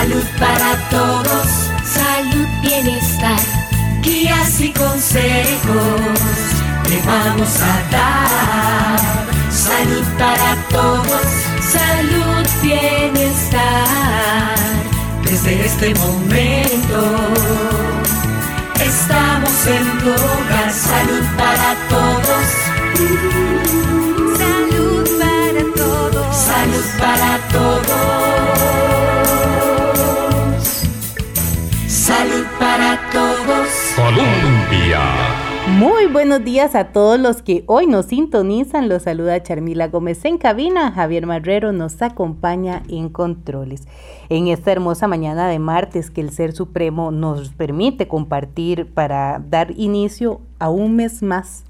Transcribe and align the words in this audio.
Salud 0.00 0.24
para 0.38 0.78
todos, 0.88 1.46
salud, 1.84 2.48
bienestar, 2.62 3.38
guías 4.00 4.58
y 4.58 4.72
consejos 4.72 6.00
te 6.84 7.02
vamos 7.04 7.54
a 7.60 7.82
dar. 7.92 8.98
Salud 9.50 10.02
para 10.18 10.56
todos, 10.70 11.26
salud, 11.60 12.48
bienestar, 12.62 13.60
desde 15.22 15.66
este 15.66 15.94
momento. 15.96 17.00
Estamos 18.80 19.66
en 19.66 19.98
tu 19.98 20.12
hogar, 20.12 20.72
salud 20.72 21.26
para 21.36 21.76
todos. 21.90 22.46
Salud 24.38 25.04
para 25.20 25.62
todos. 25.76 26.36
Salud 26.36 26.86
para 26.98 27.38
todos. 27.52 28.49
Muy 35.78 36.06
buenos 36.06 36.44
días 36.44 36.74
a 36.74 36.92
todos 36.92 37.20
los 37.20 37.42
que 37.42 37.64
hoy 37.66 37.86
nos 37.86 38.06
sintonizan. 38.06 38.88
Los 38.88 39.04
saluda 39.04 39.42
Charmila 39.42 39.88
Gómez 39.88 40.24
en 40.24 40.38
cabina. 40.38 40.90
Javier 40.92 41.26
Marrero 41.26 41.72
nos 41.72 42.00
acompaña 42.02 42.82
en 42.88 43.08
controles. 43.08 43.86
En 44.28 44.48
esta 44.48 44.72
hermosa 44.72 45.06
mañana 45.06 45.48
de 45.48 45.58
martes 45.58 46.10
que 46.10 46.20
el 46.22 46.30
Ser 46.30 46.52
Supremo 46.52 47.10
nos 47.10 47.50
permite 47.50 48.08
compartir 48.08 48.86
para 48.86 49.38
dar 49.38 49.72
inicio 49.76 50.40
a 50.58 50.70
un 50.70 50.96
mes 50.96 51.22
más 51.22 51.64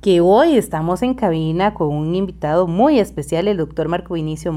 que 0.00 0.20
hoy 0.20 0.56
estamos 0.56 1.02
en 1.02 1.14
cabina 1.14 1.74
con 1.74 1.88
un 1.88 2.14
invitado 2.14 2.68
muy 2.68 3.00
especial, 3.00 3.48
el 3.48 3.56
doctor 3.56 3.88
Marco 3.88 4.14
Vinicio 4.14 4.52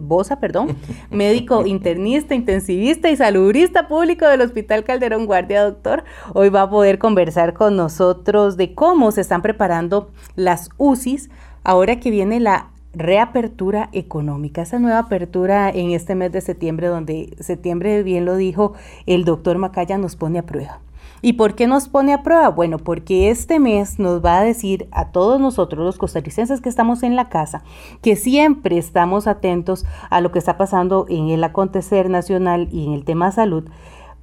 Bosa, 0.00 0.38
perdón, 0.38 0.76
médico 1.10 1.66
internista, 1.66 2.36
intensivista 2.36 3.10
y 3.10 3.16
saludista 3.16 3.88
público 3.88 4.26
del 4.26 4.40
Hospital 4.40 4.84
Calderón 4.84 5.26
Guardia, 5.26 5.64
doctor. 5.64 6.04
Hoy 6.34 6.48
va 6.48 6.62
a 6.62 6.70
poder 6.70 6.98
conversar 6.98 7.52
con 7.52 7.76
nosotros 7.76 8.56
de 8.56 8.74
cómo 8.74 9.10
se 9.10 9.22
están 9.22 9.42
preparando 9.42 10.12
las 10.36 10.70
UCIs 10.78 11.30
ahora 11.64 11.98
que 11.98 12.10
viene 12.10 12.38
la 12.38 12.70
reapertura 12.94 13.90
económica, 13.92 14.62
esa 14.62 14.78
nueva 14.78 15.00
apertura 15.00 15.68
en 15.68 15.90
este 15.90 16.14
mes 16.14 16.32
de 16.32 16.40
septiembre, 16.40 16.86
donde 16.86 17.36
septiembre, 17.40 18.02
bien 18.02 18.24
lo 18.24 18.36
dijo 18.36 18.72
el 19.04 19.24
doctor 19.24 19.58
Macaya, 19.58 19.98
nos 19.98 20.16
pone 20.16 20.38
a 20.38 20.46
prueba. 20.46 20.80
¿Y 21.22 21.34
por 21.34 21.54
qué 21.54 21.66
nos 21.66 21.88
pone 21.88 22.12
a 22.12 22.22
prueba? 22.22 22.48
Bueno, 22.48 22.78
porque 22.78 23.30
este 23.30 23.58
mes 23.58 23.98
nos 23.98 24.24
va 24.24 24.38
a 24.38 24.44
decir 24.44 24.88
a 24.92 25.12
todos 25.12 25.40
nosotros, 25.40 25.84
los 25.84 25.98
costarricenses 25.98 26.60
que 26.60 26.68
estamos 26.68 27.02
en 27.02 27.16
la 27.16 27.28
casa, 27.28 27.62
que 28.02 28.16
siempre 28.16 28.78
estamos 28.78 29.26
atentos 29.26 29.86
a 30.10 30.20
lo 30.20 30.30
que 30.30 30.38
está 30.38 30.56
pasando 30.56 31.06
en 31.08 31.30
el 31.30 31.42
acontecer 31.42 32.10
nacional 32.10 32.68
y 32.70 32.86
en 32.86 32.92
el 32.92 33.04
tema 33.04 33.32
salud. 33.32 33.64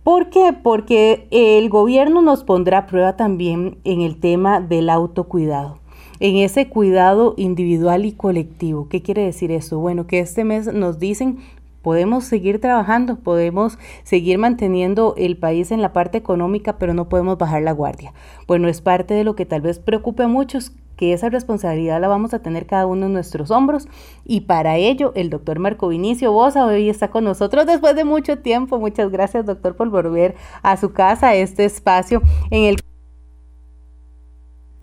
¿Por 0.03 0.30
qué? 0.30 0.53
Porque 0.53 1.28
el 1.32 1.70
gobierno 1.70 2.22
nos 2.22 2.44
pondrá 2.44 2.80
a 2.80 2.86
prueba 2.88 3.16
también 3.16 3.78
en 3.84 4.02
el 4.02 4.20
tema 4.20 4.59
del 4.59 4.90
autocuidado 4.90 5.80
en 6.20 6.38
ese 6.38 6.70
cuidado 6.70 7.34
individual 7.36 8.06
y 8.06 8.14
colectivo. 8.14 8.88
¿Qué 8.88 9.02
quiere 9.02 9.24
decir 9.24 9.52
eso? 9.52 9.80
Bueno, 9.80 10.08
que 10.08 10.20
este 10.20 10.46
mes 10.46 10.74
nos 10.74 10.98
dicen 10.98 11.40
podemos 11.84 12.24
seguir 12.24 12.60
trabajando, 12.60 13.18
podemos 13.18 13.78
seguir 14.04 14.40
manteniendo 14.40 15.14
el 15.18 15.38
país 15.38 15.72
en 15.72 15.82
la 15.82 15.94
parte 15.94 16.18
económica, 16.18 16.80
pero 16.80 16.96
no 16.96 17.10
podemos 17.10 17.38
bajar 17.38 17.62
la 17.62 17.74
guardia. 17.74 18.14
Bueno, 18.48 18.70
es 18.70 18.82
parte 18.82 19.14
de 19.14 19.24
lo 19.24 19.36
que 19.36 19.46
tal 19.46 19.62
vez 19.62 19.78
preocupe 19.78 20.24
a 20.24 20.28
muchos, 20.28 20.72
que 20.96 21.12
esa 21.12 21.30
responsabilidad 21.30 22.00
la 22.00 22.08
vamos 22.08 22.34
a 22.34 22.40
tener 22.40 22.66
cada 22.66 22.86
uno 22.86 23.08
en 23.08 23.14
nuestros 23.14 23.52
hombros 23.52 23.88
y 24.24 24.42
para 24.42 24.78
ello 24.78 25.12
el 25.16 25.30
doctor 25.30 25.60
Marco 25.60 25.88
Vinicio 25.88 26.32
Bosa 26.32 26.66
hoy 26.66 26.88
está 26.88 27.10
con 27.10 27.24
nosotros 27.24 27.66
después 27.66 27.96
de 27.96 28.06
mucho 28.06 28.38
tiempo. 28.38 28.80
Muchas 28.80 29.12
gracias 29.12 29.46
doctor 29.46 29.76
por 29.76 29.90
volver 29.90 30.36
a 30.62 30.78
su 30.78 30.94
casa, 30.94 31.30
a 31.30 31.36
este 31.36 31.66
espacio 31.66 32.22
en 32.52 32.64
el 32.66 32.76
que 32.78 32.84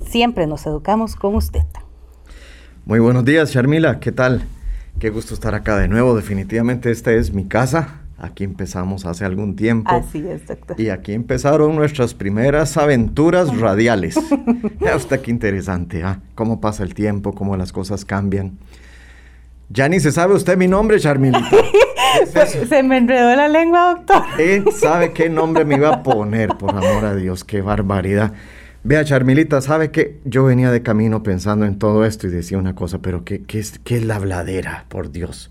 siempre 0.05 0.47
nos 0.47 0.67
educamos 0.67 1.17
con 1.17 1.37
usted. 1.37 1.63
Muy 2.85 2.99
buenos 2.99 3.25
días, 3.25 3.53
Charmila, 3.53 4.01
¿qué 4.01 4.11
tal? 4.11 4.43
Qué 5.01 5.09
gusto 5.09 5.33
estar 5.33 5.55
acá 5.55 5.79
de 5.79 5.89
nuevo. 5.89 6.15
Definitivamente 6.15 6.91
esta 6.91 7.11
es 7.13 7.33
mi 7.33 7.47
casa. 7.47 8.03
Aquí 8.19 8.45
empezamos 8.45 9.07
hace 9.07 9.25
algún 9.25 9.57
tiempo. 9.57 9.91
Así 9.91 10.23
es, 10.29 10.47
doctor. 10.47 10.79
Y 10.79 10.91
aquí 10.91 11.15
empezaron 11.15 11.75
nuestras 11.75 12.13
primeras 12.13 12.77
aventuras 12.77 13.57
radiales. 13.59 14.21
ya 14.79 14.95
usted 14.95 15.23
qué 15.23 15.31
interesante, 15.31 16.05
¿ah? 16.05 16.21
Cómo 16.35 16.61
pasa 16.61 16.83
el 16.83 16.93
tiempo, 16.93 17.33
cómo 17.33 17.57
las 17.57 17.73
cosas 17.73 18.05
cambian. 18.05 18.59
Ya 19.71 19.89
ni 19.89 20.01
se 20.01 20.13
sabe 20.13 20.35
usted 20.35 20.59
mi 20.59 20.69
nombre, 20.69 21.01
Charmilita. 21.01 21.49
se 22.69 22.83
me 22.83 22.99
enredó 22.99 23.35
la 23.35 23.49
lengua, 23.49 23.95
doctor. 23.95 24.23
¿Él 24.39 24.67
sabe 24.71 25.15
qué 25.15 25.31
nombre 25.31 25.65
me 25.65 25.77
iba 25.77 25.95
a 25.95 26.03
poner? 26.03 26.59
Por 26.59 26.73
amor 26.77 27.07
a 27.07 27.15
Dios, 27.15 27.43
qué 27.45 27.63
barbaridad. 27.63 28.35
Vea, 28.83 29.05
Charmilita, 29.05 29.61
¿sabe 29.61 29.91
que 29.91 30.21
yo 30.25 30.45
venía 30.45 30.71
de 30.71 30.83
camino 30.83 31.23
pensando 31.23 31.67
en 31.67 31.79
todo 31.79 32.07
esto 32.07 32.27
y 32.27 32.31
decía 32.31 32.57
una 32.57 32.75
cosa, 32.75 32.99
pero 33.01 33.25
¿qué, 33.25 33.43
qué, 33.43 33.59
es, 33.59 33.79
qué 33.85 33.99
es 33.99 34.05
la 34.05 34.19
bladera, 34.19 34.87
por 34.89 35.13
Dios? 35.13 35.51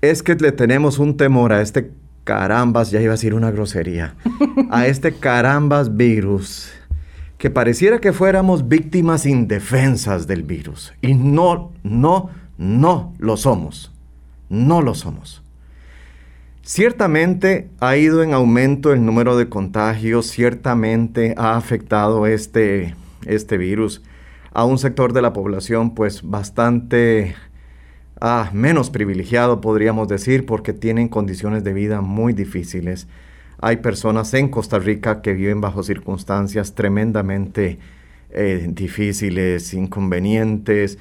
Es 0.00 0.22
que 0.22 0.34
le 0.36 0.50
tenemos 0.50 0.98
un 0.98 1.18
temor 1.18 1.52
a 1.52 1.60
este 1.60 1.90
carambas, 2.24 2.90
ya 2.90 3.00
iba 3.00 3.12
a 3.12 3.16
decir 3.16 3.34
una 3.34 3.50
grosería, 3.50 4.14
a 4.70 4.86
este 4.86 5.12
carambas 5.12 5.96
virus, 5.96 6.70
que 7.36 7.50
pareciera 7.50 8.00
que 8.00 8.12
fuéramos 8.12 8.68
víctimas 8.68 9.26
indefensas 9.26 10.26
del 10.26 10.42
virus. 10.42 10.94
Y 11.02 11.14
no, 11.14 11.72
no, 11.82 12.30
no 12.56 13.14
lo 13.18 13.36
somos. 13.36 13.92
No 14.48 14.80
lo 14.80 14.94
somos. 14.94 15.42
Ciertamente 16.62 17.70
ha 17.80 17.96
ido 17.96 18.22
en 18.22 18.34
aumento 18.34 18.92
el 18.92 19.04
número 19.04 19.36
de 19.36 19.48
contagios, 19.48 20.26
ciertamente 20.26 21.34
ha 21.38 21.56
afectado 21.56 22.26
este, 22.26 22.94
este 23.24 23.56
virus 23.56 24.02
a 24.52 24.64
un 24.64 24.78
sector 24.78 25.12
de 25.12 25.22
la 25.22 25.32
población 25.32 25.94
pues 25.94 26.22
bastante 26.22 27.34
ah, 28.20 28.50
menos 28.52 28.90
privilegiado 28.90 29.60
podríamos 29.60 30.08
decir 30.08 30.44
porque 30.44 30.72
tienen 30.72 31.08
condiciones 31.08 31.64
de 31.64 31.72
vida 31.72 32.02
muy 32.02 32.34
difíciles. 32.34 33.08
Hay 33.62 33.78
personas 33.78 34.32
en 34.34 34.48
Costa 34.48 34.78
Rica 34.78 35.22
que 35.22 35.32
viven 35.32 35.60
bajo 35.60 35.82
circunstancias 35.82 36.74
tremendamente 36.74 37.78
eh, 38.30 38.66
difíciles, 38.70 39.74
inconvenientes, 39.74 40.98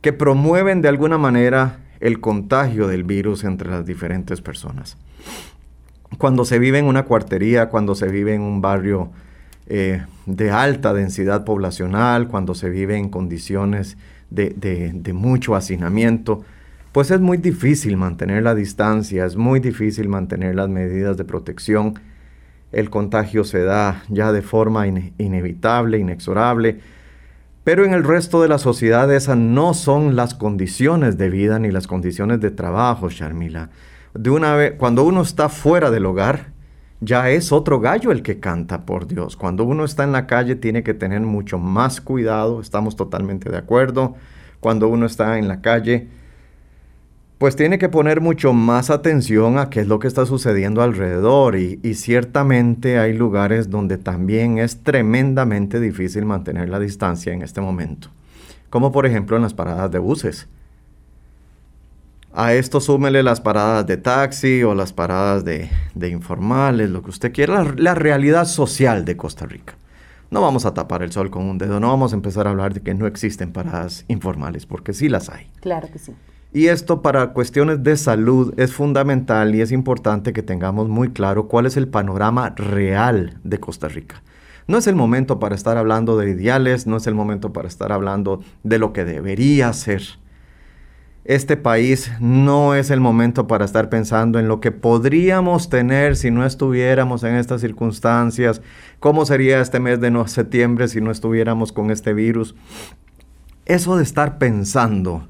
que 0.00 0.12
promueven 0.12 0.82
de 0.82 0.88
alguna 0.88 1.16
manera 1.16 1.78
el 2.02 2.20
contagio 2.20 2.88
del 2.88 3.04
virus 3.04 3.44
entre 3.44 3.70
las 3.70 3.86
diferentes 3.86 4.40
personas. 4.40 4.98
Cuando 6.18 6.44
se 6.44 6.58
vive 6.58 6.78
en 6.78 6.86
una 6.86 7.04
cuartería, 7.04 7.68
cuando 7.68 7.94
se 7.94 8.08
vive 8.08 8.34
en 8.34 8.42
un 8.42 8.60
barrio 8.60 9.12
eh, 9.68 10.02
de 10.26 10.50
alta 10.50 10.92
densidad 10.92 11.44
poblacional, 11.44 12.26
cuando 12.26 12.56
se 12.56 12.68
vive 12.70 12.96
en 12.96 13.08
condiciones 13.08 13.96
de, 14.30 15.12
mucho 15.14 15.54
hacinamiento, 15.54 16.42
pues 16.90 17.12
es 17.12 17.20
muy 17.20 17.38
difícil 17.38 17.96
mantener 17.96 18.42
la 18.42 18.56
distancia, 18.56 19.24
es 19.24 19.36
muy 19.36 19.60
difícil 19.60 20.08
mantener 20.08 20.56
las 20.56 20.68
medidas 20.68 21.16
de 21.16 21.24
protección. 21.24 21.94
El 22.72 22.90
contagio 22.90 23.44
se 23.44 23.62
da 23.62 24.02
ya 24.08 24.32
de 24.32 24.42
forma 24.42 24.88
inevitable, 24.88 25.98
inexorable, 25.98 26.80
pero 27.64 27.84
en 27.84 27.94
el 27.94 28.04
resto 28.04 28.42
de 28.42 28.48
la 28.48 28.58
sociedad 28.58 29.12
esas 29.12 29.36
no 29.36 29.74
son 29.74 30.16
las 30.16 30.34
condiciones 30.34 31.16
de 31.16 31.30
vida 31.30 31.58
ni 31.58 31.70
las 31.70 31.86
condiciones 31.86 32.40
de 32.40 32.50
trabajo, 32.50 33.08
Sharmila. 33.08 33.70
De 34.14 34.30
una 34.30 34.54
vez, 34.56 34.74
cuando 34.78 35.04
uno 35.04 35.22
está 35.22 35.48
fuera 35.48 35.90
del 35.90 36.06
hogar, 36.06 36.52
ya 37.00 37.30
es 37.30 37.50
otro 37.50 37.80
gallo 37.80 38.12
el 38.12 38.22
que 38.22 38.40
canta, 38.40 38.84
por 38.84 39.06
Dios. 39.06 39.36
Cuando 39.36 39.64
uno 39.64 39.84
está 39.84 40.04
en 40.04 40.12
la 40.12 40.26
calle 40.26 40.56
tiene 40.56 40.82
que 40.82 40.94
tener 40.94 41.20
mucho 41.20 41.58
más 41.58 42.00
cuidado, 42.00 42.60
estamos 42.60 42.96
totalmente 42.96 43.50
de 43.50 43.58
acuerdo. 43.58 44.14
Cuando 44.60 44.88
uno 44.88 45.06
está 45.06 45.38
en 45.38 45.48
la 45.48 45.60
calle, 45.60 46.08
pues 47.42 47.56
tiene 47.56 47.76
que 47.76 47.88
poner 47.88 48.20
mucho 48.20 48.52
más 48.52 48.88
atención 48.88 49.58
a 49.58 49.68
qué 49.68 49.80
es 49.80 49.88
lo 49.88 49.98
que 49.98 50.06
está 50.06 50.26
sucediendo 50.26 50.80
alrededor 50.80 51.56
y, 51.56 51.94
ciertamente 51.94 53.00
hay 53.00 53.14
lugares 53.14 53.68
donde 53.68 53.98
también 53.98 54.58
es 54.58 54.84
tremendamente 54.84 55.80
difícil 55.80 56.24
mantener 56.24 56.68
la 56.68 56.78
distancia 56.78 57.32
en 57.32 57.42
este 57.42 57.60
momento, 57.60 58.10
como 58.70 58.92
por 58.92 59.06
ejemplo 59.06 59.34
en 59.34 59.42
las 59.42 59.54
paradas 59.54 59.90
de 59.90 59.98
buses. 59.98 60.46
A 62.32 62.54
esto 62.54 62.80
súmele 62.80 63.24
las 63.24 63.40
paradas 63.40 63.88
de 63.88 63.96
taxi 63.96 64.62
o 64.62 64.76
las 64.76 64.92
paradas 64.92 65.44
de, 65.44 65.68
informales, 66.08 66.90
lo 66.90 67.02
que 67.02 67.10
usted 67.10 67.32
quiera, 67.32 67.64
la, 67.64 67.74
la 67.76 67.94
realidad 67.96 68.44
social 68.44 69.04
de 69.04 69.16
Costa 69.16 69.46
Rica. 69.46 69.74
No 70.30 70.42
vamos 70.42 70.64
a 70.64 70.74
tapar 70.74 71.02
el 71.02 71.10
sol 71.10 71.28
con 71.28 71.42
un 71.42 71.58
dedo, 71.58 71.80
no 71.80 71.88
vamos 71.88 72.12
a 72.12 72.14
empezar 72.14 72.46
a 72.46 72.50
hablar 72.50 72.72
de 72.72 72.82
que 72.82 72.94
no 72.94 73.08
existen 73.08 73.50
paradas 73.50 74.04
informales, 74.06 74.64
porque 74.64 74.92
sí 74.92 75.08
las 75.08 75.28
hay. 75.28 75.48
Claro 75.60 75.88
que 75.92 75.98
sí. 75.98 76.12
Y 76.54 76.66
esto 76.66 77.00
para 77.00 77.32
cuestiones 77.32 77.82
de 77.82 77.96
salud 77.96 78.52
es 78.58 78.74
fundamental 78.74 79.54
y 79.54 79.62
es 79.62 79.72
importante 79.72 80.34
que 80.34 80.42
tengamos 80.42 80.86
muy 80.86 81.08
claro 81.10 81.48
cuál 81.48 81.64
es 81.64 81.78
el 81.78 81.88
panorama 81.88 82.50
real 82.50 83.38
de 83.42 83.58
Costa 83.58 83.88
Rica. 83.88 84.22
No 84.68 84.76
es 84.76 84.86
el 84.86 84.94
momento 84.94 85.38
para 85.38 85.54
estar 85.54 85.78
hablando 85.78 86.18
de 86.18 86.30
ideales, 86.30 86.86
no 86.86 86.98
es 86.98 87.06
el 87.06 87.14
momento 87.14 87.54
para 87.54 87.68
estar 87.68 87.90
hablando 87.90 88.42
de 88.64 88.78
lo 88.78 88.92
que 88.92 89.06
debería 89.06 89.72
ser. 89.72 90.02
Este 91.24 91.56
país 91.56 92.10
no 92.20 92.74
es 92.74 92.90
el 92.90 93.00
momento 93.00 93.46
para 93.46 93.64
estar 93.64 93.88
pensando 93.88 94.38
en 94.38 94.46
lo 94.46 94.60
que 94.60 94.72
podríamos 94.72 95.70
tener 95.70 96.16
si 96.16 96.30
no 96.30 96.44
estuviéramos 96.44 97.22
en 97.22 97.36
estas 97.36 97.62
circunstancias, 97.62 98.60
cómo 99.00 99.24
sería 99.24 99.60
este 99.60 99.80
mes 99.80 100.00
de 100.00 100.12
septiembre 100.26 100.88
si 100.88 101.00
no 101.00 101.10
estuviéramos 101.12 101.72
con 101.72 101.90
este 101.90 102.12
virus. 102.12 102.54
Eso 103.64 103.96
de 103.96 104.02
estar 104.02 104.36
pensando 104.36 105.28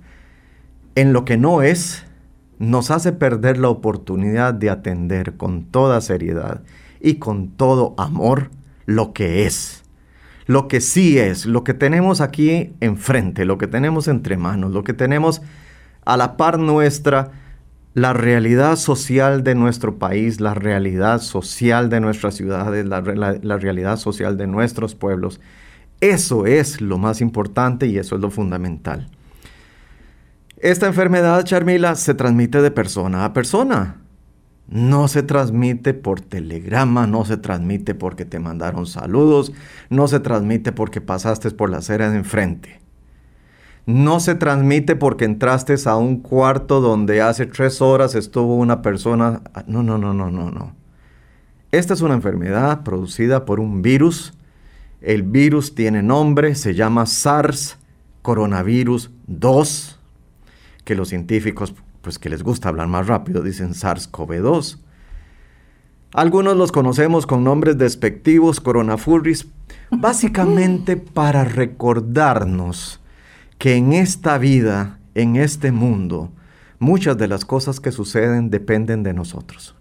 en 0.95 1.13
lo 1.13 1.25
que 1.25 1.37
no 1.37 1.63
es, 1.63 2.05
nos 2.59 2.91
hace 2.91 3.13
perder 3.13 3.59
la 3.59 3.69
oportunidad 3.69 4.55
de 4.55 4.71
atender 4.71 5.37
con 5.37 5.65
toda 5.65 6.01
seriedad 6.01 6.63
y 7.01 7.15
con 7.15 7.49
todo 7.49 7.95
amor 7.99 8.51
lo 8.87 9.13
que 9.13 9.47
es, 9.47 9.83
lo 10.47 10.69
que 10.69 10.81
sí 10.81 11.19
es, 11.19 11.47
lo 11.47 11.65
que 11.65 11.75
tenemos 11.75 12.21
aquí 12.21 12.73
enfrente, 12.81 13.45
lo 13.45 13.59
que 13.59 13.67
tenemos 13.67 14.07
entre 14.09 14.37
manos, 14.37 14.73
lo 14.73 14.85
que 14.85 14.93
tenemos 14.93 15.43
a 16.05 16.17
la 16.17 16.37
par 16.37 16.59
nuestra, 16.59 17.33
la 17.95 18.13
realidad 18.13 18.77
social 18.77 19.45
de 19.45 19.55
nuestro 19.55 19.99
país, 19.99 20.41
la 20.41 20.55
realidad 20.55 21.21
social 21.21 21.89
de 21.91 22.01
nuestras 22.01 22.35
ciudades, 22.35 22.87
la, 22.87 23.01
la 23.01 23.59
realidad 23.59 23.97
social 23.97 24.37
de 24.37 24.47
nuestros 24.47 24.95
pueblos. 24.95 25.41
Eso 26.01 26.47
es 26.47 26.81
lo 26.81 26.99
más 26.99 27.21
importante 27.21 27.87
y 27.87 27.99
eso 27.99 28.17
es 28.17 28.21
lo 28.21 28.31
fundamental. 28.31 29.09
Esta 30.63 30.87
enfermedad, 30.87 31.43
Charmila, 31.43 31.97
se 31.97 32.15
transmite 32.15 32.63
de 32.63 32.71
persona 32.71 33.25
a 33.25 33.33
persona. 33.33 33.97
No 34.69 35.09
se 35.09 35.25
transmite 35.25 35.93
por 35.93 36.21
telegrama, 36.21 37.09
no 37.09 37.25
se 37.25 37.37
transmite 37.37 37.97
porque 37.97 38.25
te 38.25 38.39
mandaron 38.39 38.87
saludos, 38.87 39.53
no 39.91 40.07
se 40.07 40.21
transmite 40.21 40.71
porque 40.71 41.01
pasaste 41.01 41.51
por 41.51 41.69
la 41.69 41.79
acera 41.79 42.11
de 42.11 42.19
enfrente. 42.19 42.81
No 43.87 44.21
se 44.21 44.37
transmite 44.37 44.95
porque 44.95 45.25
entraste 45.25 45.75
a 45.85 45.97
un 45.97 46.21
cuarto 46.21 46.81
donde 46.81 47.23
hace 47.23 47.47
tres 47.47 47.83
horas 47.83 48.15
estuvo 48.15 48.55
una 48.55 48.83
persona. 48.83 49.43
No, 49.67 49.83
no, 49.83 49.99
no, 49.99 50.15
no, 50.15 50.31
no, 50.31 50.53
no. 50.53 50.77
Esta 51.73 51.93
es 51.93 52.03
una 52.03 52.15
enfermedad 52.15 52.85
producida 52.85 53.45
por 53.45 53.59
un 53.59 53.83
virus. 53.83 54.33
El 55.01 55.25
virus 55.25 55.75
tiene 55.75 56.05
nombre, 56.05 56.55
se 56.55 56.77
llama 56.77 57.07
SARS 57.07 57.79
coronavirus 58.23 59.11
2 59.27 59.99
que 60.85 60.95
los 60.95 61.09
científicos, 61.09 61.75
pues 62.01 62.19
que 62.19 62.29
les 62.29 62.43
gusta 62.43 62.69
hablar 62.69 62.89
más 62.89 63.07
rápido, 63.07 63.43
dicen 63.43 63.75
SARS-CoV-2. 63.75 64.79
Algunos 66.15 66.57
los 66.57 66.73
conocemos 66.73 67.27
con 67.27 67.43
nombres 67.45 67.79
despectivos, 67.79 68.61
coronafurris, 68.61 69.47
básicamente 69.91 70.97
para 71.15 71.45
recordarnos 71.45 73.01
que 73.59 73.77
en 73.77 73.93
esta 73.93 74.39
vida, 74.39 74.99
en 75.15 75.37
este 75.37 75.73
mundo, 75.73 76.33
muchas 76.79 77.17
de 77.17 77.29
las 77.29 77.45
cosas 77.45 77.81
que 77.81 77.93
suceden 77.93 78.51
dependen 78.51 79.03
de 79.05 79.15
nosotros. 79.15 79.75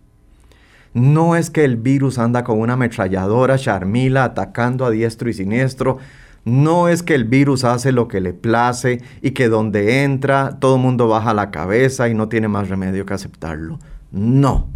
No 0.93 1.35
es 1.35 1.49
que 1.49 1.63
el 1.63 1.77
virus 1.77 2.19
anda 2.19 2.43
con 2.43 2.59
una 2.59 2.73
ametralladora 2.73 3.57
charmila 3.57 4.25
atacando 4.25 4.85
a 4.85 4.91
diestro 4.91 5.29
y 5.29 5.33
siniestro, 5.33 5.97
no 6.43 6.87
es 6.87 7.03
que 7.03 7.13
el 7.13 7.25
virus 7.25 7.63
hace 7.63 7.91
lo 7.91 8.07
que 8.07 8.19
le 8.19 8.33
place 8.33 9.01
y 9.21 9.31
que 9.31 9.47
donde 9.47 10.03
entra 10.03 10.57
todo 10.59 10.75
el 10.75 10.81
mundo 10.81 11.07
baja 11.07 11.33
la 11.33 11.51
cabeza 11.51 12.09
y 12.09 12.15
no 12.15 12.29
tiene 12.29 12.47
más 12.47 12.69
remedio 12.69 13.05
que 13.05 13.13
aceptarlo. 13.13 13.79
No. 14.11 14.67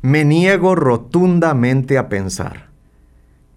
Me 0.00 0.24
niego 0.24 0.74
rotundamente 0.74 1.98
a 1.98 2.08
pensar 2.08 2.70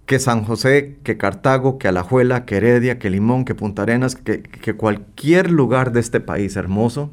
que 0.06 0.19
San 0.19 0.44
José, 0.44 0.97
que 1.03 1.17
Cartago, 1.17 1.79
que 1.79 1.88
Alajuela, 1.88 2.45
que 2.45 2.57
Heredia, 2.57 3.00
que 3.00 3.09
Limón, 3.09 3.45
que 3.45 3.56
Punta 3.56 3.81
Arenas, 3.83 4.15
que, 4.15 4.44
que 4.44 4.75
cualquier 4.75 5.50
lugar 5.50 5.91
de 5.91 6.01
este 6.01 6.19
país 6.19 6.56
hermoso 6.56 7.11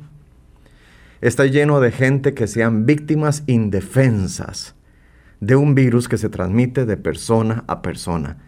está 1.22 1.46
lleno 1.46 1.80
de 1.80 1.92
gente 1.92 2.34
que 2.34 2.48
sean 2.48 2.84
víctimas 2.84 3.44
indefensas 3.46 4.74
de 5.40 5.56
un 5.56 5.74
virus 5.74 6.08
que 6.08 6.18
se 6.18 6.28
transmite 6.28 6.84
de 6.84 6.96
persona 6.96 7.64
a 7.68 7.80
persona 7.80 8.38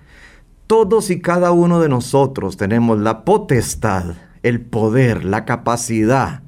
todos 0.67 1.11
y 1.11 1.21
cada 1.21 1.53
uno 1.53 1.81
de 1.81 1.89
nosotros 1.89 2.57
tenemos 2.57 2.99
la 2.99 3.25
potestad, 3.25 4.15
el 4.43 4.61
poder, 4.61 5.25
la 5.25 5.45
capacidad, 5.45 6.43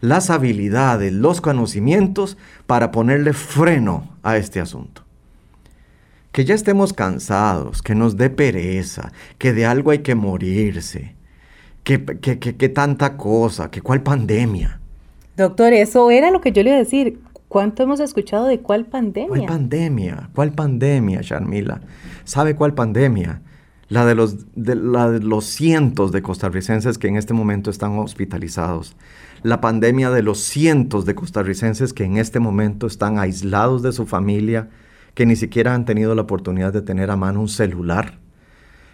las 0.00 0.30
habilidades, 0.30 1.12
los 1.12 1.40
conocimientos 1.40 2.36
para 2.66 2.90
ponerle 2.90 3.32
freno 3.32 4.10
a 4.22 4.36
este 4.36 4.60
asunto. 4.60 5.02
Que 6.32 6.44
ya 6.44 6.54
estemos 6.54 6.92
cansados, 6.92 7.82
que 7.82 7.94
nos 7.94 8.16
dé 8.16 8.30
pereza, 8.30 9.12
que 9.38 9.52
de 9.52 9.66
algo 9.66 9.90
hay 9.90 9.98
que 9.98 10.14
morirse, 10.14 11.14
que, 11.84 12.04
que, 12.04 12.38
que, 12.38 12.68
tanta 12.68 13.16
cosa, 13.16 13.70
que 13.70 13.80
cuál 13.80 14.02
pandemia. 14.02 14.80
Doctor, 15.36 15.72
eso 15.72 16.10
era 16.10 16.30
lo 16.30 16.40
que 16.40 16.52
yo 16.52 16.62
le 16.62 16.70
iba 16.70 16.76
a 16.76 16.82
decir. 16.82 17.20
¿Cuánto 17.48 17.82
hemos 17.82 18.00
escuchado 18.00 18.46
de 18.46 18.60
cuál 18.60 18.86
pandemia? 18.86 19.28
¿Cuál 19.28 19.44
pandemia? 19.44 20.30
¿Cuál 20.34 20.52
pandemia, 20.52 21.20
Sharmila? 21.20 21.82
¿Sabe 22.24 22.54
cuál 22.56 22.72
pandemia? 22.72 23.42
La 23.92 24.06
de 24.06 24.14
los, 24.14 24.46
de, 24.54 24.74
los 24.74 25.44
cientos 25.44 26.12
de 26.12 26.22
costarricenses 26.22 26.96
que 26.96 27.08
en 27.08 27.16
este 27.16 27.34
momento 27.34 27.68
están 27.70 27.98
hospitalizados, 27.98 28.96
la 29.42 29.60
pandemia 29.60 30.10
de 30.10 30.22
los 30.22 30.38
cientos 30.38 31.04
de 31.04 31.14
costarricenses 31.14 31.92
que 31.92 32.04
en 32.04 32.16
este 32.16 32.40
momento 32.40 32.86
están 32.86 33.18
aislados 33.18 33.82
de 33.82 33.92
su 33.92 34.06
familia, 34.06 34.70
que 35.12 35.26
ni 35.26 35.36
siquiera 35.36 35.74
han 35.74 35.84
tenido 35.84 36.14
la 36.14 36.22
oportunidad 36.22 36.72
de 36.72 36.80
tener 36.80 37.10
a 37.10 37.16
mano 37.16 37.42
un 37.42 37.50
celular, 37.50 38.18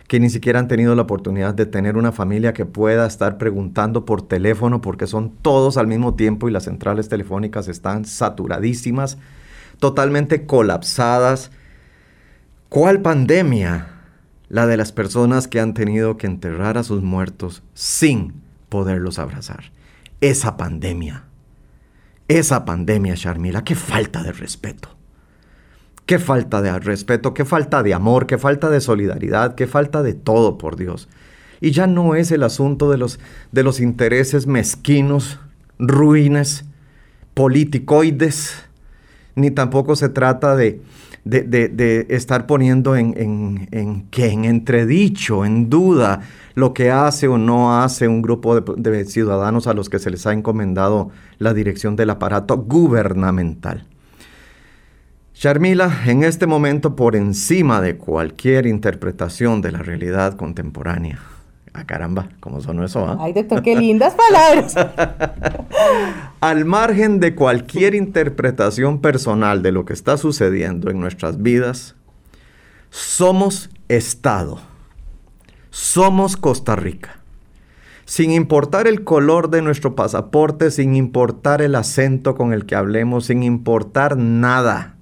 que 0.09 0.19
ni 0.19 0.31
siquiera 0.31 0.59
han 0.59 0.67
tenido 0.67 0.97
la 0.97 1.03
oportunidad 1.03 1.55
de 1.55 1.67
tener 1.67 1.97
una 1.97 2.11
familia 2.11 2.53
que 2.53 2.67
pueda 2.67 3.07
estar 3.07 3.39
preguntando 3.39 4.05
por 4.05 4.23
teléfono 4.23 4.81
porque 4.81 5.07
son 5.07 5.31
todos 5.31 5.77
al 5.77 5.87
mismo 5.87 6.17
tiempo 6.17 6.49
y 6.49 6.53
las 6.53 6.65
centrales 6.65 7.09
telefónicas 7.09 7.69
están 7.69 8.05
saturadísimas, 8.05 9.17
totalmente 9.79 10.45
colapsadas. 10.45 11.53
¿Cuál 12.69 13.01
pandemia? 13.01 13.98
La 14.49 14.67
de 14.67 14.77
las 14.77 14.93
personas 14.93 15.49
que 15.49 15.61
han 15.61 15.75
tenido 15.75 16.17
que 16.17 16.27
enterrar 16.27 16.79
a 16.79 16.83
sus 16.83 17.03
muertos 17.03 17.63
sin 17.75 18.35
poderlos 18.69 19.19
abrazar. 19.19 19.73
Esa 20.21 20.57
pandemia, 20.57 21.25
esa 22.29 22.65
pandemia, 22.65 23.15
Sharmila, 23.15 23.63
qué 23.65 23.75
falta 23.75 24.23
de 24.23 24.33
respeto. 24.33 24.91
Qué 26.07 26.19
falta 26.19 26.63
de 26.63 26.79
respeto, 26.79 27.35
qué 27.35 27.45
falta 27.45 27.83
de 27.83 27.93
amor, 27.93 28.27
qué 28.27 28.39
falta 28.39 28.71
de 28.71 28.81
solidaridad, 28.81 29.55
qué 29.55 29.67
falta 29.67 30.03
de 30.03 30.15
todo, 30.15 30.57
por 30.57 30.77
Dios. 30.77 31.07
Y 31.61 31.73
ya 31.73 31.87
no 31.87 32.15
es 32.15 32.31
el 32.31 32.45
asunto 32.45 32.91
de 32.91 32.97
los, 32.97 33.21
de 33.53 33.63
los 33.63 33.79
intereses 33.79 34.47
mezquinos, 34.47 35.39
ruines, 35.79 36.65
politicoides, 37.35 38.55
ni 39.35 39.51
tampoco 39.51 39.97
se 39.97 40.09
trata 40.09 40.57
de, 40.57 40.81
de, 41.25 42.07
estar 42.09 42.47
poniendo 42.47 42.97
en, 42.97 43.15
en, 43.71 44.09
que 44.11 44.31
en 44.31 44.45
entredicho, 44.45 45.45
en 45.45 45.69
duda, 45.69 46.21
lo 46.55 46.75
que 46.75 46.91
hace 46.91 47.29
o 47.29 47.39
no 47.39 47.81
hace 47.81 48.09
un 48.09 48.23
grupo 48.23 48.61
de, 48.61 49.05
ciudadanos 49.05 49.67
a 49.67 49.75
los 49.75 49.89
que 49.89 49.99
se 49.99 50.11
les 50.11 50.27
ha 50.27 50.33
encomendado 50.33 51.11
la 51.39 51.55
dirección 51.55 51.97
del 51.97 52.11
aparato 52.11 52.57
gubernamental. 52.59 53.87
Sharmila, 55.35 56.03
en 56.07 56.25
este 56.25 56.47
momento, 56.47 56.97
por 56.97 57.15
encima 57.15 57.81
de 57.81 57.97
cualquier 57.97 58.67
interpretación 58.67 59.61
de 59.63 59.71
la 59.71 59.79
realidad 59.79 60.37
contemporánea, 60.37 61.21
Ah, 61.79 61.85
caramba, 61.87 62.29
¿cómo 62.41 62.61
sonó 62.61 62.85
eso? 62.85 63.07
Ah? 63.07 63.19
Ay, 63.21 63.33
doctor, 63.33 63.63
qué 63.63 63.77
lindas 63.77 64.13
palabras. 64.15 64.75
Al 66.41 66.65
margen 66.65 67.21
de 67.21 67.37
cualquier 67.37 67.95
interpretación 67.95 69.01
personal 69.01 69.63
de 69.63 69.71
lo 69.71 69.85
que 69.85 69.93
está 69.93 70.17
sucediendo 70.17 70.91
en 70.91 70.99
nuestras 70.99 71.41
vidas, 71.41 71.95
somos 72.91 73.71
Estado. 73.87 74.61
Somos 75.71 76.37
Costa 76.37 76.75
Rica. 76.75 77.21
Sin 78.07 78.33
importar 78.33 78.89
el 78.89 79.05
color 79.05 79.49
de 79.49 79.63
nuestro 79.63 79.95
pasaporte, 79.95 80.73
sin 80.73 80.97
importar 80.97 81.63
el 81.63 81.77
acento 81.77 82.35
con 82.35 82.53
el 82.53 82.67
que 82.67 82.75
hablemos, 82.75 83.27
sin 83.27 83.45
importar 83.45 84.17
nada, 84.17 84.97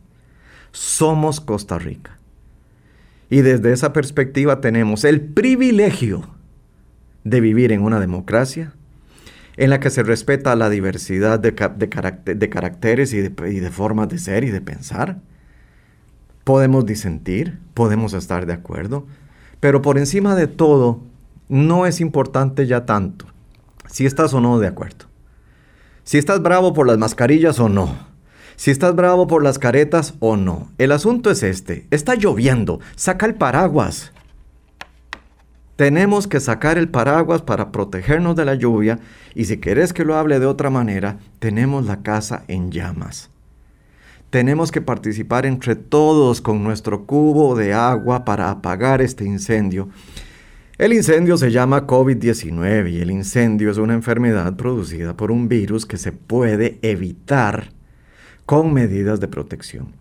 somos 0.72 1.40
Costa 1.40 1.78
Rica. 1.78 2.18
Y 3.30 3.40
desde 3.40 3.72
esa 3.72 3.94
perspectiva 3.94 4.60
tenemos 4.60 5.04
el 5.04 5.22
privilegio 5.22 6.35
de 7.26 7.40
vivir 7.40 7.72
en 7.72 7.82
una 7.82 8.00
democracia 8.00 8.72
en 9.56 9.70
la 9.70 9.80
que 9.80 9.90
se 9.90 10.02
respeta 10.02 10.54
la 10.54 10.68
diversidad 10.68 11.40
de, 11.40 11.52
de 11.52 12.48
caracteres 12.48 13.12
y 13.12 13.20
de, 13.20 13.50
y 13.50 13.60
de 13.60 13.70
formas 13.70 14.08
de 14.08 14.18
ser 14.18 14.44
y 14.44 14.50
de 14.50 14.60
pensar. 14.60 15.18
Podemos 16.44 16.86
disentir, 16.86 17.58
podemos 17.74 18.12
estar 18.12 18.46
de 18.46 18.52
acuerdo, 18.52 19.06
pero 19.60 19.82
por 19.82 19.98
encima 19.98 20.36
de 20.36 20.46
todo, 20.46 21.00
no 21.48 21.86
es 21.86 22.00
importante 22.00 22.66
ya 22.66 22.84
tanto 22.84 23.26
si 23.88 24.06
estás 24.06 24.34
o 24.34 24.40
no 24.40 24.58
de 24.58 24.66
acuerdo. 24.66 25.06
Si 26.04 26.18
estás 26.18 26.42
bravo 26.42 26.72
por 26.72 26.86
las 26.86 26.98
mascarillas 26.98 27.58
o 27.58 27.68
no. 27.68 27.96
Si 28.56 28.70
estás 28.70 28.94
bravo 28.94 29.26
por 29.26 29.42
las 29.42 29.58
caretas 29.58 30.14
o 30.20 30.36
no. 30.36 30.70
El 30.78 30.92
asunto 30.92 31.30
es 31.30 31.42
este. 31.42 31.86
Está 31.90 32.14
lloviendo. 32.14 32.80
Saca 32.94 33.26
el 33.26 33.34
paraguas. 33.34 34.12
Tenemos 35.76 36.26
que 36.26 36.40
sacar 36.40 36.78
el 36.78 36.88
paraguas 36.88 37.42
para 37.42 37.70
protegernos 37.70 38.34
de 38.34 38.46
la 38.46 38.54
lluvia 38.54 38.98
y 39.34 39.44
si 39.44 39.58
querés 39.58 39.92
que 39.92 40.06
lo 40.06 40.16
hable 40.16 40.40
de 40.40 40.46
otra 40.46 40.70
manera, 40.70 41.18
tenemos 41.38 41.84
la 41.84 42.02
casa 42.02 42.44
en 42.48 42.72
llamas. 42.72 43.30
Tenemos 44.30 44.72
que 44.72 44.80
participar 44.80 45.44
entre 45.44 45.76
todos 45.76 46.40
con 46.40 46.64
nuestro 46.64 47.04
cubo 47.04 47.54
de 47.54 47.74
agua 47.74 48.24
para 48.24 48.50
apagar 48.50 49.02
este 49.02 49.24
incendio. 49.24 49.90
El 50.78 50.94
incendio 50.94 51.36
se 51.36 51.50
llama 51.50 51.86
COVID-19 51.86 52.92
y 52.92 53.00
el 53.00 53.10
incendio 53.10 53.70
es 53.70 53.76
una 53.76 53.94
enfermedad 53.94 54.56
producida 54.56 55.14
por 55.14 55.30
un 55.30 55.46
virus 55.48 55.84
que 55.84 55.98
se 55.98 56.12
puede 56.12 56.78
evitar 56.80 57.75
con 58.46 58.72
medidas 58.72 59.20
de 59.20 59.28
protección. 59.28 59.92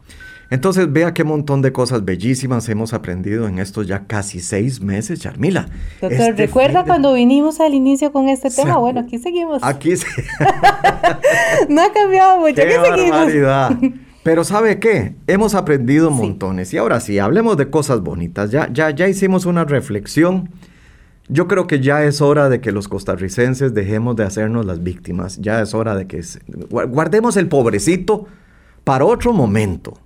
Entonces 0.51 0.91
vea 0.91 1.13
qué 1.13 1.23
montón 1.23 1.61
de 1.61 1.71
cosas 1.71 2.05
bellísimas 2.05 2.69
hemos 2.69 2.93
aprendido 2.93 3.47
en 3.47 3.57
estos 3.57 3.87
ya 3.87 4.05
casi 4.05 4.39
seis 4.39 4.79
meses, 4.79 5.19
Charmila. 5.19 5.67
Doctor, 6.01 6.29
este 6.29 6.45
¿recuerda 6.45 6.85
cuando 6.85 7.13
vinimos 7.13 7.59
al 7.59 7.73
inicio 7.73 8.11
con 8.11 8.29
este 8.29 8.49
tema? 8.51 8.77
Bueno, 8.77 9.01
aquí 9.01 9.17
seguimos. 9.17 9.63
Aquí 9.63 9.97
sí. 9.97 10.05
no 11.69 11.81
ha 11.81 11.91
cambiado 11.91 12.39
mucho, 12.39 12.55
qué 12.55 12.77
aquí 12.77 12.95
seguimos. 12.95 13.95
Pero 14.23 14.43
¿sabe 14.43 14.79
qué? 14.79 15.15
Hemos 15.27 15.53
aprendido 15.53 16.09
montones. 16.09 16.73
Y 16.73 16.77
ahora 16.77 16.99
sí, 16.99 17.19
hablemos 17.19 17.57
de 17.57 17.69
cosas 17.69 18.01
bonitas. 18.01 18.49
Ya, 18.49 18.69
ya, 18.73 18.89
ya 18.89 19.07
hicimos 19.07 19.45
una 19.45 19.65
reflexión. 19.65 20.49
Yo 21.27 21.47
creo 21.47 21.65
que 21.65 21.79
ya 21.79 22.03
es 22.03 22.21
hora 22.21 22.49
de 22.49 22.61
que 22.61 22.71
los 22.71 22.87
costarricenses 22.87 23.73
dejemos 23.73 24.15
de 24.15 24.23
hacernos 24.23 24.65
las 24.65 24.83
víctimas. 24.83 25.37
Ya 25.37 25.61
es 25.61 25.73
hora 25.73 25.95
de 25.95 26.07
que 26.07 26.21
guardemos 26.69 27.35
el 27.37 27.47
pobrecito 27.47 28.27
para 28.83 29.05
otro 29.05 29.33
momento 29.33 29.99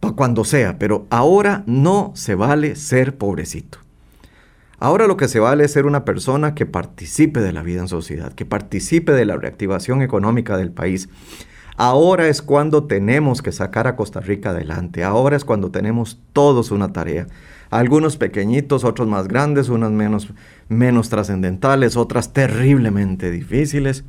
para 0.00 0.14
cuando 0.14 0.44
sea, 0.44 0.78
pero 0.78 1.06
ahora 1.10 1.62
no 1.66 2.12
se 2.14 2.34
vale 2.34 2.74
ser 2.74 3.16
pobrecito. 3.16 3.78
Ahora 4.80 5.06
lo 5.06 5.16
que 5.16 5.28
se 5.28 5.38
vale 5.38 5.64
es 5.64 5.72
ser 5.72 5.86
una 5.86 6.04
persona 6.04 6.56
que 6.56 6.66
participe 6.66 7.38
de 7.38 7.52
la 7.52 7.62
vida 7.62 7.82
en 7.82 7.88
sociedad, 7.88 8.32
que 8.32 8.44
participe 8.44 9.12
de 9.12 9.24
la 9.24 9.36
reactivación 9.36 10.02
económica 10.02 10.56
del 10.56 10.72
país. 10.72 11.08
Ahora 11.76 12.26
es 12.26 12.42
cuando 12.42 12.84
tenemos 12.84 13.42
que 13.42 13.52
sacar 13.52 13.86
a 13.86 13.94
Costa 13.94 14.18
Rica 14.18 14.50
adelante. 14.50 15.04
Ahora 15.04 15.36
es 15.36 15.44
cuando 15.44 15.70
tenemos 15.70 16.20
todos 16.32 16.72
una 16.72 16.92
tarea. 16.92 17.28
Algunos 17.72 18.18
pequeñitos, 18.18 18.84
otros 18.84 19.08
más 19.08 19.28
grandes, 19.28 19.70
unas 19.70 19.90
menos, 19.90 20.28
menos 20.68 21.08
trascendentales, 21.08 21.96
otras 21.96 22.34
terriblemente 22.34 23.30
difíciles. 23.30 24.04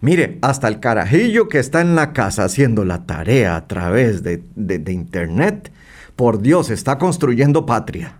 Mire, 0.00 0.38
hasta 0.40 0.68
el 0.68 0.78
carajillo 0.78 1.48
que 1.48 1.58
está 1.58 1.80
en 1.80 1.96
la 1.96 2.12
casa 2.12 2.44
haciendo 2.44 2.84
la 2.84 3.04
tarea 3.04 3.56
a 3.56 3.66
través 3.66 4.22
de, 4.22 4.44
internet, 4.92 5.72
por 6.14 6.40
Dios, 6.40 6.70
está 6.70 6.98
construyendo 6.98 7.66
patria. 7.66 8.18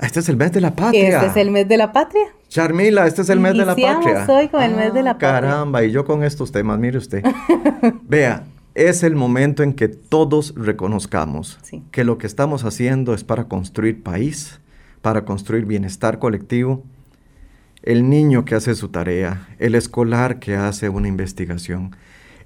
Este 0.00 0.20
es 0.20 0.30
el 0.30 0.38
mes 0.38 0.52
de 0.52 0.62
la 0.62 0.74
patria. 0.74 1.18
Este 1.18 1.26
es 1.26 1.36
el 1.36 1.50
mes 1.50 1.68
de 1.68 1.76
la 1.76 1.92
patria. 1.92 2.28
Charmila, 2.48 3.06
este 3.06 3.20
es 3.20 3.28
el 3.28 3.40
mes 3.40 3.58
de 3.58 3.66
la 3.66 3.76
patria. 3.76 4.24
hoy 4.26 4.48
con 4.48 4.62
el 4.62 4.74
mes 4.74 4.94
de 4.94 5.02
la 5.02 5.10
ah, 5.10 5.18
patria. 5.18 5.40
Caramba, 5.42 5.84
y 5.84 5.90
yo 5.90 6.06
con 6.06 6.24
estos 6.24 6.50
temas, 6.50 6.78
mire 6.78 6.96
usted. 6.96 7.22
Vea, 8.04 8.44
es 8.76 9.02
el 9.02 9.16
momento 9.16 9.62
en 9.62 9.72
que 9.72 9.88
todos 9.88 10.52
reconozcamos 10.54 11.58
que 11.90 12.04
lo 12.04 12.18
que 12.18 12.26
estamos 12.26 12.62
haciendo 12.64 13.14
es 13.14 13.24
para 13.24 13.48
construir 13.48 14.02
país, 14.02 14.60
para 15.00 15.24
construir 15.24 15.64
bienestar 15.64 16.18
colectivo. 16.18 16.84
El 17.82 18.10
niño 18.10 18.44
que 18.44 18.54
hace 18.54 18.74
su 18.74 18.90
tarea, 18.90 19.48
el 19.58 19.76
escolar 19.76 20.40
que 20.40 20.56
hace 20.56 20.90
una 20.90 21.08
investigación, 21.08 21.96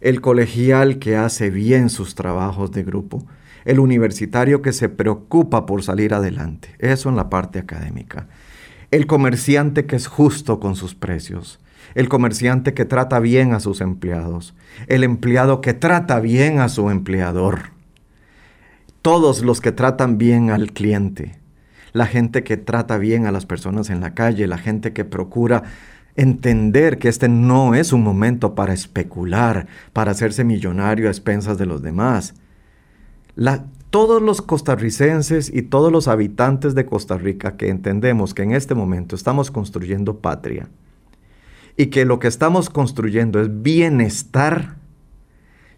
el 0.00 0.20
colegial 0.20 1.00
que 1.00 1.16
hace 1.16 1.50
bien 1.50 1.90
sus 1.90 2.14
trabajos 2.14 2.70
de 2.70 2.84
grupo, 2.84 3.26
el 3.64 3.80
universitario 3.80 4.62
que 4.62 4.72
se 4.72 4.88
preocupa 4.88 5.66
por 5.66 5.82
salir 5.82 6.14
adelante, 6.14 6.76
eso 6.78 7.08
en 7.08 7.16
la 7.16 7.28
parte 7.28 7.58
académica, 7.58 8.28
el 8.92 9.08
comerciante 9.08 9.84
que 9.84 9.96
es 9.96 10.06
justo 10.06 10.60
con 10.60 10.76
sus 10.76 10.94
precios, 10.94 11.58
el 11.94 12.08
comerciante 12.08 12.74
que 12.74 12.84
trata 12.84 13.18
bien 13.18 13.52
a 13.54 13.60
sus 13.60 13.80
empleados, 13.80 14.54
el 14.86 15.04
empleado 15.04 15.60
que 15.60 15.74
trata 15.74 16.20
bien 16.20 16.60
a 16.60 16.68
su 16.68 16.90
empleador, 16.90 17.70
todos 19.02 19.42
los 19.42 19.60
que 19.60 19.72
tratan 19.72 20.18
bien 20.18 20.50
al 20.50 20.72
cliente, 20.72 21.38
la 21.92 22.06
gente 22.06 22.44
que 22.44 22.56
trata 22.56 22.98
bien 22.98 23.26
a 23.26 23.32
las 23.32 23.46
personas 23.46 23.90
en 23.90 24.00
la 24.00 24.14
calle, 24.14 24.46
la 24.46 24.58
gente 24.58 24.92
que 24.92 25.04
procura 25.04 25.64
entender 26.16 26.98
que 26.98 27.08
este 27.08 27.28
no 27.28 27.74
es 27.74 27.92
un 27.92 28.02
momento 28.02 28.54
para 28.54 28.72
especular, 28.72 29.66
para 29.92 30.10
hacerse 30.12 30.44
millonario 30.44 31.08
a 31.08 31.10
expensas 31.10 31.58
de 31.58 31.66
los 31.66 31.82
demás. 31.82 32.34
todos 33.90 34.22
los 34.22 34.40
costarricenses 34.40 35.52
y 35.52 35.62
todos 35.62 35.90
los 35.90 36.06
habitantes 36.06 36.76
de 36.76 36.86
Costa 36.86 37.18
Rica 37.18 37.56
que 37.56 37.70
entendemos 37.70 38.34
que 38.34 38.42
en 38.42 38.52
este 38.52 38.76
momento 38.76 39.16
estamos 39.16 39.50
construyendo 39.50 40.18
patria 40.18 40.68
y 41.80 41.86
que 41.86 42.04
lo 42.04 42.18
que 42.18 42.28
estamos 42.28 42.68
construyendo 42.68 43.40
es 43.40 43.62
bienestar, 43.62 44.76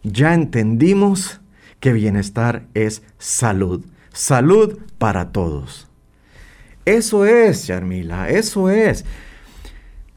ya 0.02 0.34
entendimos 0.34 1.40
que 1.78 1.92
bienestar 1.92 2.64
es 2.74 3.04
salud, 3.18 3.84
salud 4.12 4.78
para 4.98 5.30
todos. 5.30 5.86
Eso 6.86 7.24
es, 7.24 7.68
Charmila, 7.68 8.30
eso 8.30 8.68
es. 8.68 9.04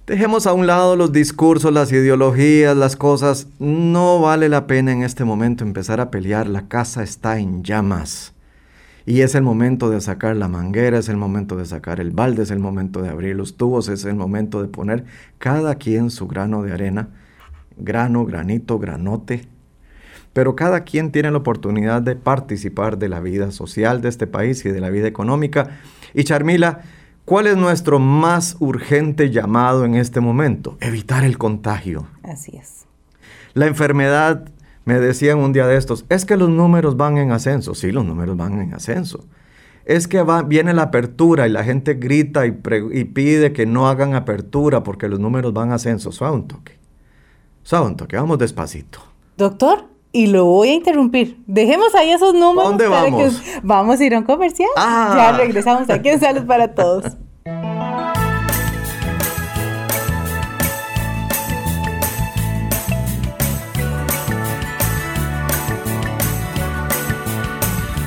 Dejemos 0.07 0.47
a 0.47 0.53
un 0.53 0.65
lado 0.65 0.95
los 0.95 1.11
discursos, 1.11 1.71
las 1.71 1.91
ideologías, 1.91 2.75
las 2.75 2.95
cosas. 2.95 3.45
No 3.59 4.19
vale 4.19 4.49
la 4.49 4.65
pena 4.65 4.91
en 4.91 5.03
este 5.03 5.23
momento 5.23 5.63
empezar 5.63 6.01
a 6.01 6.09
pelear. 6.09 6.47
La 6.47 6.67
casa 6.67 7.03
está 7.03 7.37
en 7.37 7.63
llamas. 7.63 8.33
Y 9.05 9.21
es 9.21 9.35
el 9.35 9.43
momento 9.43 9.89
de 9.89 10.01
sacar 10.01 10.35
la 10.35 10.47
manguera, 10.47 10.97
es 10.97 11.09
el 11.09 11.17
momento 11.17 11.57
de 11.57 11.65
sacar 11.65 11.99
el 11.99 12.11
balde, 12.11 12.43
es 12.43 12.51
el 12.51 12.59
momento 12.59 13.01
de 13.01 13.09
abrir 13.09 13.35
los 13.35 13.55
tubos, 13.55 13.87
es 13.87 14.03
el 14.05 14.15
momento 14.15 14.61
de 14.61 14.67
poner 14.67 15.05
cada 15.37 15.75
quien 15.75 16.09
su 16.09 16.27
grano 16.27 16.63
de 16.63 16.73
arena. 16.73 17.09
Grano, 17.77 18.25
granito, 18.25 18.79
granote. 18.79 19.47
Pero 20.33 20.55
cada 20.55 20.81
quien 20.81 21.11
tiene 21.11 21.31
la 21.31 21.37
oportunidad 21.37 22.01
de 22.01 22.15
participar 22.15 22.97
de 22.97 23.09
la 23.09 23.19
vida 23.19 23.51
social 23.51 24.01
de 24.01 24.09
este 24.09 24.27
país 24.27 24.65
y 24.65 24.69
de 24.69 24.81
la 24.81 24.89
vida 24.89 25.07
económica 25.07 25.77
y 26.15 26.23
Charmila, 26.23 26.79
¿cuál 27.25 27.45
es 27.47 27.57
nuestro 27.57 27.99
más 27.99 28.55
urgente 28.59 29.29
llamado 29.29 29.83
en 29.83 29.95
este 29.95 30.21
momento? 30.21 30.77
Evitar 30.79 31.25
el 31.25 31.37
contagio. 31.37 32.07
Así 32.23 32.55
es. 32.55 32.85
La 33.53 33.67
enfermedad, 33.67 34.49
me 34.85 34.99
decían 34.99 35.39
un 35.39 35.51
día 35.51 35.67
de 35.67 35.77
estos, 35.77 36.05
es 36.09 36.25
que 36.25 36.37
los 36.37 36.49
números 36.49 36.95
van 36.95 37.17
en 37.17 37.31
ascenso. 37.31 37.73
Sí, 37.73 37.91
los 37.91 38.05
números 38.05 38.37
van 38.37 38.61
en 38.61 38.73
ascenso. 38.73 39.25
Es 39.83 40.07
que 40.07 40.21
va, 40.21 40.43
viene 40.43 40.73
la 40.73 40.83
apertura 40.83 41.47
y 41.47 41.51
la 41.51 41.63
gente 41.63 41.95
grita 41.95 42.45
y, 42.45 42.51
pide 42.51 43.51
que 43.51 43.65
no 43.65 43.87
hagan 43.87 44.15
apertura 44.15 44.83
porque 44.83 45.07
los 45.07 45.19
números 45.19 45.53
van 45.53 45.69
en 45.69 45.73
ascenso. 45.73 46.11
Suave 46.11 46.35
un 46.35 46.47
toque. 46.47 46.77
Suave 47.63 47.87
un 47.87 47.95
toque, 47.95 48.15
vamos 48.15 48.37
despacito. 48.37 48.99
Doctor, 49.37 49.85
y 50.11 50.27
lo 50.27 50.45
voy 50.45 50.69
a 50.69 50.73
interrumpir. 50.75 51.43
Dejemos 51.47 51.93
ahí 51.95 52.11
esos 52.11 52.33
números. 52.33 52.69
¿Dónde 52.69 52.87
vamos? 52.87 53.41
Vamos 53.63 53.99
a 53.99 54.05
ir 54.05 54.15
a 54.15 54.19
un 54.19 54.23
comercial. 54.23 54.69
Ah. 54.77 55.13
Ya 55.17 55.37
regresamos 55.37 55.89
aquí 55.89 56.09
en 56.09 56.19
Salud 56.19 56.45
para 56.45 56.73
Todos. 56.73 57.17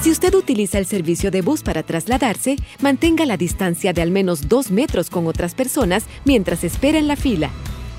Si 0.00 0.12
usted 0.12 0.32
utiliza 0.34 0.78
el 0.78 0.86
servicio 0.86 1.32
de 1.32 1.42
bus 1.42 1.64
para 1.64 1.82
trasladarse, 1.82 2.54
mantenga 2.80 3.26
la 3.26 3.36
distancia 3.36 3.92
de 3.92 4.00
al 4.00 4.12
menos 4.12 4.48
dos 4.48 4.70
metros 4.70 5.10
con 5.10 5.26
otras 5.26 5.54
personas 5.54 6.04
mientras 6.24 6.62
espera 6.62 6.98
en 6.98 7.08
la 7.08 7.16
fila. 7.16 7.50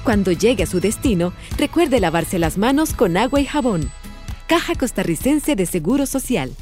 Cuando 0.05 0.31
llegue 0.31 0.63
a 0.63 0.67
su 0.67 0.79
destino, 0.79 1.33
recuerde 1.57 1.99
lavarse 1.99 2.39
las 2.39 2.57
manos 2.57 2.93
con 2.93 3.17
agua 3.17 3.41
y 3.41 3.45
jabón. 3.45 3.91
Caja 4.47 4.75
Costarricense 4.75 5.57
de 5.57 5.65
Seguro 5.65 6.05
Social. 6.05 6.55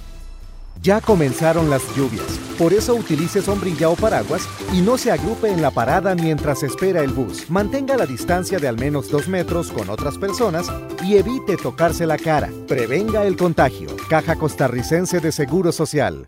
Ya 0.82 1.02
comenzaron 1.02 1.70
las 1.70 1.84
lluvias, 1.96 2.40
por 2.58 2.74
eso 2.74 2.96
utilice 2.96 3.42
sombrilla 3.42 3.90
o 3.90 3.96
paraguas 3.96 4.48
y 4.74 4.82
no 4.82 4.98
se 4.98 5.12
agrupe 5.12 5.52
en 5.52 5.62
la 5.62 5.72
parada 5.72 6.16
mientras 6.16 6.64
espera 6.64 7.02
el 7.02 7.12
bus. 7.12 7.50
Mantenga 7.50 7.98
la 7.98 8.06
distancia 8.06 8.60
de 8.60 8.68
al 8.68 8.78
menos 8.78 9.10
dos 9.10 9.28
metros 9.28 9.72
con 9.72 9.90
otras 9.90 10.18
personas 10.18 10.68
y 11.04 11.18
evite 11.18 11.58
tocarse 11.58 12.06
la 12.06 12.18
cara. 12.18 12.50
Prevenga 12.68 13.26
el 13.26 13.36
contagio. 13.36 13.90
Caja 14.10 14.36
Costarricense 14.36 15.20
de 15.20 15.32
Seguro 15.32 15.72
Social. 15.72 16.24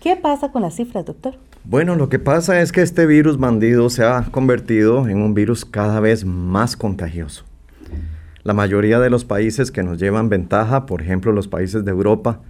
¿Qué 0.04 0.16
pasa 0.16 0.52
con 0.52 0.60
las 0.60 0.76
cifras, 0.76 1.06
doctor? 1.06 1.32
Bueno, 1.64 1.96
lo 1.96 2.10
que 2.10 2.18
pasa 2.18 2.60
es 2.60 2.72
que 2.72 2.82
este 2.82 3.06
virus 3.06 3.38
bandido 3.38 3.88
se 3.88 4.04
ha 4.04 4.26
convertido 4.30 5.08
en 5.08 5.16
un 5.16 5.32
virus 5.32 5.64
cada 5.64 5.98
vez 5.98 6.26
más 6.26 6.76
contagioso. 6.76 7.46
La 8.42 8.52
mayoría 8.52 9.00
de 9.00 9.08
los 9.08 9.24
países 9.24 9.70
que 9.70 9.82
nos 9.82 9.98
llevan 9.98 10.28
ventaja, 10.28 10.84
por 10.84 11.00
ejemplo 11.00 11.32
los 11.32 11.48
países 11.48 11.86
de 11.86 11.90
Europa, 11.90 12.42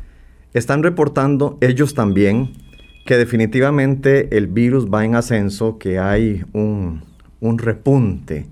están 0.53 0.83
reportando 0.83 1.57
ellos 1.61 1.95
también 1.95 2.55
que 3.07 3.17
definitivamente 3.17 4.37
el 4.37 4.49
virus 4.49 4.93
va 4.93 5.05
en 5.05 5.15
ascenso, 5.15 5.79
que 5.79 6.01
hay 6.01 6.45
un, 6.55 7.05
un 7.39 7.59
repunte 7.59 8.49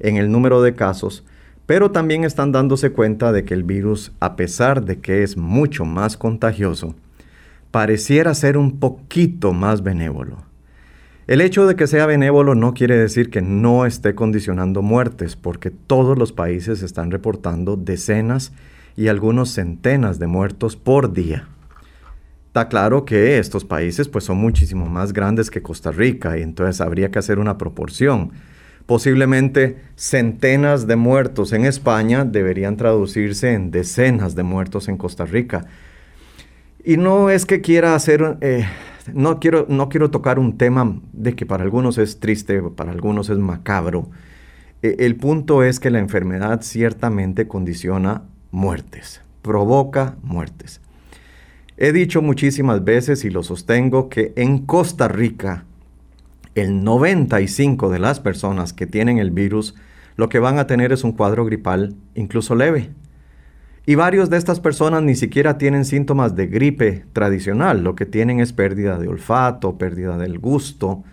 en 0.00 0.18
el 0.18 0.30
número 0.30 0.60
de 0.60 0.74
casos, 0.74 1.24
pero 1.64 1.92
también 1.92 2.24
están 2.24 2.52
dándose 2.52 2.92
cuenta 2.92 3.32
de 3.32 3.46
que 3.46 3.54
el 3.54 3.64
virus, 3.64 4.12
a 4.20 4.36
pesar 4.36 4.84
de 4.84 4.98
que 4.98 5.22
es 5.22 5.38
mucho 5.38 5.86
más 5.86 6.18
contagioso, 6.18 6.94
pareciera 7.74 8.34
ser 8.34 8.56
un 8.56 8.78
poquito 8.78 9.52
más 9.52 9.82
benévolo. 9.82 10.44
El 11.26 11.40
hecho 11.40 11.66
de 11.66 11.74
que 11.74 11.88
sea 11.88 12.06
benévolo 12.06 12.54
no 12.54 12.72
quiere 12.72 12.96
decir 12.96 13.30
que 13.30 13.42
no 13.42 13.84
esté 13.84 14.14
condicionando 14.14 14.80
muertes, 14.80 15.34
porque 15.34 15.72
todos 15.72 16.16
los 16.16 16.30
países 16.30 16.82
están 16.82 17.10
reportando 17.10 17.76
decenas 17.76 18.52
y 18.96 19.08
algunos 19.08 19.50
centenas 19.50 20.20
de 20.20 20.28
muertos 20.28 20.76
por 20.76 21.12
día. 21.12 21.48
Está 22.46 22.68
claro 22.68 23.04
que 23.04 23.38
estos 23.38 23.64
países 23.64 24.06
pues 24.06 24.22
son 24.22 24.36
muchísimo 24.36 24.86
más 24.86 25.12
grandes 25.12 25.50
que 25.50 25.60
Costa 25.60 25.90
Rica 25.90 26.38
y 26.38 26.42
entonces 26.42 26.80
habría 26.80 27.10
que 27.10 27.18
hacer 27.18 27.40
una 27.40 27.58
proporción. 27.58 28.30
Posiblemente 28.86 29.78
centenas 29.96 30.86
de 30.86 30.94
muertos 30.94 31.52
en 31.52 31.64
España 31.64 32.24
deberían 32.24 32.76
traducirse 32.76 33.52
en 33.52 33.72
decenas 33.72 34.36
de 34.36 34.44
muertos 34.44 34.86
en 34.86 34.96
Costa 34.96 35.24
Rica. 35.24 35.66
Y 36.84 36.98
no 36.98 37.30
es 37.30 37.46
que 37.46 37.62
quiera 37.62 37.94
hacer, 37.94 38.36
eh, 38.42 38.66
no, 39.12 39.40
quiero, 39.40 39.64
no 39.70 39.88
quiero 39.88 40.10
tocar 40.10 40.38
un 40.38 40.58
tema 40.58 41.00
de 41.14 41.34
que 41.34 41.46
para 41.46 41.64
algunos 41.64 41.96
es 41.96 42.20
triste, 42.20 42.60
para 42.62 42.92
algunos 42.92 43.30
es 43.30 43.38
macabro. 43.38 44.10
E, 44.82 44.96
el 44.98 45.16
punto 45.16 45.62
es 45.62 45.80
que 45.80 45.90
la 45.90 45.98
enfermedad 45.98 46.60
ciertamente 46.60 47.48
condiciona 47.48 48.24
muertes, 48.50 49.22
provoca 49.40 50.16
muertes. 50.22 50.82
He 51.78 51.92
dicho 51.92 52.20
muchísimas 52.20 52.84
veces 52.84 53.24
y 53.24 53.30
lo 53.30 53.42
sostengo 53.42 54.10
que 54.10 54.34
en 54.36 54.58
Costa 54.58 55.08
Rica 55.08 55.64
el 56.54 56.84
95 56.84 57.88
de 57.88 57.98
las 57.98 58.20
personas 58.20 58.72
que 58.72 58.86
tienen 58.86 59.18
el 59.18 59.30
virus 59.30 59.74
lo 60.16 60.28
que 60.28 60.38
van 60.38 60.58
a 60.58 60.66
tener 60.66 60.92
es 60.92 61.02
un 61.02 61.12
cuadro 61.12 61.44
gripal 61.44 61.96
incluso 62.14 62.54
leve. 62.54 62.90
Y 63.86 63.96
varios 63.96 64.30
de 64.30 64.38
estas 64.38 64.60
personas 64.60 65.02
ni 65.02 65.14
siquiera 65.14 65.58
tienen 65.58 65.84
síntomas 65.84 66.34
de 66.34 66.46
gripe 66.46 67.04
tradicional, 67.12 67.84
lo 67.84 67.94
que 67.94 68.06
tienen 68.06 68.40
es 68.40 68.54
pérdida 68.54 68.98
de 68.98 69.08
olfato, 69.08 69.76
pérdida 69.76 70.16
del 70.16 70.38
gusto. 70.38 71.04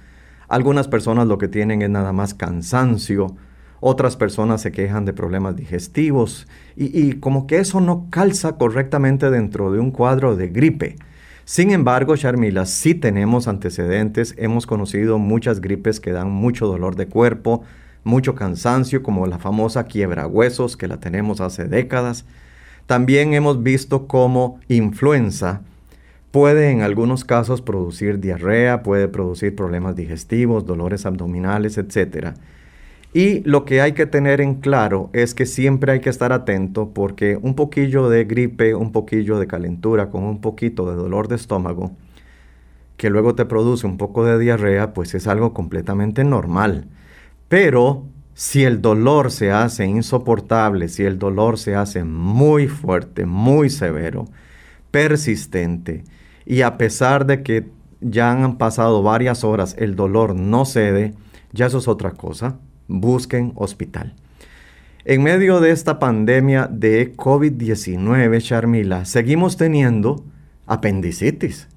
Algunas 0.47 0.87
personas 0.87 1.27
lo 1.27 1.37
que 1.37 1.49
tienen 1.49 1.81
es 1.81 1.89
nada 1.89 2.13
más 2.13 2.33
cansancio, 2.33 3.35
otras 3.81 4.15
personas 4.15 4.61
se 4.61 4.71
quejan 4.71 5.03
de 5.03 5.11
problemas 5.11 5.57
digestivos 5.57 6.47
y, 6.77 7.13
como 7.13 7.45
que 7.45 7.57
eso 7.57 7.81
no 7.81 8.07
calza 8.09 8.53
correctamente 8.53 9.29
dentro 9.31 9.71
de 9.73 9.79
un 9.79 9.91
cuadro 9.91 10.37
de 10.37 10.47
gripe. 10.47 10.95
Sin 11.43 11.71
embargo, 11.71 12.15
Sharmila, 12.15 12.65
sí 12.65 12.95
tenemos 12.95 13.49
antecedentes, 13.49 14.33
hemos 14.37 14.65
conocido 14.65 15.17
muchas 15.17 15.59
gripes 15.59 15.99
que 15.99 16.11
dan 16.11 16.29
mucho 16.29 16.67
dolor 16.67 16.95
de 16.95 17.07
cuerpo, 17.07 17.63
mucho 18.05 18.33
cansancio, 18.35 19.03
como 19.03 19.27
la 19.27 19.39
famosa 19.39 19.85
quiebra 19.85 20.25
huesos 20.25 20.77
que 20.77 20.87
la 20.87 21.01
tenemos 21.01 21.41
hace 21.41 21.65
décadas. 21.65 22.25
También 22.87 23.33
hemos 23.33 23.63
visto 23.63 24.07
cómo 24.07 24.59
influenza 24.67 25.61
puede 26.31 26.71
en 26.71 26.81
algunos 26.81 27.25
casos 27.25 27.61
producir 27.61 28.19
diarrea, 28.19 28.83
puede 28.83 29.07
producir 29.07 29.55
problemas 29.55 29.95
digestivos, 29.95 30.65
dolores 30.65 31.05
abdominales, 31.05 31.77
etc. 31.77 32.35
Y 33.13 33.41
lo 33.41 33.65
que 33.65 33.81
hay 33.81 33.91
que 33.91 34.05
tener 34.05 34.39
en 34.39 34.55
claro 34.55 35.09
es 35.11 35.33
que 35.33 35.45
siempre 35.45 35.91
hay 35.91 35.99
que 35.99 36.09
estar 36.09 36.31
atento 36.31 36.91
porque 36.93 37.37
un 37.41 37.55
poquillo 37.55 38.09
de 38.09 38.23
gripe, 38.23 38.73
un 38.73 38.93
poquillo 38.93 39.37
de 39.37 39.47
calentura 39.47 40.09
con 40.09 40.23
un 40.23 40.39
poquito 40.39 40.89
de 40.89 40.95
dolor 40.95 41.27
de 41.27 41.35
estómago, 41.35 41.91
que 42.95 43.09
luego 43.09 43.35
te 43.35 43.45
produce 43.45 43.85
un 43.85 43.97
poco 43.97 44.23
de 44.25 44.39
diarrea, 44.39 44.93
pues 44.93 45.13
es 45.13 45.27
algo 45.27 45.53
completamente 45.53 46.23
normal. 46.23 46.87
Pero 47.49 48.05
si 48.33 48.63
el 48.63 48.81
dolor 48.81 49.31
se 49.31 49.51
hace 49.51 49.85
insoportable, 49.85 50.87
si 50.87 51.03
el 51.03 51.19
dolor 51.19 51.57
se 51.57 51.75
hace 51.75 52.03
muy 52.03 52.67
fuerte, 52.67 53.25
muy 53.25 53.69
severo, 53.69 54.25
persistente, 54.89 56.03
y 56.45 56.61
a 56.61 56.77
pesar 56.77 57.25
de 57.25 57.43
que 57.43 57.69
ya 58.01 58.31
han 58.31 58.57
pasado 58.57 59.03
varias 59.03 59.43
horas, 59.43 59.75
el 59.77 59.95
dolor 59.95 60.35
no 60.35 60.65
cede, 60.65 61.13
ya 61.51 61.67
eso 61.67 61.77
es 61.77 61.87
otra 61.87 62.11
cosa. 62.11 62.59
Busquen 62.87 63.53
hospital. 63.55 64.15
En 65.05 65.23
medio 65.23 65.61
de 65.61 65.71
esta 65.71 65.99
pandemia 65.99 66.67
de 66.71 67.15
COVID-19, 67.15 68.41
Charmila, 68.41 69.05
seguimos 69.05 69.57
teniendo 69.57 70.23
apendicitis. 70.67 71.67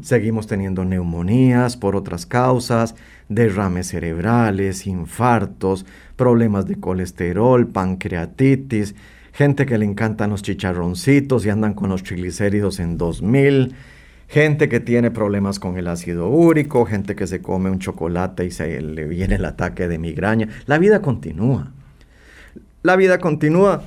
Seguimos 0.00 0.46
teniendo 0.46 0.84
neumonías 0.84 1.76
por 1.76 1.96
otras 1.96 2.24
causas, 2.24 2.94
derrames 3.28 3.88
cerebrales, 3.88 4.86
infartos, 4.86 5.84
problemas 6.16 6.66
de 6.66 6.76
colesterol, 6.76 7.66
pancreatitis, 7.66 8.94
gente 9.32 9.66
que 9.66 9.78
le 9.78 9.84
encantan 9.84 10.30
los 10.30 10.42
chicharroncitos 10.42 11.44
y 11.46 11.50
andan 11.50 11.74
con 11.74 11.88
los 11.88 12.04
triglicéridos 12.04 12.78
en 12.78 12.96
2000, 12.96 13.74
gente 14.28 14.68
que 14.68 14.78
tiene 14.78 15.10
problemas 15.10 15.58
con 15.58 15.76
el 15.76 15.88
ácido 15.88 16.28
úrico, 16.28 16.84
gente 16.84 17.16
que 17.16 17.26
se 17.26 17.42
come 17.42 17.68
un 17.68 17.80
chocolate 17.80 18.44
y 18.44 18.52
se 18.52 18.80
le 18.80 19.06
viene 19.06 19.34
el 19.34 19.44
ataque 19.44 19.88
de 19.88 19.98
migraña. 19.98 20.48
La 20.66 20.78
vida 20.78 21.02
continúa. 21.02 21.72
La 22.84 22.94
vida 22.94 23.18
continúa, 23.18 23.82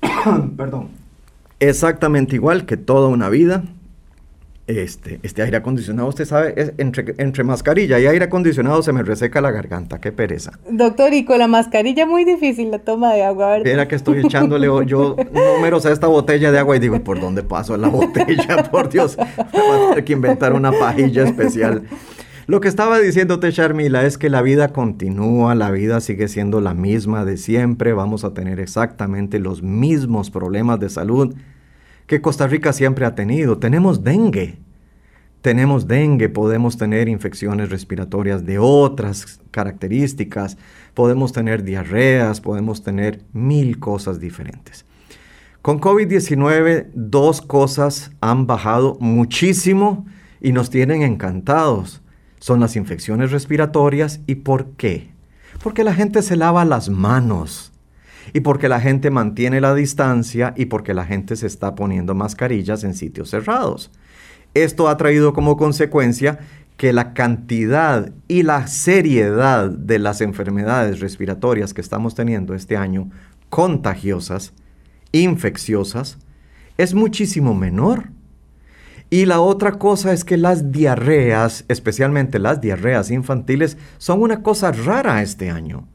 perdón, 0.56 0.88
exactamente 1.60 2.36
igual 2.36 2.66
que 2.66 2.76
toda 2.76 3.08
una 3.08 3.28
vida 3.28 3.64
este, 4.78 5.20
este 5.22 5.42
aire 5.42 5.56
acondicionado, 5.56 6.08
usted 6.08 6.24
sabe, 6.24 6.54
es 6.56 6.72
entre, 6.78 7.14
entre 7.18 7.44
mascarilla 7.44 7.98
y 7.98 8.06
aire 8.06 8.26
acondicionado 8.26 8.82
se 8.82 8.92
me 8.92 9.02
reseca 9.02 9.40
la 9.40 9.50
garganta, 9.50 10.00
qué 10.00 10.12
pereza. 10.12 10.58
Doctor, 10.70 11.12
y 11.14 11.24
con 11.24 11.38
la 11.38 11.48
mascarilla 11.48 12.06
muy 12.06 12.24
difícil 12.24 12.70
la 12.70 12.78
toma 12.78 13.12
de 13.14 13.22
agua, 13.22 13.50
¿verdad? 13.50 13.66
Era 13.66 13.88
que 13.88 13.94
estoy 13.94 14.20
echándole 14.24 14.68
yo 14.86 15.16
números 15.32 15.86
a 15.86 15.92
esta 15.92 16.06
botella 16.06 16.52
de 16.52 16.58
agua 16.58 16.76
y 16.76 16.80
digo, 16.80 17.02
¿por 17.02 17.20
dónde 17.20 17.42
paso 17.42 17.76
la 17.76 17.88
botella? 17.88 18.62
Por 18.70 18.88
Dios, 18.88 19.16
voy 19.16 19.26
a 19.26 19.88
tener 19.88 20.04
que 20.04 20.12
inventar 20.12 20.52
una 20.52 20.72
pajilla 20.72 21.24
especial. 21.24 21.82
Lo 22.46 22.60
que 22.60 22.68
estaba 22.68 22.98
diciéndote, 22.98 23.52
Charmila, 23.52 24.04
es 24.04 24.18
que 24.18 24.28
la 24.28 24.42
vida 24.42 24.68
continúa, 24.68 25.54
la 25.54 25.70
vida 25.70 26.00
sigue 26.00 26.28
siendo 26.28 26.60
la 26.60 26.74
misma 26.74 27.24
de 27.24 27.36
siempre, 27.36 27.92
vamos 27.92 28.24
a 28.24 28.34
tener 28.34 28.58
exactamente 28.60 29.38
los 29.38 29.62
mismos 29.62 30.30
problemas 30.30 30.80
de 30.80 30.88
salud 30.88 31.34
que 32.06 32.20
Costa 32.20 32.46
Rica 32.46 32.72
siempre 32.72 33.04
ha 33.04 33.14
tenido. 33.14 33.58
Tenemos 33.58 34.04
dengue. 34.04 34.58
Tenemos 35.42 35.88
dengue, 35.88 36.28
podemos 36.28 36.78
tener 36.78 37.08
infecciones 37.08 37.68
respiratorias 37.68 38.46
de 38.46 38.60
otras 38.60 39.40
características, 39.50 40.56
podemos 40.94 41.32
tener 41.32 41.64
diarreas, 41.64 42.40
podemos 42.40 42.84
tener 42.84 43.24
mil 43.32 43.80
cosas 43.80 44.20
diferentes. 44.20 44.84
Con 45.60 45.80
COVID-19 45.80 46.90
dos 46.94 47.40
cosas 47.40 48.12
han 48.20 48.46
bajado 48.46 48.96
muchísimo 49.00 50.06
y 50.40 50.52
nos 50.52 50.70
tienen 50.70 51.02
encantados. 51.02 52.02
Son 52.38 52.60
las 52.60 52.76
infecciones 52.76 53.32
respiratorias 53.32 54.20
y 54.28 54.36
¿por 54.36 54.70
qué? 54.76 55.10
Porque 55.62 55.82
la 55.82 55.94
gente 55.94 56.22
se 56.22 56.36
lava 56.36 56.64
las 56.64 56.88
manos 56.88 57.71
y 58.32 58.40
porque 58.40 58.68
la 58.68 58.80
gente 58.80 59.10
mantiene 59.10 59.60
la 59.60 59.74
distancia 59.74 60.54
y 60.56 60.66
porque 60.66 60.94
la 60.94 61.04
gente 61.04 61.36
se 61.36 61.46
está 61.46 61.74
poniendo 61.74 62.14
mascarillas 62.14 62.84
en 62.84 62.94
sitios 62.94 63.30
cerrados. 63.30 63.90
Esto 64.54 64.88
ha 64.88 64.96
traído 64.96 65.32
como 65.32 65.56
consecuencia 65.56 66.38
que 66.76 66.92
la 66.92 67.14
cantidad 67.14 68.12
y 68.28 68.42
la 68.42 68.66
seriedad 68.66 69.70
de 69.70 69.98
las 69.98 70.20
enfermedades 70.20 71.00
respiratorias 71.00 71.74
que 71.74 71.80
estamos 71.80 72.14
teniendo 72.14 72.54
este 72.54 72.76
año, 72.76 73.10
contagiosas, 73.50 74.52
infecciosas, 75.12 76.18
es 76.78 76.94
muchísimo 76.94 77.54
menor. 77.54 78.10
Y 79.10 79.26
la 79.26 79.40
otra 79.40 79.72
cosa 79.72 80.12
es 80.12 80.24
que 80.24 80.38
las 80.38 80.72
diarreas, 80.72 81.66
especialmente 81.68 82.38
las 82.38 82.60
diarreas 82.60 83.10
infantiles, 83.10 83.76
son 83.98 84.22
una 84.22 84.42
cosa 84.42 84.72
rara 84.72 85.22
este 85.22 85.50
año. 85.50 85.86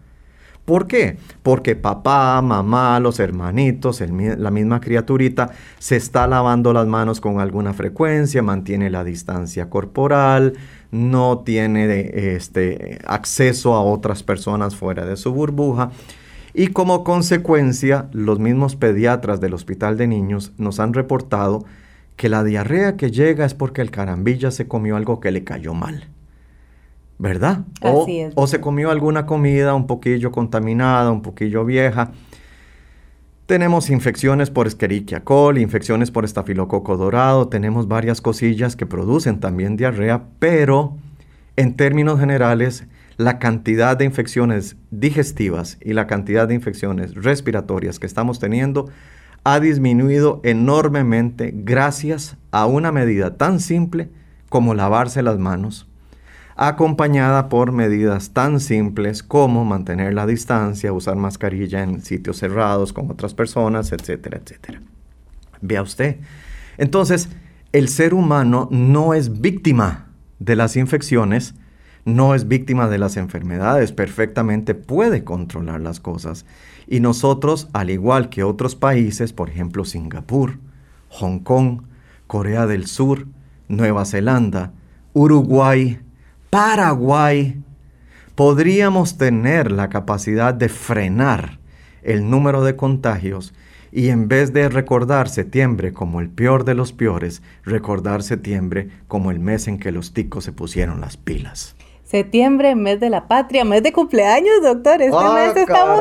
¿Por 0.67 0.85
qué? 0.85 1.15
Porque 1.43 1.77
papá, 1.77 2.41
mamá, 2.41 2.99
los 2.99 3.21
hermanitos, 3.21 4.01
la 4.01 4.51
misma 4.51 4.81
criaturita 4.81 5.51
se 5.79 5.95
está 5.95 6.27
lavando 6.27 6.73
las 6.73 6.85
manos 6.85 7.21
con 7.21 7.39
alguna 7.39 7.73
frecuencia, 7.73 8.43
mantiene 8.43 8.89
la 8.89 9.05
distancia 9.05 9.69
corporal, 9.69 10.55
no 10.91 11.39
tiene 11.45 12.11
este, 12.35 12.99
acceso 13.07 13.75
a 13.75 13.81
otras 13.81 14.23
personas 14.23 14.75
fuera 14.75 15.05
de 15.05 15.15
su 15.15 15.31
burbuja. 15.31 15.91
Y 16.53 16.67
como 16.67 17.05
consecuencia, 17.05 18.09
los 18.11 18.39
mismos 18.39 18.75
pediatras 18.75 19.39
del 19.39 19.53
Hospital 19.53 19.95
de 19.95 20.07
Niños 20.07 20.51
nos 20.57 20.81
han 20.81 20.93
reportado 20.93 21.63
que 22.17 22.27
la 22.27 22.43
diarrea 22.43 22.97
que 22.97 23.09
llega 23.09 23.45
es 23.45 23.53
porque 23.53 23.79
el 23.79 23.89
carambilla 23.89 24.51
se 24.51 24.67
comió 24.67 24.97
algo 24.97 25.21
que 25.21 25.31
le 25.31 25.45
cayó 25.45 25.73
mal. 25.73 26.09
¿Verdad? 27.19 27.65
O, 27.81 28.07
o 28.35 28.47
se 28.47 28.61
comió 28.61 28.91
alguna 28.91 29.25
comida 29.25 29.73
un 29.73 29.87
poquillo 29.87 30.31
contaminada, 30.31 31.11
un 31.11 31.21
poquillo 31.21 31.65
vieja. 31.65 32.11
Tenemos 33.47 33.89
infecciones 33.89 34.49
por 34.49 34.67
Escherichia 34.67 35.23
coli, 35.23 35.61
infecciones 35.61 36.11
por 36.11 36.25
estafilococo 36.25 36.97
dorado, 36.97 37.47
tenemos 37.47 37.87
varias 37.87 38.19
cosillas 38.19 38.75
que 38.75 38.85
producen 38.85 39.39
también 39.39 39.77
diarrea, 39.77 40.23
pero 40.39 40.97
en 41.55 41.75
términos 41.75 42.19
generales, 42.19 42.85
la 43.17 43.39
cantidad 43.39 43.97
de 43.97 44.05
infecciones 44.05 44.75
digestivas 44.91 45.77
y 45.81 45.93
la 45.93 46.05
cantidad 46.05 46.47
de 46.47 46.53
infecciones 46.53 47.15
respiratorias 47.15 47.99
que 47.99 48.05
estamos 48.05 48.39
teniendo 48.39 48.89
ha 49.43 49.59
disminuido 49.59 50.41
enormemente 50.43 51.51
gracias 51.55 52.37
a 52.51 52.65
una 52.65 52.91
medida 52.91 53.37
tan 53.37 53.59
simple 53.59 54.09
como 54.49 54.73
lavarse 54.73 55.23
las 55.23 55.39
manos, 55.39 55.86
acompañada 56.57 57.49
por 57.49 57.71
medidas 57.71 58.31
tan 58.31 58.59
simples 58.59 59.21
como 59.21 59.63
mantener 59.63 60.15
la 60.15 60.25
distancia, 60.25 60.91
usar 60.91 61.15
mascarilla 61.15 61.83
en 61.83 62.01
sitios 62.01 62.37
cerrados 62.37 62.93
con 62.93 63.11
otras 63.11 63.35
personas, 63.35 63.91
etcétera, 63.91 64.41
etcétera. 64.43 64.81
Vea 65.61 65.83
usted. 65.83 66.17
Entonces, 66.79 67.29
el 67.73 67.89
ser 67.89 68.15
humano 68.15 68.67
no 68.71 69.13
es 69.13 69.39
víctima 69.39 70.07
de 70.39 70.55
las 70.55 70.75
infecciones, 70.75 71.53
no 72.05 72.33
es 72.33 72.47
víctima 72.47 72.87
de 72.87 72.97
las 72.97 73.17
enfermedades, 73.17 73.91
perfectamente 73.91 74.73
puede 74.73 75.23
controlar 75.23 75.81
las 75.81 75.99
cosas. 75.99 76.45
Y 76.87 77.01
nosotros, 77.01 77.67
al 77.73 77.91
igual 77.91 78.29
que 78.29 78.43
otros 78.43 78.75
países, 78.75 79.31
por 79.31 79.51
ejemplo 79.51 79.85
Singapur, 79.85 80.57
Hong 81.09 81.39
Kong, 81.39 81.81
Corea 82.25 82.65
del 82.65 82.87
Sur, 82.87 83.27
Nueva 83.67 84.05
Zelanda, 84.05 84.71
Uruguay, 85.13 85.99
Paraguay, 86.49 87.61
podríamos 88.35 89.17
tener 89.17 89.69
la 89.69 89.89
capacidad 89.89 90.53
de 90.53 90.69
frenar 90.69 91.59
el 92.03 92.29
número 92.29 92.63
de 92.63 92.77
contagios 92.77 93.53
y 93.91 94.09
en 94.09 94.29
vez 94.29 94.53
de 94.53 94.69
recordar 94.69 95.27
septiembre 95.27 95.91
como 95.91 96.21
el 96.21 96.29
peor 96.29 96.63
de 96.63 96.73
los 96.73 96.93
peores, 96.93 97.41
recordar 97.63 98.23
septiembre 98.23 98.89
como 99.07 99.31
el 99.31 99.39
mes 99.39 99.67
en 99.67 99.77
que 99.77 99.91
los 99.91 100.13
ticos 100.13 100.45
se 100.45 100.53
pusieron 100.53 101.01
las 101.01 101.17
pilas. 101.17 101.75
Septiembre, 102.05 102.75
mes 102.75 103.01
de 103.01 103.09
la 103.09 103.27
patria, 103.27 103.65
mes 103.65 103.83
de 103.83 103.91
cumpleaños, 103.91 104.61
doctor. 104.63 105.01
Este 105.01 105.17
ah, 105.19 105.33
mes 105.33 105.57
estamos 105.57 105.99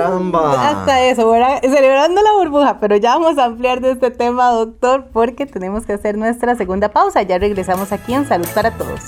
hasta 0.56 1.02
eso, 1.02 1.32
celebrando 1.62 2.22
la 2.22 2.32
burbuja, 2.34 2.78
pero 2.78 2.96
ya 2.96 3.18
vamos 3.18 3.36
a 3.38 3.46
ampliar 3.46 3.80
de 3.80 3.90
este 3.90 4.12
tema, 4.12 4.50
doctor, 4.50 5.08
porque 5.12 5.46
tenemos 5.46 5.84
que 5.84 5.94
hacer 5.94 6.16
nuestra 6.16 6.54
segunda 6.54 6.90
pausa. 6.90 7.22
Ya 7.22 7.38
regresamos 7.38 7.90
aquí 7.90 8.14
en 8.14 8.28
Salud 8.28 8.46
para 8.54 8.70
Todos. 8.70 9.00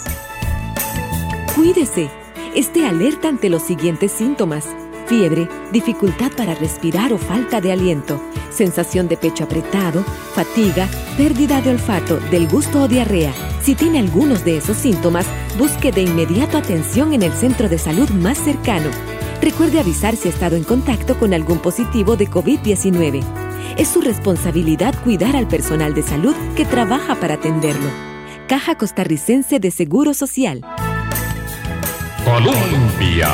Cuídese. 1.58 2.08
Esté 2.54 2.86
alerta 2.86 3.26
ante 3.26 3.50
los 3.50 3.64
siguientes 3.64 4.12
síntomas. 4.12 4.64
Fiebre, 5.06 5.48
dificultad 5.72 6.30
para 6.36 6.54
respirar 6.54 7.12
o 7.12 7.18
falta 7.18 7.60
de 7.60 7.72
aliento, 7.72 8.22
sensación 8.50 9.08
de 9.08 9.16
pecho 9.16 9.42
apretado, 9.42 10.04
fatiga, 10.34 10.88
pérdida 11.16 11.60
de 11.60 11.70
olfato, 11.70 12.18
del 12.30 12.46
gusto 12.46 12.82
o 12.82 12.86
diarrea. 12.88 13.32
Si 13.60 13.74
tiene 13.74 13.98
algunos 13.98 14.44
de 14.44 14.58
esos 14.58 14.76
síntomas, 14.76 15.26
busque 15.58 15.90
de 15.90 16.02
inmediato 16.02 16.58
atención 16.58 17.12
en 17.12 17.24
el 17.24 17.32
centro 17.32 17.68
de 17.68 17.78
salud 17.78 18.08
más 18.10 18.38
cercano. 18.38 18.90
Recuerde 19.42 19.80
avisar 19.80 20.14
si 20.14 20.28
ha 20.28 20.30
estado 20.30 20.54
en 20.54 20.62
contacto 20.62 21.18
con 21.18 21.34
algún 21.34 21.58
positivo 21.58 22.14
de 22.14 22.30
COVID-19. 22.30 23.20
Es 23.76 23.88
su 23.88 24.00
responsabilidad 24.00 24.94
cuidar 25.02 25.34
al 25.34 25.48
personal 25.48 25.92
de 25.92 26.04
salud 26.04 26.36
que 26.54 26.64
trabaja 26.64 27.16
para 27.16 27.34
atenderlo. 27.34 27.88
Caja 28.46 28.76
Costarricense 28.76 29.58
de 29.58 29.72
Seguro 29.72 30.14
Social. 30.14 30.64
Colombia. 32.28 33.28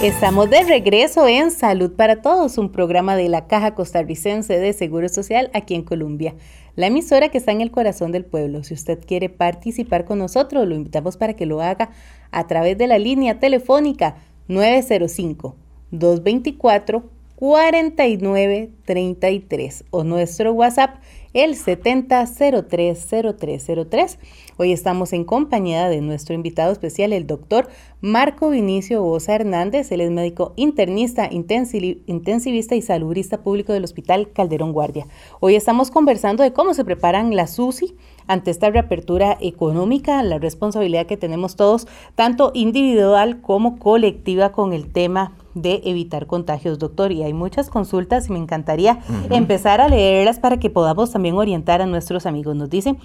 Estamos 0.00 0.48
de 0.48 0.64
regreso 0.64 1.28
en 1.28 1.50
Salud 1.50 1.92
para 1.92 2.22
Todos, 2.22 2.56
un 2.56 2.72
programa 2.72 3.16
de 3.16 3.28
la 3.28 3.46
Caja 3.46 3.74
Costarricense 3.74 4.58
de 4.58 4.72
Seguro 4.72 5.10
Social 5.10 5.50
aquí 5.52 5.74
en 5.74 5.82
Colombia, 5.82 6.34
la 6.74 6.86
emisora 6.86 7.28
que 7.28 7.36
está 7.36 7.52
en 7.52 7.60
el 7.60 7.70
corazón 7.70 8.12
del 8.12 8.24
pueblo. 8.24 8.64
Si 8.64 8.72
usted 8.72 8.98
quiere 9.04 9.28
participar 9.28 10.06
con 10.06 10.20
nosotros, 10.20 10.66
lo 10.66 10.74
invitamos 10.74 11.18
para 11.18 11.34
que 11.34 11.44
lo 11.44 11.60
haga 11.60 11.90
a 12.30 12.46
través 12.46 12.78
de 12.78 12.86
la 12.86 12.98
línea 12.98 13.40
telefónica 13.40 14.16
905 14.48 15.54
224 15.90 17.04
4933 17.36 19.84
o 19.90 20.02
nuestro 20.02 20.52
WhatsApp 20.52 20.96
el 21.34 21.56
70030303. 21.56 24.18
Hoy 24.56 24.70
estamos 24.70 25.12
en 25.12 25.24
compañía 25.24 25.88
de 25.88 26.00
nuestro 26.00 26.32
invitado 26.32 26.70
especial, 26.70 27.12
el 27.12 27.26
doctor 27.26 27.68
Marco 28.00 28.50
Vinicio 28.50 29.02
Bosa 29.02 29.34
Hernández. 29.34 29.90
Él 29.90 30.00
es 30.00 30.12
médico 30.12 30.52
internista, 30.54 31.28
intensivista 31.28 32.76
y 32.76 32.82
saludista 32.82 33.42
público 33.42 33.72
del 33.72 33.82
Hospital 33.82 34.30
Calderón 34.32 34.72
Guardia. 34.72 35.08
Hoy 35.40 35.56
estamos 35.56 35.90
conversando 35.90 36.44
de 36.44 36.52
cómo 36.52 36.72
se 36.72 36.84
preparan 36.84 37.34
las 37.34 37.58
UCI 37.58 37.96
ante 38.26 38.50
esta 38.50 38.70
reapertura 38.70 39.36
económica, 39.40 40.22
la 40.22 40.38
responsabilidad 40.38 41.06
que 41.06 41.16
tenemos 41.16 41.56
todos, 41.56 41.86
tanto 42.14 42.50
individual 42.54 43.40
como 43.40 43.78
colectiva, 43.78 44.52
con 44.52 44.72
el 44.72 44.90
tema 44.92 45.32
de 45.54 45.80
evitar 45.84 46.26
contagios, 46.26 46.78
doctor. 46.78 47.12
Y 47.12 47.22
hay 47.22 47.32
muchas 47.32 47.70
consultas 47.70 48.28
y 48.28 48.32
me 48.32 48.38
encantaría 48.38 48.98
empezar 49.30 49.80
a 49.80 49.88
leerlas 49.88 50.38
para 50.38 50.58
que 50.58 50.70
podamos 50.70 51.12
también 51.12 51.36
orientar 51.36 51.80
a 51.80 51.86
nuestros 51.86 52.26
amigos. 52.26 52.56
Nos 52.56 52.70
dicen, 52.70 52.98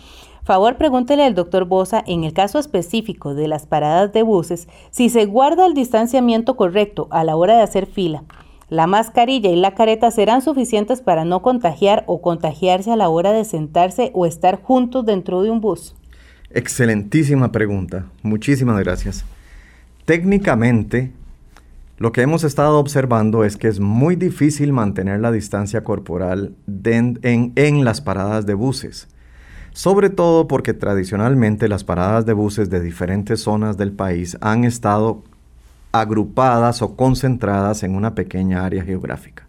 favor 0.44 0.78
pregúntele 0.78 1.24
al 1.24 1.36
doctor 1.36 1.66
Bosa, 1.66 2.04
en 2.06 2.24
el 2.24 2.34
caso 2.34 2.60
específico 2.60 3.34
de 3.34 3.48
las 3.48 3.66
paradas 3.66 4.12
de 4.14 4.24
buses, 4.24 4.68
si 4.90 5.10
se 5.10 5.26
guarda 5.26 5.66
el 5.66 5.74
distanciamiento 5.74 6.56
correcto 6.56 7.08
a 7.12 7.24
la 7.24 7.36
hora 7.36 7.58
de 7.58 7.64
hacer 7.64 7.86
fila. 7.86 8.24
La 8.70 8.86
mascarilla 8.86 9.50
y 9.50 9.56
la 9.56 9.74
careta 9.74 10.12
serán 10.12 10.42
suficientes 10.42 11.02
para 11.02 11.26
no 11.26 11.42
contagiar 11.42 12.04
o 12.06 12.22
contagiarse 12.22 12.92
a 12.92 12.96
la 12.96 13.10
hora 13.10 13.32
de 13.32 13.44
sentarse 13.44 14.12
o 14.14 14.28
estar 14.28 14.62
juntos 14.62 15.06
dentro 15.06 15.42
de 15.42 15.50
un 15.50 15.60
bus. 15.60 15.96
Excelentísima 16.52 17.52
pregunta. 17.52 18.06
Muchísimas 18.22 18.80
gracias. 18.80 19.26
Técnicamente, 20.06 21.12
lo 21.98 22.12
que 22.12 22.22
hemos 22.22 22.44
estado 22.44 22.80
observando 22.80 23.44
es 23.44 23.58
que 23.58 23.68
es 23.68 23.80
muy 23.80 24.16
difícil 24.16 24.72
mantener 24.72 25.20
la 25.20 25.32
distancia 25.32 25.84
corporal 25.84 26.56
en, 26.84 27.84
las 27.84 28.02
paradas 28.02 28.46
de 28.46 28.54
buses. 28.54 29.08
Sobre 29.72 30.10
todo 30.10 30.48
porque 30.48 30.74
tradicionalmente 30.74 31.68
las 31.68 31.84
paradas 31.84 32.26
de 32.26 32.34
buses 32.34 32.70
de 32.70 32.80
diferentes 32.80 33.42
zonas 33.42 33.78
del 33.78 33.92
país 33.92 34.38
han 34.42 34.64
estado 34.64 35.24
agrupadas 35.92 36.82
o 36.82 36.96
concentradas 36.96 37.84
en 37.84 37.96
una 37.96 38.16
pequeña 38.16 38.66
área 38.66 38.84
geográfica. 38.84 39.48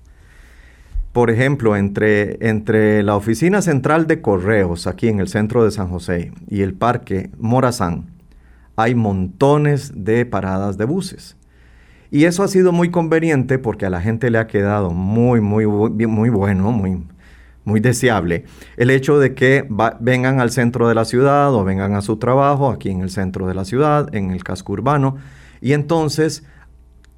Por 1.12 1.30
ejemplo, 1.30 1.76
entre, 1.76 2.38
entre 2.48 3.02
la 3.02 3.16
oficina 3.16 3.62
central 3.62 4.06
de 4.06 4.20
correos 4.20 4.86
aquí 4.86 5.08
en 5.08 5.18
el 5.18 5.28
centro 5.28 5.64
de 5.64 5.72
San 5.72 5.88
José 5.88 6.32
y 6.48 6.62
el 6.62 6.74
parque 6.74 7.30
Morazán, 7.38 8.06
hay 8.76 8.94
montones 8.94 9.92
de 9.94 10.24
paradas 10.24 10.78
de 10.78 10.84
buses. 10.84 11.36
Y 12.12 12.24
eso 12.24 12.42
ha 12.42 12.48
sido 12.48 12.72
muy 12.72 12.90
conveniente 12.90 13.58
porque 13.58 13.86
a 13.86 13.90
la 13.90 14.00
gente 14.00 14.30
le 14.30 14.38
ha 14.38 14.46
quedado 14.46 14.90
muy, 14.90 15.40
muy, 15.40 15.66
muy 15.66 16.28
bueno, 16.28 16.72
muy, 16.72 17.02
muy 17.64 17.80
deseable 17.80 18.44
el 18.76 18.90
hecho 18.90 19.18
de 19.18 19.34
que 19.34 19.66
vengan 20.00 20.40
al 20.40 20.50
centro 20.50 20.88
de 20.88 20.94
la 20.94 21.04
ciudad 21.04 21.54
o 21.54 21.64
vengan 21.64 21.94
a 21.94 22.02
su 22.02 22.16
trabajo 22.16 22.70
aquí 22.70 22.90
en 22.90 23.00
el 23.00 23.10
centro 23.10 23.46
de 23.46 23.54
la 23.54 23.64
ciudad, 23.64 24.14
en 24.14 24.30
el 24.30 24.42
casco 24.42 24.72
urbano, 24.72 25.16
y 25.60 25.72
entonces 25.72 26.44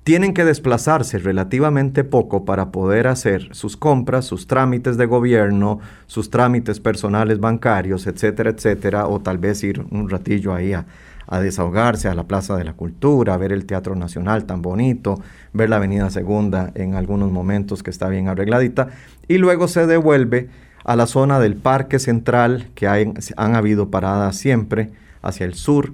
tienen 0.04 0.34
que 0.34 0.44
desplazarse 0.44 1.18
relativamente 1.18 2.02
poco 2.02 2.44
para 2.44 2.72
poder 2.72 3.06
hacer 3.06 3.54
sus 3.54 3.76
compras, 3.76 4.24
sus 4.24 4.48
trámites 4.48 4.96
de 4.96 5.06
gobierno, 5.06 5.78
sus 6.06 6.28
trámites 6.28 6.80
personales 6.80 7.38
bancarios, 7.38 8.08
etcétera, 8.08 8.50
etcétera, 8.50 9.06
o 9.06 9.20
tal 9.20 9.38
vez 9.38 9.62
ir 9.62 9.84
un 9.90 10.10
ratillo 10.10 10.54
ahí 10.54 10.72
a, 10.72 10.86
a 11.28 11.40
desahogarse 11.40 12.08
a 12.08 12.14
la 12.14 12.24
Plaza 12.24 12.56
de 12.56 12.64
la 12.64 12.72
Cultura, 12.72 13.34
a 13.34 13.36
ver 13.36 13.52
el 13.52 13.64
Teatro 13.64 13.94
Nacional 13.94 14.44
tan 14.44 14.60
bonito, 14.60 15.20
ver 15.52 15.70
la 15.70 15.76
Avenida 15.76 16.10
Segunda 16.10 16.72
en 16.74 16.94
algunos 16.94 17.30
momentos 17.30 17.84
que 17.84 17.90
está 17.90 18.08
bien 18.08 18.26
arregladita, 18.26 18.88
y 19.28 19.38
luego 19.38 19.68
se 19.68 19.86
devuelve 19.86 20.48
a 20.84 20.96
la 20.96 21.06
zona 21.06 21.38
del 21.38 21.54
Parque 21.54 22.00
Central, 22.00 22.70
que 22.74 22.88
hay, 22.88 23.12
han 23.36 23.54
habido 23.54 23.88
paradas 23.88 24.36
siempre, 24.36 24.90
hacia 25.22 25.46
el 25.46 25.54
sur, 25.54 25.92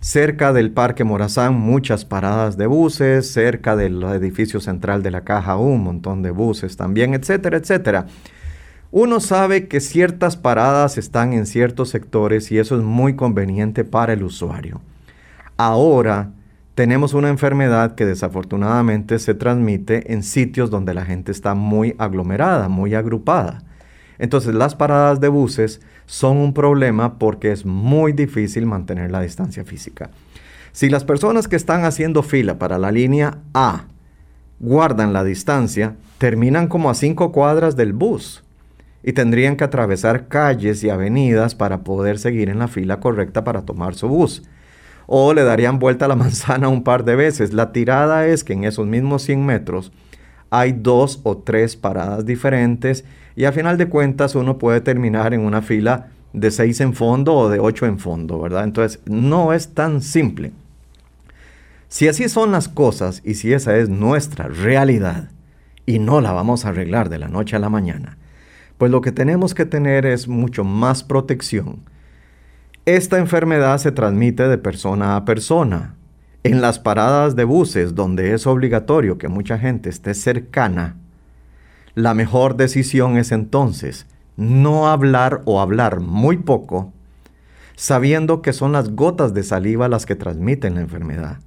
cerca 0.00 0.52
del 0.52 0.70
Parque 0.70 1.04
Morazán 1.04 1.54
muchas 1.54 2.04
paradas 2.04 2.56
de 2.56 2.66
buses, 2.66 3.30
cerca 3.30 3.76
del 3.76 4.02
edificio 4.04 4.60
central 4.60 5.02
de 5.02 5.10
la 5.10 5.22
Caja 5.22 5.56
un 5.56 5.82
montón 5.82 6.22
de 6.22 6.30
buses 6.30 6.76
también, 6.76 7.14
etcétera, 7.14 7.56
etcétera. 7.56 8.06
Uno 8.90 9.20
sabe 9.20 9.68
que 9.68 9.80
ciertas 9.80 10.36
paradas 10.36 10.96
están 10.96 11.34
en 11.34 11.46
ciertos 11.46 11.90
sectores 11.90 12.50
y 12.50 12.58
eso 12.58 12.76
es 12.76 12.82
muy 12.82 13.16
conveniente 13.16 13.84
para 13.84 14.14
el 14.14 14.22
usuario. 14.22 14.80
Ahora 15.58 16.30
tenemos 16.74 17.12
una 17.12 17.28
enfermedad 17.28 17.96
que 17.96 18.06
desafortunadamente 18.06 19.18
se 19.18 19.34
transmite 19.34 20.12
en 20.12 20.22
sitios 20.22 20.70
donde 20.70 20.94
la 20.94 21.04
gente 21.04 21.32
está 21.32 21.54
muy 21.54 21.96
aglomerada, 21.98 22.68
muy 22.68 22.94
agrupada. 22.94 23.64
Entonces 24.18 24.54
las 24.54 24.74
paradas 24.74 25.20
de 25.20 25.28
buses 25.28 25.80
son 26.08 26.38
un 26.38 26.54
problema 26.54 27.18
porque 27.18 27.52
es 27.52 27.66
muy 27.66 28.12
difícil 28.12 28.64
mantener 28.64 29.10
la 29.10 29.20
distancia 29.20 29.62
física. 29.66 30.10
Si 30.72 30.88
las 30.88 31.04
personas 31.04 31.48
que 31.48 31.56
están 31.56 31.84
haciendo 31.84 32.22
fila 32.22 32.58
para 32.58 32.78
la 32.78 32.90
línea 32.90 33.38
A 33.52 33.84
guardan 34.58 35.12
la 35.12 35.22
distancia, 35.22 35.96
terminan 36.16 36.66
como 36.66 36.88
a 36.88 36.94
cinco 36.94 37.30
cuadras 37.30 37.76
del 37.76 37.92
bus 37.92 38.42
y 39.02 39.12
tendrían 39.12 39.56
que 39.56 39.64
atravesar 39.64 40.28
calles 40.28 40.82
y 40.82 40.88
avenidas 40.88 41.54
para 41.54 41.84
poder 41.84 42.18
seguir 42.18 42.48
en 42.48 42.58
la 42.58 42.68
fila 42.68 43.00
correcta 43.00 43.44
para 43.44 43.66
tomar 43.66 43.94
su 43.94 44.08
bus. 44.08 44.44
O 45.06 45.34
le 45.34 45.44
darían 45.44 45.78
vuelta 45.78 46.06
a 46.06 46.08
la 46.08 46.16
manzana 46.16 46.68
un 46.68 46.84
par 46.84 47.04
de 47.04 47.16
veces. 47.16 47.52
La 47.52 47.70
tirada 47.70 48.26
es 48.26 48.44
que 48.44 48.54
en 48.54 48.64
esos 48.64 48.86
mismos 48.86 49.24
100 49.24 49.44
metros 49.44 49.92
hay 50.48 50.72
dos 50.72 51.20
o 51.24 51.36
tres 51.36 51.76
paradas 51.76 52.24
diferentes 52.24 53.04
y 53.38 53.44
a 53.44 53.52
final 53.52 53.78
de 53.78 53.88
cuentas 53.88 54.34
uno 54.34 54.58
puede 54.58 54.80
terminar 54.80 55.32
en 55.32 55.42
una 55.42 55.62
fila 55.62 56.08
de 56.32 56.50
6 56.50 56.80
en 56.80 56.92
fondo 56.92 57.36
o 57.36 57.48
de 57.48 57.60
8 57.60 57.86
en 57.86 58.00
fondo, 58.00 58.40
¿verdad? 58.40 58.64
Entonces 58.64 59.00
no 59.06 59.52
es 59.52 59.74
tan 59.74 60.02
simple. 60.02 60.50
Si 61.86 62.08
así 62.08 62.28
son 62.28 62.50
las 62.50 62.68
cosas 62.68 63.22
y 63.24 63.34
si 63.34 63.52
esa 63.52 63.76
es 63.76 63.88
nuestra 63.88 64.48
realidad 64.48 65.30
y 65.86 66.00
no 66.00 66.20
la 66.20 66.32
vamos 66.32 66.64
a 66.64 66.70
arreglar 66.70 67.10
de 67.10 67.18
la 67.18 67.28
noche 67.28 67.54
a 67.54 67.60
la 67.60 67.68
mañana, 67.68 68.18
pues 68.76 68.90
lo 68.90 69.02
que 69.02 69.12
tenemos 69.12 69.54
que 69.54 69.66
tener 69.66 70.04
es 70.04 70.26
mucho 70.26 70.64
más 70.64 71.04
protección. 71.04 71.84
Esta 72.86 73.18
enfermedad 73.18 73.78
se 73.78 73.92
transmite 73.92 74.48
de 74.48 74.58
persona 74.58 75.14
a 75.14 75.24
persona. 75.24 75.94
En 76.42 76.60
las 76.60 76.80
paradas 76.80 77.36
de 77.36 77.44
buses, 77.44 77.94
donde 77.94 78.34
es 78.34 78.48
obligatorio 78.48 79.16
que 79.16 79.28
mucha 79.28 79.60
gente 79.60 79.90
esté 79.90 80.14
cercana, 80.14 80.96
la 81.98 82.14
mejor 82.14 82.56
decisión 82.56 83.16
es 83.16 83.32
entonces 83.32 84.06
no 84.36 84.86
hablar 84.86 85.42
o 85.46 85.60
hablar 85.60 85.98
muy 85.98 86.36
poco, 86.36 86.92
sabiendo 87.74 88.40
que 88.40 88.52
son 88.52 88.70
las 88.70 88.94
gotas 88.94 89.34
de 89.34 89.42
saliva 89.42 89.88
las 89.88 90.06
que 90.06 90.14
transmiten 90.14 90.76
la 90.76 90.82
enfermedad 90.82 91.38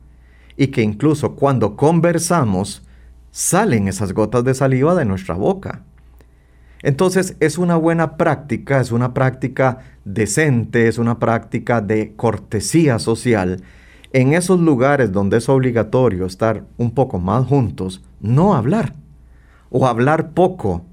y 0.58 0.68
que 0.68 0.82
incluso 0.82 1.36
cuando 1.38 1.78
conversamos 1.78 2.86
salen 3.32 3.88
esas 3.88 4.12
gotas 4.12 4.44
de 4.44 4.54
saliva 4.54 4.94
de 4.94 5.06
nuestra 5.06 5.36
boca. 5.36 5.84
Entonces 6.82 7.38
es 7.40 7.58
una 7.58 7.78
buena 7.78 8.18
práctica, 8.18 8.82
es 8.82 8.92
una 8.92 9.14
práctica 9.14 9.78
decente, 10.04 10.90
es 10.90 10.98
una 10.98 11.18
práctica 11.18 11.80
de 11.80 12.14
cortesía 12.18 13.00
social. 13.00 13.64
En 14.12 14.34
esos 14.34 14.60
lugares 14.60 15.14
donde 15.14 15.38
es 15.38 15.48
obligatorio 15.48 16.26
estar 16.26 16.66
un 16.76 16.92
poco 16.92 17.20
más 17.20 17.48
juntos, 17.48 18.04
no 18.20 18.54
hablar, 18.54 18.96
o 19.72 19.88
hablar 19.88 20.32
poco, 20.32 20.86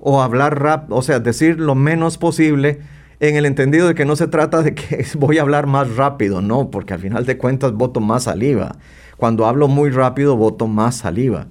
o 0.00 0.20
hablar 0.20 0.60
rápido, 0.60 0.96
o 0.96 1.02
sea, 1.02 1.20
decir 1.20 1.60
lo 1.60 1.76
menos 1.76 2.18
posible 2.18 2.80
en 3.20 3.36
el 3.36 3.46
entendido 3.46 3.86
de 3.86 3.94
que 3.94 4.04
no 4.04 4.16
se 4.16 4.26
trata 4.26 4.62
de 4.62 4.74
que 4.74 5.06
voy 5.16 5.38
a 5.38 5.42
hablar 5.42 5.68
más 5.68 5.94
rápido, 5.94 6.42
no, 6.42 6.70
porque 6.70 6.94
al 6.94 7.00
final 7.00 7.24
de 7.24 7.38
cuentas 7.38 7.72
voto 7.72 8.00
más 8.00 8.24
saliva. 8.24 8.76
Cuando 9.16 9.46
hablo 9.46 9.68
muy 9.68 9.90
rápido, 9.90 10.36
voto 10.36 10.66
más 10.66 10.96
saliva. 10.96 11.46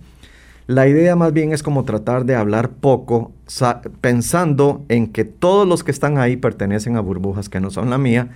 La 0.67 0.87
idea 0.87 1.15
más 1.15 1.31
bien 1.31 1.53
es 1.53 1.63
como 1.63 1.85
tratar 1.85 2.25
de 2.25 2.35
hablar 2.35 2.71
poco, 2.71 3.31
pensando 4.01 4.83
en 4.89 5.07
que 5.07 5.23
todos 5.23 5.67
los 5.67 5.83
que 5.83 5.91
están 5.91 6.17
ahí 6.17 6.35
pertenecen 6.35 6.97
a 6.97 7.01
burbujas 7.01 7.47
que 7.47 7.59
no 7.59 7.71
son 7.71 7.89
la 7.89 7.97
mía, 7.97 8.29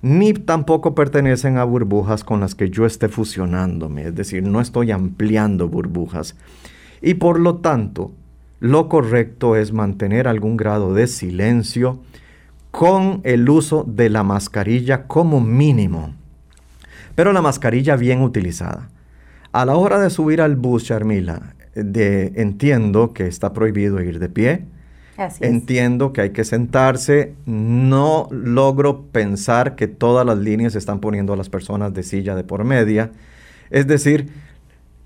ni 0.00 0.32
tampoco 0.32 0.94
pertenecen 0.94 1.58
a 1.58 1.64
burbujas 1.64 2.24
con 2.24 2.40
las 2.40 2.54
que 2.54 2.70
yo 2.70 2.86
esté 2.86 3.08
fusionándome, 3.08 4.04
es 4.04 4.14
decir, 4.14 4.42
no 4.44 4.60
estoy 4.60 4.90
ampliando 4.92 5.68
burbujas. 5.68 6.36
Y 7.00 7.14
por 7.14 7.40
lo 7.40 7.56
tanto, 7.56 8.12
lo 8.60 8.88
correcto 8.88 9.56
es 9.56 9.72
mantener 9.72 10.26
algún 10.26 10.56
grado 10.56 10.94
de 10.94 11.06
silencio 11.06 12.00
con 12.70 13.20
el 13.24 13.48
uso 13.48 13.84
de 13.84 14.10
la 14.10 14.22
mascarilla 14.22 15.06
como 15.06 15.40
mínimo. 15.40 16.14
Pero 17.14 17.32
la 17.32 17.42
mascarilla 17.42 17.96
bien 17.96 18.22
utilizada. 18.22 18.90
A 19.52 19.64
la 19.64 19.76
hora 19.76 19.98
de 19.98 20.10
subir 20.10 20.40
al 20.40 20.56
bus, 20.56 20.84
Charmila, 20.84 21.54
de 21.74 22.32
entiendo 22.36 23.12
que 23.12 23.26
está 23.26 23.52
prohibido 23.52 24.00
ir 24.02 24.18
de 24.18 24.28
pie. 24.28 24.64
entiendo 25.40 26.12
que 26.12 26.20
hay 26.20 26.30
que 26.30 26.44
sentarse. 26.44 27.34
No 27.46 28.28
logro 28.30 29.06
pensar 29.10 29.74
que 29.74 29.88
todas 29.88 30.24
las 30.26 30.38
líneas 30.38 30.74
están 30.74 31.00
poniendo 31.00 31.32
a 31.32 31.36
las 31.36 31.48
personas 31.48 31.94
de 31.94 32.02
silla 32.02 32.34
de 32.34 32.44
por 32.44 32.64
media. 32.64 33.10
Es 33.70 33.86
decir, 33.86 34.30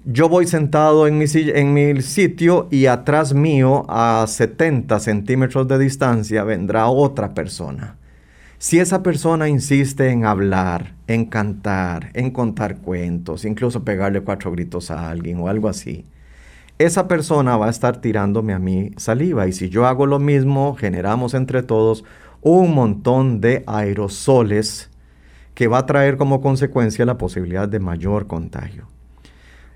yo 0.04 0.28
voy 0.28 0.46
sentado 0.46 1.06
en 1.06 1.18
mi, 1.18 2.02
sitio 2.02 2.68
y 2.70 2.86
atrás 2.86 3.34
mío, 3.34 3.84
a 3.88 4.24
70 4.26 4.98
centímetros 4.98 5.68
de 5.68 5.78
distancia, 5.78 6.42
vendrá 6.42 6.88
otra 6.88 7.34
persona. 7.34 7.96
Si 8.58 8.78
esa 8.78 9.02
persona 9.02 9.48
insiste 9.48 10.10
en 10.10 10.24
hablar, 10.24 10.94
en 11.06 11.26
cantar, 11.26 12.10
en 12.14 12.30
contar 12.30 12.78
cuentos, 12.78 13.44
incluso 13.44 13.84
pegarle 13.84 14.22
cuatro 14.22 14.50
gritos 14.50 14.90
a 14.90 15.10
alguien 15.10 15.40
o 15.40 15.48
algo 15.48 15.68
así, 15.68 16.04
esa 16.78 17.06
persona 17.06 17.56
va 17.56 17.66
a 17.66 17.70
estar 17.70 18.00
tirándome 18.00 18.54
a 18.54 18.58
mí 18.58 18.90
saliva. 18.96 19.46
Y 19.46 19.52
si 19.52 19.68
yo 19.68 19.86
hago 19.86 20.06
lo 20.06 20.18
mismo, 20.18 20.74
generamos 20.74 21.34
entre 21.34 21.62
todos 21.62 22.04
un 22.40 22.74
montón 22.74 23.40
de 23.40 23.62
aerosoles 23.66 24.90
que 25.54 25.68
va 25.68 25.78
a 25.78 25.86
traer 25.86 26.16
como 26.16 26.40
consecuencia 26.40 27.04
la 27.04 27.18
posibilidad 27.18 27.68
de 27.68 27.78
mayor 27.78 28.26
contagio. 28.26 28.88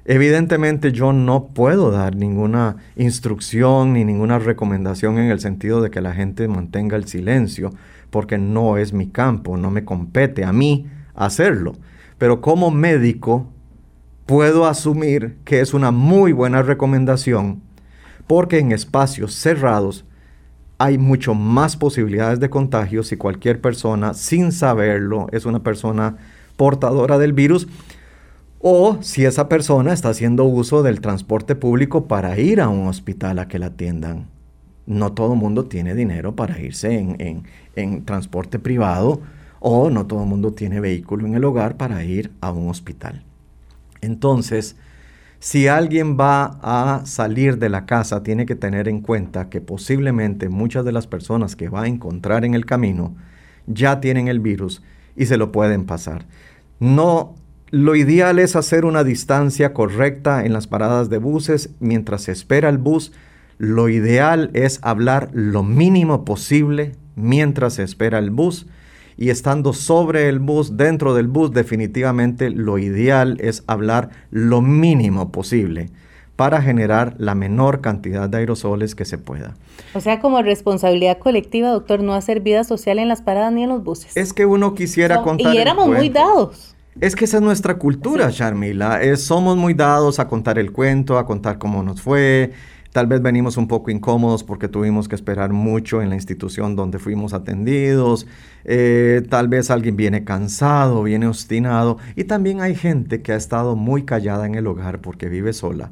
Evidentemente 0.09 0.93
yo 0.93 1.13
no 1.13 1.49
puedo 1.49 1.91
dar 1.91 2.15
ninguna 2.15 2.77
instrucción 2.95 3.93
ni 3.93 4.05
ninguna 4.05 4.39
recomendación 4.39 5.19
en 5.19 5.33
el 5.33 5.41
sentido 5.41 5.83
de 5.83 5.91
que 5.91 6.01
la 6.01 6.13
gente 6.13 6.47
mantenga 6.47 6.97
el 6.97 7.09
silencio, 7.09 7.73
porque 8.11 8.39
no 8.39 8.77
es 8.77 8.93
mi 8.93 9.09
campo, 9.09 9.57
no 9.57 9.73
me 9.73 9.85
compete 9.85 10.45
a 10.45 10.53
mí 10.53 10.87
hacerlo. 11.17 11.73
Pero 12.19 12.41
como 12.41 12.71
médico 12.71 13.49
puedo 14.27 14.67
asumir 14.67 15.39
que 15.45 15.61
es 15.61 15.75
una 15.75 15.91
muy 15.91 16.31
buena 16.31 16.63
recomendación 16.63 17.63
porque 18.29 18.61
en 18.61 18.71
espacios 18.71 19.35
cerrados 19.35 20.05
hay 20.79 20.99
mucho 20.99 21.35
más 21.35 21.77
posibilidades 21.77 22.39
de 22.39 22.51
contagio 22.51 23.03
si 23.03 23.17
cualquier 23.17 23.61
persona, 23.61 24.15
sin 24.15 24.53
saberlo, 24.53 25.27
es 25.33 25.47
una 25.47 25.65
persona 25.65 26.17
portadora 26.57 27.19
del 27.19 27.33
virus 27.33 27.67
o 28.61 28.99
si 29.03 29.25
esa 29.25 29.49
persona 29.49 29.93
está 29.93 30.09
haciendo 30.09 30.45
uso 30.45 30.83
del 30.83 31.01
transporte 31.01 31.55
público 31.55 32.07
para 32.07 32.39
ir 32.39 32.61
a 32.61 32.69
un 32.69 32.89
hospital 32.89 33.39
a 33.39 33.49
que 33.49 33.59
la 33.59 33.67
atiendan. 33.67 34.27
No 34.87 35.13
todo 35.13 35.33
el 35.33 35.39
mundo 35.39 35.65
tiene 35.65 35.95
dinero 35.95 36.37
para 36.37 36.61
irse 36.61 36.99
en, 36.99 37.45
en 37.75 38.05
transporte 38.05 38.59
privado 38.59 39.21
o 39.61 39.91
no 39.91 40.07
todo 40.07 40.23
el 40.23 40.29
mundo 40.29 40.53
tiene 40.53 40.81
vehículo 40.81 41.27
en 41.27 41.35
el 41.35 41.45
hogar 41.45 41.77
para 41.77 42.05
ir 42.05 42.33
a 42.41 42.53
un 42.53 42.69
hospital. 42.69 43.25
Entonces, 44.01 44.77
si 45.39 45.69
alguien 45.69 46.17
va 46.19 46.59
a 46.63 47.05
salir 47.05 47.59
de 47.59 47.69
la 47.69 47.85
casa, 47.85 48.23
tiene 48.23 48.47
que 48.47 48.57
tener 48.57 48.89
en 48.89 49.01
cuenta 49.01 49.49
que 49.49 49.61
posiblemente 49.61 50.49
muchas 50.49 50.85
de 50.85 50.93
las 50.93 51.07
personas 51.07 51.57
que 51.57 51.69
va 51.69 51.83
a 51.83 51.89
encontrar 51.89 52.45
en 52.45 52.55
el 52.55 52.65
camino 52.65 53.15
ya 53.67 54.01
tienen 54.01 54.29
el 54.29 54.41
virus 54.41 54.83
y 55.15 55.27
se 55.27 55.37
lo 55.37 55.53
pueden 55.53 55.85
pasar. 55.85 56.27
No, 56.81 57.35
lo 57.71 57.97
ideal 57.97 58.39
es 58.39 58.57
hacer 58.57 58.85
una 58.85 59.03
distancia 59.03 59.73
correcta 59.73 60.45
en 60.45 60.53
las 60.53 60.67
paradas 60.67 61.11
de 61.11 61.19
buses 61.19 61.71
mientras 61.81 62.23
se 62.23 62.33
espera 62.33 62.69
el 62.69 62.79
bus. 62.79 63.13
Lo 63.59 63.89
ideal 63.89 64.51
es 64.53 64.79
hablar 64.83 65.31
lo 65.33 65.63
mínimo 65.63 66.25
posible 66.25 66.93
mientras 67.17 67.75
se 67.75 67.83
espera 67.83 68.19
el 68.19 68.31
bus 68.31 68.67
y 69.17 69.31
estando 69.31 69.73
sobre 69.73 70.29
el 70.29 70.39
bus, 70.39 70.77
dentro 70.77 71.15
del 71.15 71.29
bus, 71.29 71.53
definitivamente 71.53 72.51
lo 72.51 72.79
ideal 72.79 73.39
es 73.41 73.65
hablar 73.67 74.11
lo 74.31 74.61
mínimo 74.61 75.33
posible 75.33 75.91
para 76.37 76.61
generar 76.61 77.15
la 77.17 77.35
menor 77.35 77.81
cantidad 77.81 78.29
de 78.29 78.37
aerosoles 78.37 78.95
que 78.95 79.07
se 79.07 79.17
pueda. 79.17 79.55
O 79.95 80.01
sea, 80.01 80.21
como 80.21 80.43
responsabilidad 80.43 81.17
colectiva, 81.19 81.71
doctor, 81.71 82.03
no 82.03 82.13
hacer 82.13 82.41
vida 82.41 82.63
social 82.63 82.99
en 82.99 83.09
las 83.09 83.23
paradas 83.23 83.55
ni 83.55 83.63
en 83.63 83.71
los 83.71 83.83
buses. 83.83 84.15
Es 84.19 84.35
que 84.35 84.45
uno 84.45 84.75
quisiera 84.75 85.23
contar. 85.23 85.55
Y 85.55 85.59
éramos 85.59 85.89
muy 85.89 86.11
dados. 86.11 86.76
Es 87.01 87.15
que 87.15 87.27
esa 87.27 87.37
es 87.37 87.43
nuestra 87.43 87.79
cultura, 87.79 88.31
Charmila. 88.31 89.01
somos 89.17 89.57
muy 89.57 89.75
dados 89.75 90.19
a 90.19 90.29
contar 90.29 90.59
el 90.59 90.73
cuento, 90.73 91.19
a 91.19 91.27
contar 91.27 91.59
cómo 91.59 91.83
nos 91.83 92.01
fue, 92.01 92.53
Tal 92.97 93.07
vez 93.07 93.21
venimos 93.21 93.59
un 93.59 93.69
poco 93.69 93.91
incómodos 93.91 94.43
porque 94.43 94.69
tuvimos 94.69 95.07
que 95.07 95.17
esperar 95.17 95.53
mucho 95.53 96.01
en 96.01 96.09
la 96.09 96.15
institución 96.15 96.77
donde 96.77 96.99
fuimos 96.99 97.35
atendidos. 97.35 98.27
Eh, 98.65 99.21
tal 99.29 99.49
vez 99.49 99.71
alguien 99.71 99.97
viene 99.97 100.25
cansado, 100.25 101.03
viene 101.03 101.27
obstinado. 101.27 101.99
Y 102.15 102.25
también 102.25 102.63
hay 102.63 102.75
gente 102.75 103.21
que 103.21 103.33
ha 103.33 103.37
estado 103.37 103.77
muy 103.77 104.07
callada 104.07 104.47
en 104.47 104.55
el 104.55 104.67
hogar 104.67 105.03
porque 105.03 105.29
vive 105.29 105.53
sola. 105.53 105.91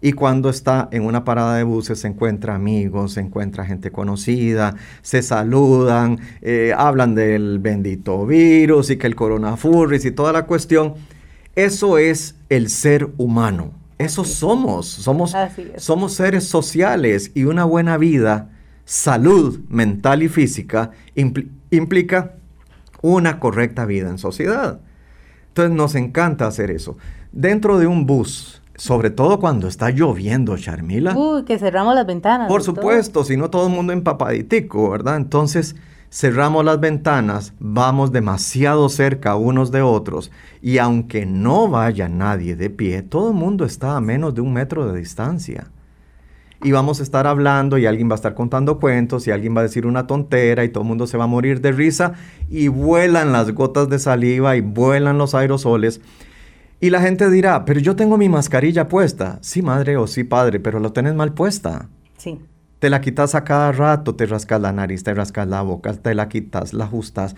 Y 0.00 0.12
cuando 0.12 0.48
está 0.48 0.88
en 0.92 1.04
una 1.04 1.24
parada 1.24 1.56
de 1.56 1.64
buses 1.64 1.98
se 2.00 2.08
encuentra 2.08 2.54
amigos, 2.54 3.14
se 3.14 3.20
encuentra 3.20 3.64
gente 3.64 3.90
conocida, 3.90 4.76
se 5.02 5.22
saludan, 5.22 6.20
eh, 6.40 6.72
hablan 6.76 7.16
del 7.16 7.58
bendito 7.58 8.24
virus 8.24 8.90
y 8.90 8.96
que 8.96 9.08
el 9.08 9.16
coronavirus 9.16 10.04
y 10.04 10.12
toda 10.12 10.32
la 10.32 10.46
cuestión. 10.46 10.94
Eso 11.56 11.98
es 11.98 12.36
el 12.48 12.68
ser 12.68 13.08
humano. 13.16 13.72
Eso 13.98 14.24
somos, 14.24 14.86
somos, 14.86 15.34
somos 15.76 16.14
seres 16.14 16.44
sociales 16.44 17.32
y 17.34 17.44
una 17.44 17.64
buena 17.64 17.98
vida, 17.98 18.50
salud 18.84 19.58
mental 19.68 20.22
y 20.22 20.28
física 20.28 20.92
implica 21.70 22.36
una 23.02 23.40
correcta 23.40 23.86
vida 23.86 24.08
en 24.08 24.18
sociedad. 24.18 24.80
Entonces 25.48 25.76
nos 25.76 25.96
encanta 25.96 26.46
hacer 26.46 26.70
eso. 26.70 26.96
Dentro 27.32 27.78
de 27.78 27.88
un 27.88 28.06
bus, 28.06 28.62
sobre 28.78 29.10
todo 29.10 29.40
cuando 29.40 29.66
está 29.66 29.90
lloviendo, 29.90 30.56
Charmila. 30.56 31.16
Uy, 31.16 31.44
que 31.44 31.58
cerramos 31.58 31.96
las 31.96 32.06
ventanas. 32.06 32.48
Por 32.48 32.62
supuesto, 32.62 33.24
si 33.24 33.36
no 33.36 33.50
todo 33.50 33.66
el 33.66 33.72
mundo 33.72 33.92
empapaditico, 33.92 34.90
¿verdad? 34.90 35.16
Entonces 35.16 35.74
cerramos 36.10 36.64
las 36.64 36.78
ventanas, 36.78 37.52
vamos 37.58 38.12
demasiado 38.12 38.88
cerca 38.88 39.34
unos 39.34 39.72
de 39.72 39.82
otros 39.82 40.30
y 40.62 40.78
aunque 40.78 41.26
no 41.26 41.68
vaya 41.68 42.08
nadie 42.08 42.54
de 42.54 42.70
pie, 42.70 43.02
todo 43.02 43.30
el 43.30 43.34
mundo 43.34 43.64
está 43.64 43.96
a 43.96 44.00
menos 44.00 44.34
de 44.36 44.42
un 44.42 44.52
metro 44.52 44.90
de 44.90 44.98
distancia. 44.98 45.66
Y 46.62 46.70
vamos 46.70 47.00
a 47.00 47.02
estar 47.02 47.26
hablando 47.26 47.78
y 47.78 47.86
alguien 47.86 48.08
va 48.08 48.14
a 48.14 48.16
estar 48.16 48.34
contando 48.34 48.78
cuentos 48.78 49.26
y 49.26 49.32
alguien 49.32 49.56
va 49.56 49.60
a 49.60 49.64
decir 49.64 49.86
una 49.86 50.06
tontera 50.06 50.64
y 50.64 50.68
todo 50.68 50.82
el 50.82 50.88
mundo 50.88 51.08
se 51.08 51.16
va 51.16 51.24
a 51.24 51.28
morir 51.28 51.60
de 51.60 51.72
risa 51.72 52.14
y 52.48 52.68
vuelan 52.68 53.32
las 53.32 53.52
gotas 53.52 53.88
de 53.88 53.98
saliva 53.98 54.56
y 54.56 54.60
vuelan 54.60 55.18
los 55.18 55.34
aerosoles. 55.34 56.00
Y 56.80 56.90
la 56.90 57.00
gente 57.00 57.28
dirá, 57.30 57.64
pero 57.64 57.80
yo 57.80 57.96
tengo 57.96 58.16
mi 58.16 58.28
mascarilla 58.28 58.88
puesta. 58.88 59.38
Sí, 59.40 59.62
madre 59.62 59.96
o 59.96 60.06
sí, 60.06 60.22
padre, 60.22 60.60
pero 60.60 60.78
lo 60.78 60.92
tenés 60.92 61.14
mal 61.14 61.34
puesta. 61.34 61.88
Sí. 62.16 62.38
Te 62.78 62.88
la 62.88 63.00
quitas 63.00 63.34
a 63.34 63.42
cada 63.42 63.72
rato, 63.72 64.14
te 64.14 64.26
rascas 64.26 64.60
la 64.60 64.72
nariz, 64.72 65.02
te 65.02 65.12
rascas 65.12 65.48
la 65.48 65.62
boca, 65.62 65.92
te 65.94 66.14
la 66.14 66.28
quitas, 66.28 66.72
la 66.72 66.84
ajustas. 66.84 67.34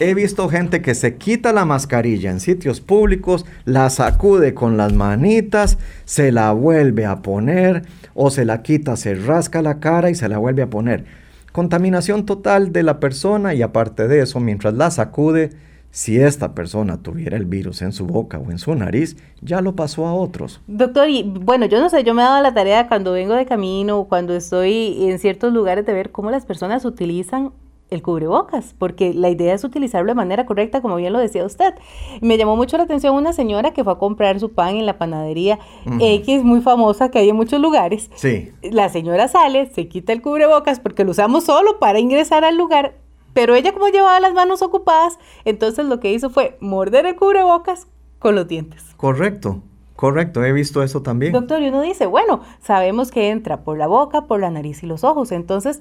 He 0.00 0.14
visto 0.14 0.48
gente 0.48 0.82
que 0.82 0.94
se 0.94 1.16
quita 1.16 1.52
la 1.52 1.64
mascarilla 1.64 2.30
en 2.30 2.40
sitios 2.40 2.80
públicos, 2.80 3.46
la 3.64 3.88
sacude 3.90 4.52
con 4.54 4.76
las 4.76 4.92
manitas, 4.92 5.78
se 6.04 6.30
la 6.30 6.52
vuelve 6.52 7.06
a 7.06 7.22
poner 7.22 7.82
o 8.14 8.30
se 8.30 8.44
la 8.44 8.62
quita, 8.62 8.96
se 8.96 9.14
rasca 9.14 9.62
la 9.62 9.80
cara 9.80 10.10
y 10.10 10.14
se 10.14 10.28
la 10.28 10.38
vuelve 10.38 10.62
a 10.62 10.70
poner. 10.70 11.06
Contaminación 11.52 12.26
total 12.26 12.70
de 12.72 12.82
la 12.82 13.00
persona 13.00 13.54
y 13.54 13.62
aparte 13.62 14.06
de 14.06 14.20
eso, 14.20 14.38
mientras 14.38 14.74
la 14.74 14.90
sacude, 14.90 15.50
si 15.98 16.16
esta 16.20 16.54
persona 16.54 17.02
tuviera 17.02 17.36
el 17.36 17.44
virus 17.44 17.82
en 17.82 17.90
su 17.90 18.06
boca 18.06 18.38
o 18.38 18.52
en 18.52 18.58
su 18.58 18.72
nariz, 18.72 19.16
ya 19.40 19.60
lo 19.60 19.74
pasó 19.74 20.06
a 20.06 20.14
otros. 20.14 20.60
Doctor, 20.68 21.10
y 21.10 21.24
bueno, 21.24 21.66
yo 21.66 21.80
no 21.80 21.90
sé, 21.90 22.04
yo 22.04 22.14
me 22.14 22.22
he 22.22 22.24
dado 22.24 22.40
la 22.40 22.54
tarea 22.54 22.86
cuando 22.86 23.10
vengo 23.10 23.34
de 23.34 23.46
camino 23.46 23.98
o 23.98 24.04
cuando 24.06 24.32
estoy 24.32 25.08
en 25.08 25.18
ciertos 25.18 25.52
lugares 25.52 25.84
de 25.86 25.92
ver 25.92 26.12
cómo 26.12 26.30
las 26.30 26.46
personas 26.46 26.84
utilizan 26.84 27.50
el 27.90 28.02
cubrebocas, 28.02 28.76
porque 28.78 29.12
la 29.12 29.28
idea 29.28 29.54
es 29.54 29.64
utilizarlo 29.64 30.06
de 30.06 30.14
manera 30.14 30.46
correcta, 30.46 30.80
como 30.80 30.94
bien 30.94 31.12
lo 31.12 31.18
decía 31.18 31.44
usted. 31.44 31.74
Me 32.20 32.38
llamó 32.38 32.54
mucho 32.54 32.76
la 32.76 32.84
atención 32.84 33.16
una 33.16 33.32
señora 33.32 33.72
que 33.72 33.82
fue 33.82 33.94
a 33.94 33.96
comprar 33.96 34.38
su 34.38 34.52
pan 34.52 34.76
en 34.76 34.86
la 34.86 34.98
panadería 34.98 35.58
X, 35.98 36.44
muy 36.44 36.60
famosa, 36.60 37.10
que 37.10 37.18
hay 37.18 37.30
en 37.30 37.34
muchos 37.34 37.60
lugares. 37.60 38.08
Sí. 38.14 38.52
La 38.62 38.88
señora 38.88 39.26
sale, 39.26 39.66
se 39.74 39.88
quita 39.88 40.12
el 40.12 40.22
cubrebocas 40.22 40.78
porque 40.78 41.02
lo 41.02 41.10
usamos 41.10 41.42
solo 41.42 41.80
para 41.80 41.98
ingresar 41.98 42.44
al 42.44 42.56
lugar, 42.56 42.94
pero 43.34 43.54
ella 43.54 43.72
como 43.72 43.88
llevaba 43.88 44.20
las 44.20 44.34
manos 44.34 44.62
ocupadas, 44.62 45.18
entonces 45.44 45.86
lo 45.86 46.00
que 46.00 46.12
hizo 46.12 46.30
fue 46.30 46.56
morder 46.60 47.06
el 47.06 47.16
cubrebocas 47.16 47.86
con 48.18 48.34
los 48.34 48.48
dientes. 48.48 48.84
Correcto. 48.96 49.62
Correcto, 49.98 50.44
he 50.44 50.52
visto 50.52 50.84
eso 50.84 51.02
también. 51.02 51.32
Doctor, 51.32 51.60
y 51.60 51.70
uno 51.70 51.80
dice, 51.80 52.06
bueno, 52.06 52.42
sabemos 52.62 53.10
que 53.10 53.30
entra 53.30 53.64
por 53.64 53.76
la 53.76 53.88
boca, 53.88 54.26
por 54.26 54.38
la 54.38 54.48
nariz 54.48 54.84
y 54.84 54.86
los 54.86 55.02
ojos, 55.02 55.32
entonces 55.32 55.80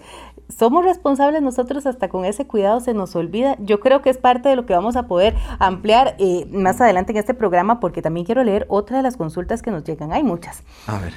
somos 0.50 0.84
responsables 0.84 1.44
nosotros 1.44 1.86
hasta 1.86 2.10
con 2.10 2.26
ese 2.26 2.48
cuidado 2.48 2.80
se 2.80 2.96
nos 2.96 3.16
olvida. 3.16 3.58
Yo 3.60 3.80
creo 3.80 4.02
que 4.02 4.10
es 4.10 4.18
parte 4.18 4.50
de 4.50 4.56
lo 4.56 4.66
que 4.66 4.74
vamos 4.74 4.96
a 4.96 5.04
poder 5.04 5.36
ampliar 5.60 6.16
eh, 6.18 6.48
más 6.52 6.82
adelante 6.82 7.12
en 7.12 7.20
este 7.20 7.36
programa 7.36 7.80
porque 7.80 8.02
también 8.02 8.26
quiero 8.26 8.44
leer 8.44 8.66
otra 8.70 8.98
de 8.98 9.04
las 9.04 9.18
consultas 9.18 9.62
que 9.62 9.70
nos 9.70 9.84
llegan. 9.84 10.12
Hay 10.12 10.24
muchas. 10.24 10.64
A 10.88 10.98
ver. 10.98 11.14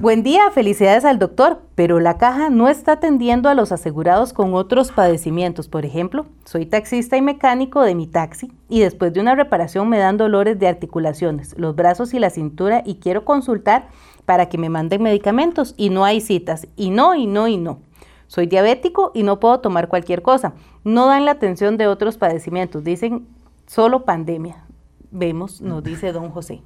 Buen 0.00 0.22
día, 0.22 0.50
felicidades 0.50 1.06
al 1.06 1.18
doctor, 1.18 1.62
pero 1.74 2.00
la 2.00 2.18
caja 2.18 2.50
no 2.50 2.68
está 2.68 2.92
atendiendo 2.92 3.48
a 3.48 3.54
los 3.54 3.72
asegurados 3.72 4.34
con 4.34 4.52
otros 4.52 4.92
padecimientos. 4.92 5.68
Por 5.68 5.86
ejemplo, 5.86 6.26
soy 6.44 6.66
taxista 6.66 7.16
y 7.16 7.22
mecánico 7.22 7.80
de 7.80 7.94
mi 7.94 8.06
taxi 8.06 8.52
y 8.68 8.80
después 8.80 9.14
de 9.14 9.20
una 9.20 9.34
reparación 9.34 9.88
me 9.88 9.98
dan 9.98 10.18
dolores 10.18 10.58
de 10.58 10.68
articulaciones, 10.68 11.58
los 11.58 11.74
brazos 11.74 12.12
y 12.12 12.18
la 12.18 12.28
cintura 12.28 12.82
y 12.84 12.96
quiero 12.96 13.24
consultar 13.24 13.88
para 14.26 14.50
que 14.50 14.58
me 14.58 14.68
manden 14.68 15.02
medicamentos 15.02 15.72
y 15.78 15.88
no 15.88 16.04
hay 16.04 16.20
citas. 16.20 16.68
Y 16.76 16.90
no, 16.90 17.14
y 17.14 17.26
no, 17.26 17.48
y 17.48 17.56
no. 17.56 17.78
Soy 18.26 18.46
diabético 18.46 19.12
y 19.14 19.22
no 19.22 19.40
puedo 19.40 19.60
tomar 19.60 19.88
cualquier 19.88 20.20
cosa. 20.20 20.52
No 20.84 21.06
dan 21.06 21.24
la 21.24 21.30
atención 21.30 21.78
de 21.78 21.86
otros 21.86 22.18
padecimientos, 22.18 22.84
dicen 22.84 23.26
solo 23.66 24.04
pandemia. 24.04 24.62
Vemos, 25.10 25.62
nos 25.62 25.82
dice 25.82 26.12
don 26.12 26.30
José. 26.30 26.60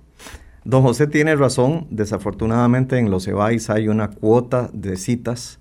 Don 0.65 0.83
José 0.83 1.07
tiene 1.07 1.37
razón, 1.37 1.87
desafortunadamente 1.91 2.99
en 2.99 3.11
los 3.11 3.27
EBAIS 3.27 3.71
hay 3.71 3.89
una 3.89 4.11
cuota 4.11 4.69
de 4.75 4.99
citas. 4.99 5.59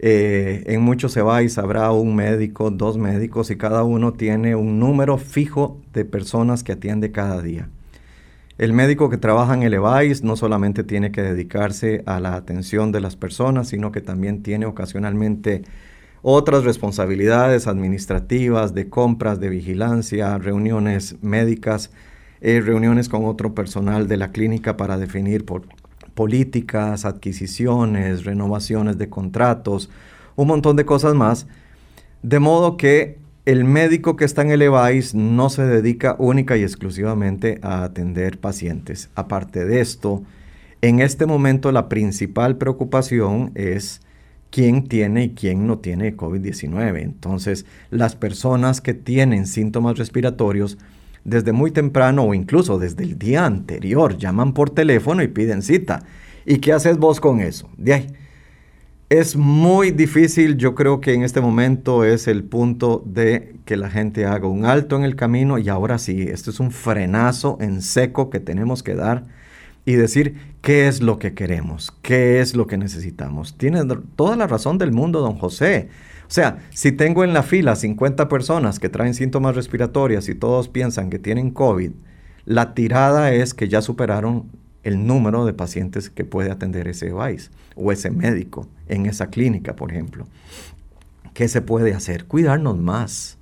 Eh, 0.00 0.64
en 0.66 0.82
muchos 0.82 1.16
EBAIS 1.16 1.56
habrá 1.56 1.90
un 1.92 2.14
médico, 2.14 2.70
dos 2.70 2.98
médicos 2.98 3.50
y 3.50 3.56
cada 3.56 3.84
uno 3.84 4.12
tiene 4.12 4.54
un 4.54 4.78
número 4.78 5.16
fijo 5.16 5.80
de 5.94 6.04
personas 6.04 6.62
que 6.62 6.72
atiende 6.72 7.10
cada 7.10 7.40
día. 7.40 7.70
El 8.58 8.74
médico 8.74 9.08
que 9.08 9.16
trabaja 9.16 9.54
en 9.54 9.62
el 9.62 9.72
EBAIS 9.72 10.22
no 10.22 10.36
solamente 10.36 10.84
tiene 10.84 11.10
que 11.10 11.22
dedicarse 11.22 12.02
a 12.04 12.20
la 12.20 12.34
atención 12.34 12.92
de 12.92 13.00
las 13.00 13.16
personas, 13.16 13.68
sino 13.68 13.92
que 13.92 14.02
también 14.02 14.42
tiene 14.42 14.66
ocasionalmente 14.66 15.62
otras 16.20 16.64
responsabilidades 16.64 17.66
administrativas, 17.66 18.74
de 18.74 18.90
compras, 18.90 19.40
de 19.40 19.48
vigilancia, 19.48 20.36
reuniones 20.36 21.16
médicas 21.22 21.90
reuniones 22.40 23.08
con 23.08 23.24
otro 23.24 23.54
personal 23.54 24.08
de 24.08 24.16
la 24.16 24.30
clínica 24.30 24.76
para 24.76 24.98
definir 24.98 25.44
políticas, 26.14 27.04
adquisiciones, 27.04 28.24
renovaciones 28.24 28.98
de 28.98 29.08
contratos, 29.08 29.90
un 30.36 30.48
montón 30.48 30.76
de 30.76 30.84
cosas 30.84 31.14
más. 31.14 31.46
De 32.22 32.38
modo 32.40 32.76
que 32.76 33.18
el 33.44 33.64
médico 33.64 34.16
que 34.16 34.24
está 34.24 34.42
en 34.42 34.50
el 34.50 34.62
EVAIS 34.62 35.14
no 35.14 35.48
se 35.48 35.62
dedica 35.64 36.16
única 36.18 36.56
y 36.56 36.62
exclusivamente 36.62 37.58
a 37.62 37.84
atender 37.84 38.38
pacientes. 38.38 39.08
Aparte 39.14 39.64
de 39.64 39.80
esto, 39.80 40.22
en 40.82 41.00
este 41.00 41.24
momento 41.24 41.72
la 41.72 41.88
principal 41.88 42.56
preocupación 42.56 43.52
es 43.54 44.02
quién 44.50 44.86
tiene 44.86 45.24
y 45.24 45.30
quién 45.30 45.66
no 45.66 45.78
tiene 45.78 46.16
COVID-19. 46.16 47.02
Entonces, 47.02 47.66
las 47.90 48.16
personas 48.16 48.80
que 48.80 48.94
tienen 48.94 49.46
síntomas 49.46 49.98
respiratorios, 49.98 50.78
desde 51.28 51.52
muy 51.52 51.70
temprano 51.70 52.22
o 52.24 52.34
incluso 52.34 52.78
desde 52.78 53.04
el 53.04 53.18
día 53.18 53.44
anterior, 53.44 54.16
llaman 54.16 54.54
por 54.54 54.70
teléfono 54.70 55.22
y 55.22 55.28
piden 55.28 55.62
cita. 55.62 56.02
¿Y 56.46 56.58
qué 56.58 56.72
haces 56.72 56.98
vos 56.98 57.20
con 57.20 57.40
eso? 57.40 57.68
De. 57.76 58.06
Es 59.10 59.36
muy 59.36 59.90
difícil, 59.90 60.58
yo 60.58 60.74
creo 60.74 61.00
que 61.00 61.14
en 61.14 61.22
este 61.22 61.40
momento 61.40 62.04
es 62.04 62.28
el 62.28 62.44
punto 62.44 63.02
de 63.06 63.54
que 63.64 63.78
la 63.78 63.88
gente 63.88 64.26
haga 64.26 64.46
un 64.48 64.66
alto 64.66 64.96
en 64.96 65.04
el 65.04 65.16
camino 65.16 65.56
y 65.58 65.70
ahora 65.70 65.98
sí, 65.98 66.22
esto 66.28 66.50
es 66.50 66.60
un 66.60 66.70
frenazo 66.70 67.56
en 67.58 67.80
seco 67.80 68.28
que 68.28 68.38
tenemos 68.38 68.82
que 68.82 68.94
dar 68.94 69.24
y 69.86 69.94
decir 69.94 70.34
qué 70.60 70.88
es 70.88 71.00
lo 71.00 71.18
que 71.18 71.32
queremos, 71.32 71.90
qué 72.02 72.40
es 72.40 72.54
lo 72.54 72.66
que 72.66 72.76
necesitamos. 72.76 73.56
Tiene 73.56 73.80
toda 74.14 74.36
la 74.36 74.46
razón 74.46 74.76
del 74.76 74.92
mundo, 74.92 75.20
don 75.22 75.38
José. 75.38 75.88
O 76.28 76.30
sea, 76.30 76.58
si 76.70 76.92
tengo 76.92 77.24
en 77.24 77.32
la 77.32 77.42
fila 77.42 77.74
50 77.74 78.28
personas 78.28 78.78
que 78.78 78.90
traen 78.90 79.14
síntomas 79.14 79.56
respiratorios 79.56 80.28
y 80.28 80.34
todos 80.34 80.68
piensan 80.68 81.08
que 81.08 81.18
tienen 81.18 81.50
COVID, 81.50 81.92
la 82.44 82.74
tirada 82.74 83.32
es 83.32 83.54
que 83.54 83.68
ya 83.68 83.80
superaron 83.80 84.50
el 84.82 85.06
número 85.06 85.46
de 85.46 85.54
pacientes 85.54 86.10
que 86.10 86.24
puede 86.24 86.50
atender 86.50 86.86
ese 86.86 87.10
país 87.10 87.50
o 87.74 87.92
ese 87.92 88.10
médico 88.10 88.68
en 88.88 89.06
esa 89.06 89.28
clínica, 89.28 89.74
por 89.74 89.90
ejemplo. 89.90 90.26
¿Qué 91.32 91.48
se 91.48 91.62
puede 91.62 91.94
hacer? 91.94 92.26
Cuidarnos 92.26 92.78
más 92.78 93.38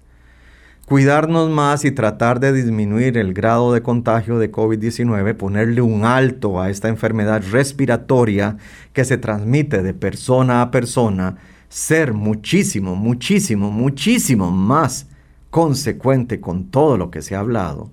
cuidarnos 0.87 1.51
más 1.51 1.84
y 1.84 1.91
tratar 1.91 2.39
de 2.39 2.53
disminuir 2.53 3.18
el 3.18 3.34
grado 3.34 3.72
de 3.72 3.82
contagio 3.82 4.39
de 4.39 4.53
COVID-19, 4.53 5.34
ponerle 5.34 5.80
un 5.80 6.05
alto 6.05 6.61
a 6.61 6.70
esta 6.70 6.89
enfermedad 6.89 7.43
respiratoria 7.51 8.57
que 8.93 9.05
se 9.05 9.18
transmite 9.18 9.82
de 9.82 9.95
persona 9.95 10.62
a 10.62 10.70
persona, 10.70 11.37
ser 11.69 12.12
muchísimo, 12.12 12.97
muchísimo, 12.97 13.71
muchísimo 13.71 14.51
más 14.51 15.07
consecuente 15.51 16.41
con 16.41 16.64
todo 16.64 16.97
lo 16.97 17.11
que 17.11 17.23
se 17.23 17.35
ha 17.35 17.41
hablado, 17.41 17.91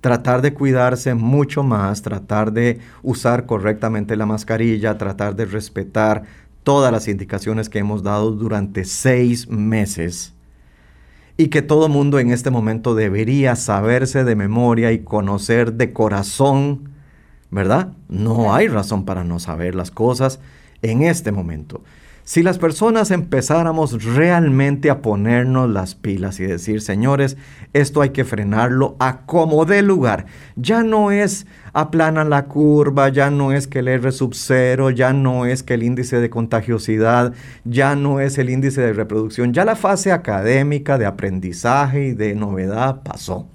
tratar 0.00 0.42
de 0.42 0.52
cuidarse 0.52 1.14
mucho 1.14 1.62
más, 1.62 2.02
tratar 2.02 2.52
de 2.52 2.80
usar 3.02 3.46
correctamente 3.46 4.16
la 4.16 4.26
mascarilla, 4.26 4.98
tratar 4.98 5.36
de 5.36 5.46
respetar 5.46 6.24
todas 6.62 6.90
las 6.90 7.08
indicaciones 7.08 7.68
que 7.68 7.78
hemos 7.78 8.02
dado 8.02 8.32
durante 8.32 8.84
seis 8.84 9.48
meses 9.48 10.34
y 11.36 11.48
que 11.48 11.62
todo 11.62 11.88
mundo 11.88 12.18
en 12.18 12.30
este 12.30 12.50
momento 12.50 12.94
debería 12.94 13.56
saberse 13.56 14.24
de 14.24 14.36
memoria 14.36 14.92
y 14.92 15.00
conocer 15.00 15.74
de 15.74 15.92
corazón, 15.92 16.90
¿verdad? 17.50 17.92
No 18.08 18.54
hay 18.54 18.68
razón 18.68 19.04
para 19.04 19.24
no 19.24 19.38
saber 19.38 19.74
las 19.74 19.90
cosas 19.90 20.40
en 20.82 21.02
este 21.02 21.32
momento. 21.32 21.82
Si 22.26 22.42
las 22.42 22.56
personas 22.56 23.10
empezáramos 23.10 24.02
realmente 24.02 24.88
a 24.88 25.02
ponernos 25.02 25.68
las 25.68 25.94
pilas 25.94 26.40
y 26.40 26.44
decir, 26.44 26.80
señores, 26.80 27.36
esto 27.74 28.00
hay 28.00 28.10
que 28.10 28.24
frenarlo 28.24 28.96
a 28.98 29.26
como 29.26 29.66
dé 29.66 29.82
lugar, 29.82 30.24
ya 30.56 30.82
no 30.82 31.10
es 31.10 31.46
aplana 31.74 32.24
la 32.24 32.46
curva, 32.46 33.10
ya 33.10 33.30
no 33.30 33.52
es 33.52 33.66
que 33.66 33.80
el 33.80 33.88
R 33.88 34.10
sub 34.10 34.32
cero, 34.32 34.88
ya 34.88 35.12
no 35.12 35.44
es 35.44 35.62
que 35.62 35.74
el 35.74 35.82
índice 35.82 36.18
de 36.18 36.30
contagiosidad, 36.30 37.34
ya 37.64 37.94
no 37.94 38.20
es 38.20 38.38
el 38.38 38.48
índice 38.48 38.80
de 38.80 38.94
reproducción, 38.94 39.52
ya 39.52 39.66
la 39.66 39.76
fase 39.76 40.10
académica 40.10 40.96
de 40.96 41.04
aprendizaje 41.04 42.06
y 42.06 42.12
de 42.14 42.34
novedad 42.34 43.02
pasó. 43.02 43.48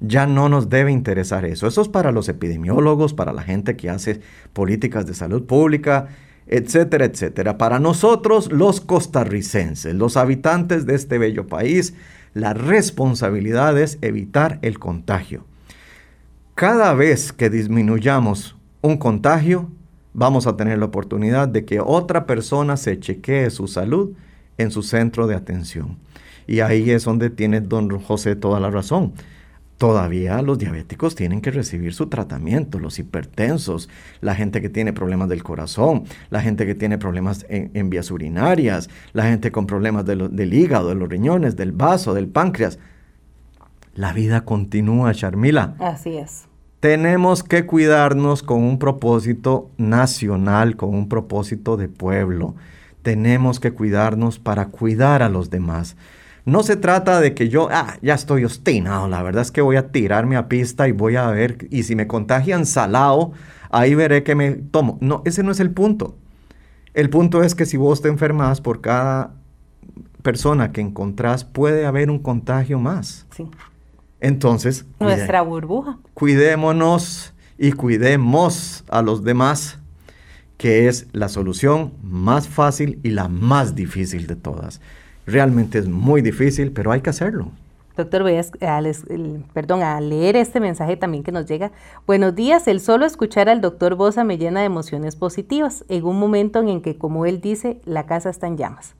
Ya 0.00 0.26
no 0.26 0.48
nos 0.48 0.68
debe 0.68 0.90
interesar 0.92 1.44
eso. 1.44 1.66
Eso 1.66 1.80
es 1.80 1.88
para 1.88 2.12
los 2.12 2.28
epidemiólogos, 2.28 3.14
para 3.14 3.32
la 3.32 3.42
gente 3.42 3.76
que 3.76 3.88
hace 3.88 4.20
políticas 4.52 5.06
de 5.06 5.14
salud 5.14 5.46
pública, 5.46 6.08
etcétera, 6.46 7.04
etcétera. 7.06 7.58
Para 7.58 7.78
nosotros, 7.78 8.50
los 8.52 8.80
costarricenses, 8.80 9.94
los 9.94 10.16
habitantes 10.16 10.86
de 10.86 10.94
este 10.94 11.18
bello 11.18 11.46
país, 11.46 11.94
la 12.34 12.54
responsabilidad 12.54 13.78
es 13.78 13.98
evitar 14.02 14.58
el 14.62 14.78
contagio. 14.78 15.44
Cada 16.54 16.94
vez 16.94 17.32
que 17.32 17.50
disminuyamos 17.50 18.56
un 18.82 18.96
contagio, 18.96 19.70
vamos 20.14 20.46
a 20.46 20.56
tener 20.56 20.78
la 20.78 20.86
oportunidad 20.86 21.48
de 21.48 21.64
que 21.64 21.80
otra 21.80 22.26
persona 22.26 22.76
se 22.76 22.98
chequee 22.98 23.50
su 23.50 23.68
salud 23.68 24.12
en 24.58 24.70
su 24.70 24.82
centro 24.82 25.26
de 25.26 25.34
atención. 25.34 25.98
Y 26.46 26.60
ahí 26.60 26.90
es 26.90 27.04
donde 27.04 27.28
tiene 27.28 27.60
don 27.60 27.90
José 28.00 28.36
toda 28.36 28.60
la 28.60 28.70
razón 28.70 29.12
todavía 29.78 30.40
los 30.42 30.58
diabéticos 30.58 31.14
tienen 31.14 31.40
que 31.40 31.50
recibir 31.50 31.94
su 31.94 32.06
tratamiento, 32.06 32.78
los 32.78 32.98
hipertensos, 32.98 33.88
la 34.20 34.34
gente 34.34 34.60
que 34.60 34.68
tiene 34.68 34.92
problemas 34.92 35.28
del 35.28 35.42
corazón, 35.42 36.04
la 36.30 36.40
gente 36.40 36.66
que 36.66 36.74
tiene 36.74 36.98
problemas 36.98 37.46
en, 37.48 37.90
vías 37.90 38.10
urinarias, 38.10 38.88
la 39.12 39.24
gente 39.24 39.52
con 39.52 39.66
problemas 39.66 40.04
del 40.06 40.54
hígado, 40.54 40.88
de 40.88 40.94
los 40.94 41.08
riñones, 41.08 41.56
del 41.56 41.72
vaso, 41.72 42.14
del 42.14 42.28
páncreas. 42.28 42.78
La 43.94 44.12
vida 44.12 44.44
continúa, 44.44 45.14
Charmila. 45.14 45.74
Así 45.78 46.16
es. 46.16 46.46
Tenemos 46.80 47.42
que 47.42 47.64
cuidarnos 47.64 48.42
con 48.42 48.62
un 48.62 48.78
propósito 48.78 49.70
nacional, 49.78 50.76
con 50.76 50.94
un 50.94 51.08
propósito 51.08 51.76
de 51.76 51.88
pueblo. 51.88 52.54
Tenemos 53.02 53.60
que 53.60 53.72
cuidarnos 53.72 54.38
para 54.38 54.66
cuidar 54.66 55.22
a 55.22 55.30
los 55.30 55.48
demás. 55.48 55.96
No 56.46 56.62
se 56.62 56.76
trata 56.76 57.20
de 57.20 57.34
que 57.34 57.48
yo, 57.48 57.68
ah, 57.72 57.98
ya 58.02 58.14
estoy 58.14 58.44
obstinado, 58.44 59.08
la 59.08 59.20
verdad 59.24 59.42
es 59.42 59.50
que 59.50 59.60
voy 59.60 59.74
a 59.74 59.90
tirarme 59.90 60.36
a 60.36 60.48
pista 60.48 60.86
y 60.86 60.92
voy 60.92 61.16
a 61.16 61.26
ver, 61.26 61.66
y 61.70 61.82
si 61.82 61.96
me 61.96 62.06
contagian 62.06 62.66
salado, 62.66 63.32
ahí 63.70 63.96
veré 63.96 64.22
que 64.22 64.36
me 64.36 64.52
tomo. 64.52 64.96
No, 65.00 65.22
ese 65.24 65.42
no 65.42 65.50
es 65.50 65.58
el 65.58 65.72
punto. 65.72 66.16
El 66.94 67.10
punto 67.10 67.42
es 67.42 67.56
que 67.56 67.66
si 67.66 67.76
vos 67.76 68.00
te 68.00 68.08
enfermas 68.08 68.60
por 68.60 68.80
cada 68.80 69.34
persona 70.22 70.70
que 70.70 70.80
encontrás, 70.80 71.44
puede 71.44 71.84
haber 71.84 72.10
un 72.10 72.20
contagio 72.20 72.78
más. 72.78 73.26
Sí. 73.36 73.50
Entonces, 74.20 74.86
nuestra 75.00 75.42
burbuja. 75.42 75.98
Cuidémonos 76.14 77.34
y 77.58 77.72
cuidemos 77.72 78.84
a 78.88 79.02
los 79.02 79.24
demás, 79.24 79.80
que 80.58 80.86
es 80.86 81.08
la 81.12 81.28
solución 81.28 81.92
más 82.04 82.46
fácil 82.46 83.00
y 83.02 83.10
la 83.10 83.26
más 83.26 83.74
difícil 83.74 84.28
de 84.28 84.36
todas. 84.36 84.80
Realmente 85.26 85.78
es 85.78 85.88
muy 85.88 86.22
difícil, 86.22 86.72
pero 86.72 86.92
hay 86.92 87.00
que 87.00 87.10
hacerlo. 87.10 87.50
Doctor, 87.96 88.22
voy 88.22 88.36
a, 88.36 88.82
perdón, 89.54 89.82
a 89.82 90.00
leer 90.00 90.36
este 90.36 90.60
mensaje 90.60 90.96
también 90.96 91.24
que 91.24 91.32
nos 91.32 91.46
llega. 91.46 91.72
Buenos 92.06 92.34
días, 92.34 92.68
el 92.68 92.80
solo 92.80 93.06
escuchar 93.06 93.48
al 93.48 93.62
doctor 93.62 93.94
Bosa 93.94 94.22
me 94.22 94.36
llena 94.36 94.60
de 94.60 94.66
emociones 94.66 95.16
positivas 95.16 95.84
en 95.88 96.04
un 96.04 96.18
momento 96.18 96.60
en 96.60 96.82
que, 96.82 96.98
como 96.98 97.24
él 97.24 97.40
dice, 97.40 97.80
la 97.86 98.04
casa 98.04 98.28
está 98.28 98.46
en 98.46 98.58
llamas. 98.58 98.94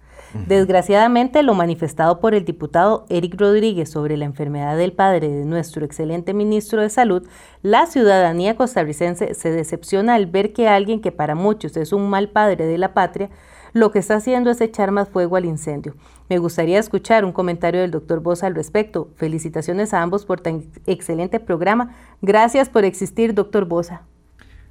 Desgraciadamente, 0.48 1.42
lo 1.42 1.54
manifestado 1.54 2.20
por 2.20 2.34
el 2.34 2.44
diputado 2.44 3.06
Eric 3.08 3.38
Rodríguez 3.38 3.90
sobre 3.90 4.16
la 4.16 4.24
enfermedad 4.24 4.76
del 4.76 4.92
padre 4.92 5.28
de 5.28 5.44
nuestro 5.44 5.84
excelente 5.84 6.34
ministro 6.34 6.82
de 6.82 6.90
Salud, 6.90 7.26
la 7.62 7.86
ciudadanía 7.86 8.56
costarricense 8.56 9.34
se 9.34 9.50
decepciona 9.50 10.14
al 10.14 10.26
ver 10.26 10.52
que 10.52 10.68
alguien 10.68 11.00
que 11.00 11.12
para 11.12 11.34
muchos 11.34 11.76
es 11.76 11.92
un 11.92 12.10
mal 12.10 12.28
padre 12.28 12.66
de 12.66 12.78
la 12.78 12.92
patria, 12.92 13.30
lo 13.76 13.90
que 13.90 13.98
está 13.98 14.16
haciendo 14.16 14.50
es 14.50 14.60
echar 14.60 14.90
más 14.90 15.08
fuego 15.08 15.36
al 15.36 15.44
incendio. 15.44 15.94
Me 16.30 16.38
gustaría 16.38 16.78
escuchar 16.78 17.24
un 17.24 17.32
comentario 17.32 17.82
del 17.82 17.90
doctor 17.90 18.20
Bosa 18.20 18.46
al 18.46 18.54
respecto. 18.54 19.10
Felicitaciones 19.16 19.92
a 19.92 20.02
ambos 20.02 20.24
por 20.24 20.40
tan 20.40 20.64
excelente 20.86 21.40
programa. 21.40 21.94
Gracias 22.22 22.70
por 22.70 22.84
existir, 22.84 23.34
doctor 23.34 23.66
Bosa. 23.66 24.02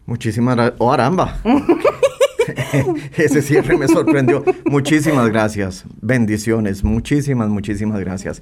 Muchísimas 0.08 0.56
gracias. 0.56 0.78
¡Oh, 0.80 0.92
aramba! 0.92 1.38
Ese 3.16 3.42
cierre 3.42 3.78
me 3.78 3.88
sorprendió. 3.88 4.44
Muchísimas 4.66 5.30
gracias. 5.30 5.86
Bendiciones. 6.02 6.84
Muchísimas, 6.84 7.50
muchísimas 7.50 8.00
gracias. 8.00 8.42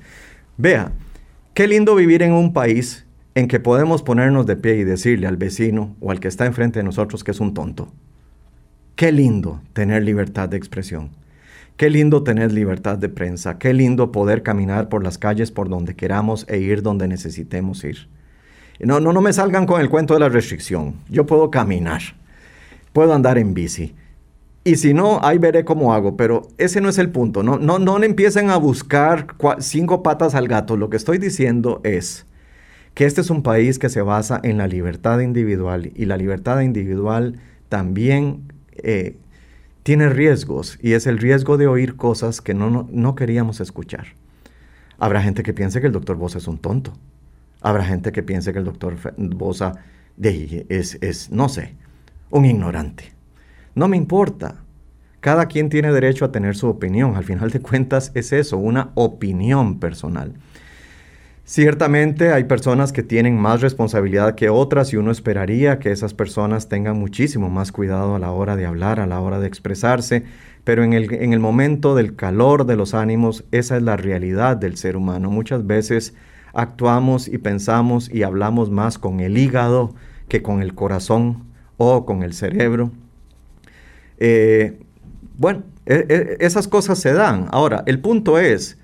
Vea, 0.58 0.94
qué 1.54 1.68
lindo 1.68 1.94
vivir 1.96 2.22
en 2.24 2.32
un 2.32 2.54
país 2.54 3.06
en 3.36 3.50
que 3.50 3.60
podemos 3.60 4.02
ponernos 4.02 4.46
de 4.46 4.56
pie 4.56 4.76
y 4.76 4.84
decirle 4.86 5.28
al 5.28 5.38
vecino 5.38 5.96
o 6.00 6.12
al 6.12 6.22
que 6.22 6.30
está 6.30 6.46
enfrente 6.46 6.80
de 6.80 6.84
nosotros 6.84 7.24
que 7.24 7.32
es 7.32 7.40
un 7.42 7.54
tonto. 7.54 7.90
Qué 8.96 9.12
lindo 9.12 9.60
tener 9.74 10.04
libertad 10.04 10.50
de 10.50 10.58
expresión. 10.58 11.10
Qué 11.78 11.90
lindo 11.90 12.24
tener 12.24 12.52
libertad 12.52 13.00
de 13.00 13.10
prensa. 13.10 13.58
Qué 13.58 13.74
lindo 13.74 14.12
poder 14.12 14.44
caminar 14.44 14.88
por 14.90 15.04
las 15.04 15.18
calles 15.18 15.50
por 15.50 15.68
donde 15.68 15.96
queramos 15.96 16.46
e 16.48 16.60
ir 16.60 16.84
donde 16.84 17.08
necesitemos 17.08 17.84
ir. 17.84 18.08
No, 18.80 19.00
no, 19.00 19.12
no 19.12 19.22
me 19.22 19.34
salgan 19.34 19.66
con 19.66 19.82
el 19.82 19.90
cuento 19.90 20.14
de 20.14 20.20
la 20.20 20.30
restricción. 20.30 20.96
Yo 21.10 21.26
puedo 21.26 21.50
caminar. 21.50 22.02
Puedo 22.92 23.14
andar 23.14 23.40
en 23.40 23.56
bici. 23.56 23.96
Y 24.64 24.76
si 24.76 24.94
no, 24.94 25.20
ahí 25.24 25.40
veré 25.40 25.66
cómo 25.66 25.94
hago, 25.94 26.16
pero 26.16 26.48
ese 26.60 26.80
no 26.80 26.88
es 26.88 27.00
el 27.00 27.10
punto. 27.10 27.42
No, 27.42 27.58
no, 27.58 27.80
no 27.80 28.02
empiecen 28.04 28.52
a 28.52 28.58
buscar 28.58 29.28
cinco 29.60 30.04
patas 30.04 30.36
al 30.36 30.48
gato. 30.48 30.78
Lo 30.78 30.92
que 30.92 30.98
estoy 30.98 31.18
diciendo 31.18 31.82
es 31.84 32.28
que 32.94 33.06
este 33.06 33.22
es 33.22 33.32
un 33.32 33.42
país 33.42 33.80
que 33.80 33.90
se 33.90 34.04
basa 34.04 34.40
en 34.44 34.60
la 34.60 34.68
libertad 34.68 35.20
individual 35.20 35.92
y 35.96 36.06
la 36.06 36.16
libertad 36.16 36.62
individual 36.62 37.40
también 37.68 38.53
eh, 38.78 39.18
tiene 39.84 40.10
riesgos 40.10 40.80
y 40.82 40.94
es 40.94 41.08
el 41.08 41.18
riesgo 41.18 41.58
de 41.58 41.68
oír 41.68 41.96
cosas 41.96 42.42
que 42.42 42.54
no, 42.54 42.88
no, 42.90 43.16
queríamos 43.16 43.60
escuchar. 43.60 44.08
Habrá 44.98 45.22
gente 45.22 45.44
que 45.44 45.54
piense 45.54 45.82
que 45.82 45.88
el 45.88 45.94
doctor 45.94 46.16
Bosa 46.16 46.38
es 46.38 46.48
un 46.48 46.58
tonto. 46.58 46.94
Habrá 47.62 47.84
gente 47.84 48.12
que 48.12 48.24
piense 48.24 48.54
que 48.54 48.60
el 48.60 48.66
doctor 48.66 48.96
Bosa 49.18 49.74
es, 50.22 50.98
es, 51.02 51.32
no 51.32 51.50
sé, 51.50 51.76
un 52.30 52.46
ignorante. 52.46 53.14
No 53.76 53.88
me 53.88 53.98
importa. 53.98 54.64
Cada 55.20 55.48
quien 55.48 55.70
tiene 55.70 55.92
derecho 55.92 56.26
a 56.26 56.32
tener 56.32 56.56
su 56.56 56.68
opinión. 56.68 57.16
Al 57.16 57.24
final 57.24 57.50
de 57.50 57.62
cuentas 57.62 58.12
es 58.14 58.34
eso, 58.34 58.58
una 58.58 58.92
opinión 58.96 59.80
personal. 59.80 60.34
Ciertamente 61.46 62.32
hay 62.32 62.46
personas 62.46 62.94
que 62.94 63.04
tienen 63.04 63.38
más 63.38 63.60
responsabilidad 63.60 64.36
que 64.36 64.50
otras 64.50 64.94
y 64.94 64.96
uno 64.96 65.12
esperaría 65.12 65.78
que 65.78 65.92
esas 65.92 66.14
personas 66.14 66.70
tengan 66.70 66.98
muchísimo 66.98 67.50
más 67.50 67.74
cuidado 67.74 68.16
a 68.16 68.20
la 68.20 68.32
hora 68.32 68.56
de 68.56 68.66
hablar, 68.66 69.02
a 69.02 69.08
la 69.08 69.20
hora 69.20 69.42
de 69.42 69.48
expresarse, 69.48 70.24
pero 70.64 70.86
en 70.86 70.94
el, 70.94 71.14
en 71.14 71.34
el 71.34 71.42
momento 71.42 71.96
del 71.96 72.16
calor 72.16 72.66
de 72.66 72.78
los 72.78 72.94
ánimos, 72.94 73.44
esa 73.52 73.76
es 73.76 73.84
la 73.84 73.98
realidad 73.98 74.56
del 74.56 74.78
ser 74.78 74.96
humano. 74.96 75.30
Muchas 75.32 75.68
veces 75.68 76.14
actuamos 76.54 77.28
y 77.28 77.38
pensamos 77.40 78.10
y 78.10 78.24
hablamos 78.24 78.70
más 78.70 78.98
con 78.98 79.20
el 79.20 79.38
hígado 79.38 79.94
que 80.30 80.42
con 80.42 80.62
el 80.62 80.74
corazón 80.74 81.44
o 81.76 82.06
con 82.06 82.24
el 82.24 82.34
cerebro. 82.34 82.92
Eh, 84.18 84.80
bueno, 85.38 85.64
e, 85.86 86.06
e, 86.08 86.46
esas 86.46 86.70
cosas 86.70 87.00
se 87.00 87.12
dan. 87.12 87.48
Ahora, 87.52 87.84
el 87.86 88.00
punto 88.00 88.40
es, 88.40 88.78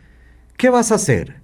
¿qué 0.57 0.70
vas 0.70 0.91
a 0.91 0.95
hacer? 0.95 1.39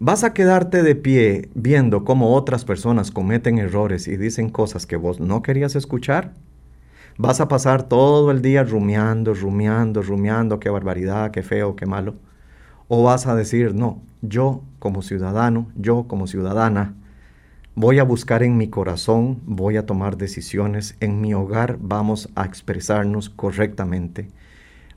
¿Vas 0.00 0.22
a 0.22 0.32
quedarte 0.32 0.84
de 0.84 0.94
pie 0.94 1.48
viendo 1.54 2.04
cómo 2.04 2.36
otras 2.36 2.64
personas 2.64 3.10
cometen 3.10 3.58
errores 3.58 4.06
y 4.06 4.16
dicen 4.16 4.48
cosas 4.48 4.86
que 4.86 4.94
vos 4.94 5.18
no 5.18 5.42
querías 5.42 5.74
escuchar? 5.74 6.34
¿Vas 7.16 7.40
a 7.40 7.48
pasar 7.48 7.82
todo 7.82 8.30
el 8.30 8.40
día 8.40 8.62
rumiando, 8.62 9.34
rumiando, 9.34 10.00
rumiando, 10.00 10.60
qué 10.60 10.70
barbaridad, 10.70 11.32
qué 11.32 11.42
feo, 11.42 11.74
qué 11.74 11.84
malo? 11.84 12.14
¿O 12.86 13.02
vas 13.02 13.26
a 13.26 13.34
decir, 13.34 13.74
no, 13.74 14.00
yo 14.22 14.62
como 14.78 15.02
ciudadano, 15.02 15.66
yo 15.74 16.04
como 16.06 16.28
ciudadana, 16.28 16.94
voy 17.74 17.98
a 17.98 18.04
buscar 18.04 18.44
en 18.44 18.56
mi 18.56 18.68
corazón, 18.68 19.40
voy 19.46 19.78
a 19.78 19.84
tomar 19.84 20.16
decisiones, 20.16 20.96
en 21.00 21.20
mi 21.20 21.34
hogar 21.34 21.76
vamos 21.80 22.28
a 22.36 22.44
expresarnos 22.44 23.30
correctamente, 23.30 24.28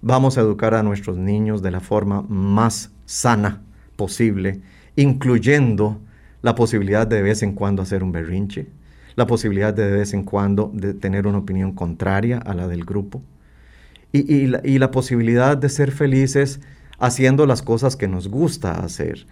vamos 0.03 0.37
a 0.37 0.41
educar 0.41 0.75
a 0.75 0.83
nuestros 0.83 1.17
niños 1.17 1.63
de 1.63 1.71
la 1.71 1.79
forma 1.79 2.21
más 2.29 2.91
sana 3.07 3.63
posible, 3.95 4.61
incluyendo 4.95 5.99
la 6.41 6.55
posibilidad 6.55 7.07
de, 7.07 7.21
vez 7.21 7.43
en 7.43 7.53
cuando 7.53 7.81
hacer 7.81 8.03
un 8.03 8.11
berrinche, 8.11 8.67
la 9.15 9.27
posibilidad 9.27 9.73
de, 9.73 9.91
vez 9.91 10.13
en 10.13 10.23
cuando 10.23 10.71
de 10.73 10.93
tener 10.93 11.27
una 11.27 11.39
opinión 11.39 11.73
contraria 11.73 12.37
a 12.37 12.53
la 12.53 12.67
del 12.67 12.85
grupo 12.85 13.21
y, 14.11 14.33
y, 14.33 14.47
la, 14.47 14.61
y 14.63 14.79
la 14.79 14.91
posibilidad 14.91 15.57
de 15.57 15.69
ser 15.69 15.91
felices 15.91 16.59
haciendo 16.99 17.45
las 17.45 17.61
cosas 17.61 17.95
que 17.95 18.07
nos 18.07 18.27
gusta 18.27 18.79
hacer. 18.79 19.25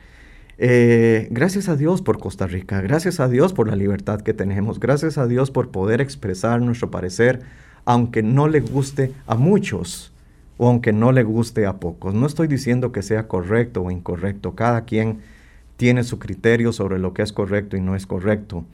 Eh, 0.61 1.29
gracias 1.31 1.69
a 1.69 1.77
Dios 1.77 2.01
por 2.01 2.19
Costa 2.19 2.45
Rica, 2.45 2.81
gracias 2.81 3.21
a 3.21 3.29
Dios 3.29 3.53
por 3.53 3.69
la 3.69 3.77
libertad 3.77 4.19
que 4.19 4.33
tenemos, 4.33 4.81
gracias 4.81 5.17
a 5.17 5.25
Dios 5.25 5.51
por 5.51 5.69
poder 5.69 6.01
expresar 6.01 6.61
nuestro 6.61 6.91
parecer, 6.91 7.39
aunque 7.85 8.23
no 8.23 8.49
le 8.49 8.59
guste 8.59 9.13
a 9.25 9.35
muchos 9.35 10.11
o 10.57 10.67
aunque 10.67 10.91
no 10.91 11.13
le 11.13 11.23
guste 11.23 11.65
a 11.65 11.77
pocos. 11.79 12.13
No 12.13 12.27
estoy 12.27 12.49
diciendo 12.49 12.91
que 12.91 13.03
sea 13.03 13.29
correcto 13.29 13.83
o 13.83 13.91
incorrecto, 13.91 14.55
cada 14.55 14.83
quien 14.83 15.19
tiene 15.79 16.03
su 16.03 16.19
criterio 16.19 16.73
sobre 16.73 16.99
lo 16.99 17.13
que 17.13 17.21
es 17.21 17.31
correcto 17.31 17.77
y 17.77 17.81
no 17.81 17.95
es 17.95 18.05
correcto. 18.05 18.65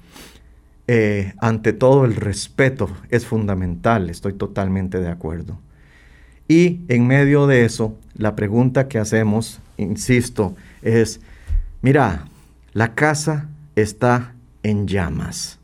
Eh, 0.87 1.33
ante 1.37 1.71
todo 1.71 2.03
el 2.03 2.15
respeto 2.15 2.89
es 3.11 3.27
fundamental, 3.27 4.09
estoy 4.09 4.33
totalmente 4.33 4.99
de 4.99 5.09
acuerdo. 5.09 5.59
Y 6.47 6.81
en 6.87 7.05
medio 7.05 7.45
de 7.45 7.63
eso, 7.63 7.95
la 8.15 8.35
pregunta 8.35 8.87
que 8.87 8.97
hacemos, 8.97 9.61
insisto, 9.77 10.55
es, 10.81 11.21
mira, 11.83 12.25
la 12.73 12.95
casa 12.95 13.49
está 13.75 14.33
en 14.63 14.87
llamas. 14.87 15.59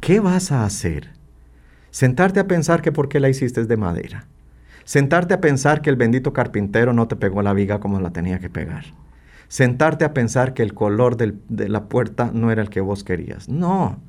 ¿Qué 0.00 0.20
vas 0.20 0.52
a 0.52 0.64
hacer? 0.64 1.10
Sentarte 1.90 2.40
a 2.40 2.46
pensar 2.46 2.80
que 2.80 2.92
por 2.92 3.10
qué 3.10 3.20
la 3.20 3.28
hiciste 3.28 3.66
de 3.66 3.76
madera. 3.76 4.24
Sentarte 4.84 5.34
a 5.34 5.40
pensar 5.42 5.82
que 5.82 5.90
el 5.90 5.96
bendito 5.96 6.32
carpintero 6.32 6.94
no 6.94 7.08
te 7.08 7.16
pegó 7.16 7.42
la 7.42 7.52
viga 7.52 7.78
como 7.78 8.00
la 8.00 8.10
tenía 8.10 8.38
que 8.38 8.48
pegar 8.48 8.86
sentarte 9.48 10.04
a 10.04 10.14
pensar 10.14 10.54
que 10.54 10.62
el 10.62 10.74
color 10.74 11.16
de 11.16 11.68
la 11.68 11.84
puerta 11.88 12.30
no 12.32 12.50
era 12.50 12.62
el 12.62 12.70
que 12.70 12.80
vos 12.80 13.04
querías. 13.04 13.48
No, 13.48 14.00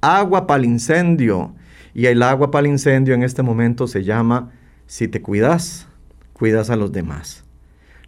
agua 0.00 0.46
para 0.46 0.60
el 0.60 0.66
incendio. 0.66 1.54
Y 1.94 2.06
el 2.06 2.22
agua 2.22 2.50
para 2.50 2.66
el 2.66 2.72
incendio 2.72 3.14
en 3.14 3.22
este 3.22 3.42
momento 3.42 3.86
se 3.86 4.02
llama, 4.02 4.50
si 4.86 5.08
te 5.08 5.20
cuidas, 5.20 5.88
cuidas 6.32 6.70
a 6.70 6.76
los 6.76 6.92
demás. 6.92 7.44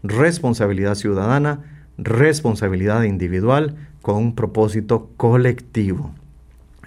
Responsabilidad 0.02 0.94
ciudadana, 0.94 1.86
responsabilidad 1.98 3.02
individual 3.02 3.76
con 4.02 4.16
un 4.16 4.34
propósito 4.34 5.10
colectivo. 5.16 6.14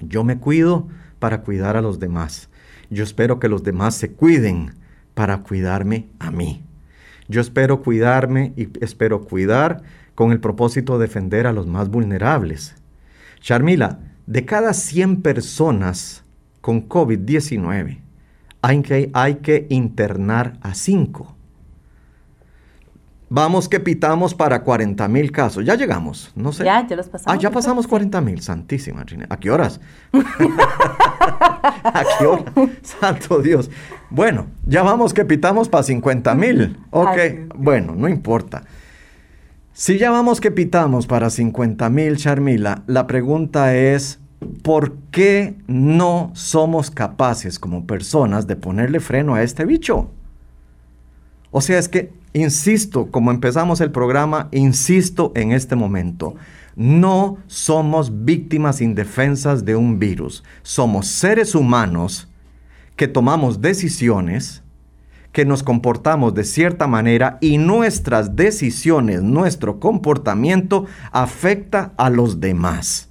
Yo 0.01 0.23
me 0.23 0.37
cuido 0.37 0.87
para 1.19 1.41
cuidar 1.41 1.77
a 1.77 1.81
los 1.81 1.99
demás. 1.99 2.49
Yo 2.89 3.03
espero 3.03 3.39
que 3.39 3.49
los 3.49 3.63
demás 3.63 3.95
se 3.95 4.11
cuiden 4.11 4.73
para 5.13 5.39
cuidarme 5.39 6.07
a 6.19 6.31
mí. 6.31 6.66
Yo 7.27 7.41
espero 7.41 7.81
cuidarme 7.81 8.53
y 8.55 8.69
espero 8.83 9.23
cuidar 9.25 9.83
con 10.15 10.31
el 10.31 10.39
propósito 10.39 10.97
de 10.97 11.07
defender 11.07 11.45
a 11.47 11.53
los 11.53 11.67
más 11.67 11.89
vulnerables. 11.89 12.75
Charmila, 13.39 13.99
de 14.25 14.45
cada 14.45 14.73
100 14.73 15.21
personas 15.21 16.23
con 16.61 16.87
COVID-19, 16.87 17.99
hay 18.61 18.81
que, 18.81 19.09
hay 19.13 19.35
que 19.35 19.67
internar 19.69 20.57
a 20.61 20.73
5. 20.73 21.37
Vamos 23.29 23.67
que 23.67 23.79
pitamos 23.81 24.33
para 24.33 24.63
40 24.63 25.05
mil 25.09 25.31
casos. 25.31 25.65
Ya 25.65 25.75
llegamos, 25.75 26.31
no 26.35 26.53
sé. 26.53 26.63
Ya, 26.63 26.87
ya 26.87 26.95
los 26.95 27.09
pasamos. 27.09 27.37
Ah, 27.37 27.41
ya 27.41 27.51
pasamos 27.51 27.85
40 27.85 28.21
mil, 28.21 28.41
santísima. 28.41 29.05
¿A 29.29 29.37
qué 29.37 29.51
horas? 29.51 29.81
¿A 31.83 32.03
qué 32.17 32.25
hora? 32.25 32.51
Santo 32.81 33.41
Dios. 33.41 33.69
Bueno, 34.09 34.47
ya 34.65 34.83
vamos 34.83 35.13
que 35.13 35.25
pitamos 35.25 35.69
para 35.69 35.83
50 35.83 36.35
mil. 36.35 36.77
Ok, 36.91 37.17
bueno, 37.55 37.93
no 37.95 38.07
importa. 38.07 38.63
Si 39.73 39.97
ya 39.97 40.09
vamos 40.09 40.41
que 40.41 40.49
pitamos 40.49 41.05
para 41.05 41.29
50 41.29 41.89
mil, 41.89 42.17
Charmila, 42.17 42.83
la 42.87 43.05
pregunta 43.05 43.75
es, 43.75 44.19
¿por 44.63 44.95
qué 45.11 45.55
no 45.67 46.31
somos 46.33 46.89
capaces 46.89 47.59
como 47.59 47.85
personas 47.85 48.47
de 48.47 48.55
ponerle 48.55 48.99
freno 48.99 49.35
a 49.35 49.43
este 49.43 49.65
bicho? 49.65 50.09
O 51.51 51.61
sea, 51.61 51.77
es 51.77 51.89
que, 51.89 52.11
insisto, 52.33 53.11
como 53.11 53.31
empezamos 53.31 53.81
el 53.81 53.91
programa, 53.91 54.49
insisto 54.51 55.31
en 55.35 55.51
este 55.51 55.75
momento, 55.75 56.35
no 56.77 57.39
somos 57.47 58.23
víctimas 58.23 58.81
indefensas 58.81 59.65
de 59.65 59.75
un 59.75 59.97
virus, 59.97 60.43
somos 60.61 61.07
seres 61.07 61.55
humanos 61.55 62.27
que 62.95 63.07
tomamos 63.07 63.61
decisiones, 63.61 64.61
que 65.31 65.43
nos 65.43 65.63
comportamos 65.63 66.35
de 66.35 66.43
cierta 66.43 66.85
manera 66.85 67.39
y 67.41 67.57
nuestras 67.57 68.35
decisiones, 68.35 69.23
nuestro 69.23 69.79
comportamiento 69.79 70.85
afecta 71.11 71.93
a 71.97 72.11
los 72.11 72.39
demás. 72.39 73.09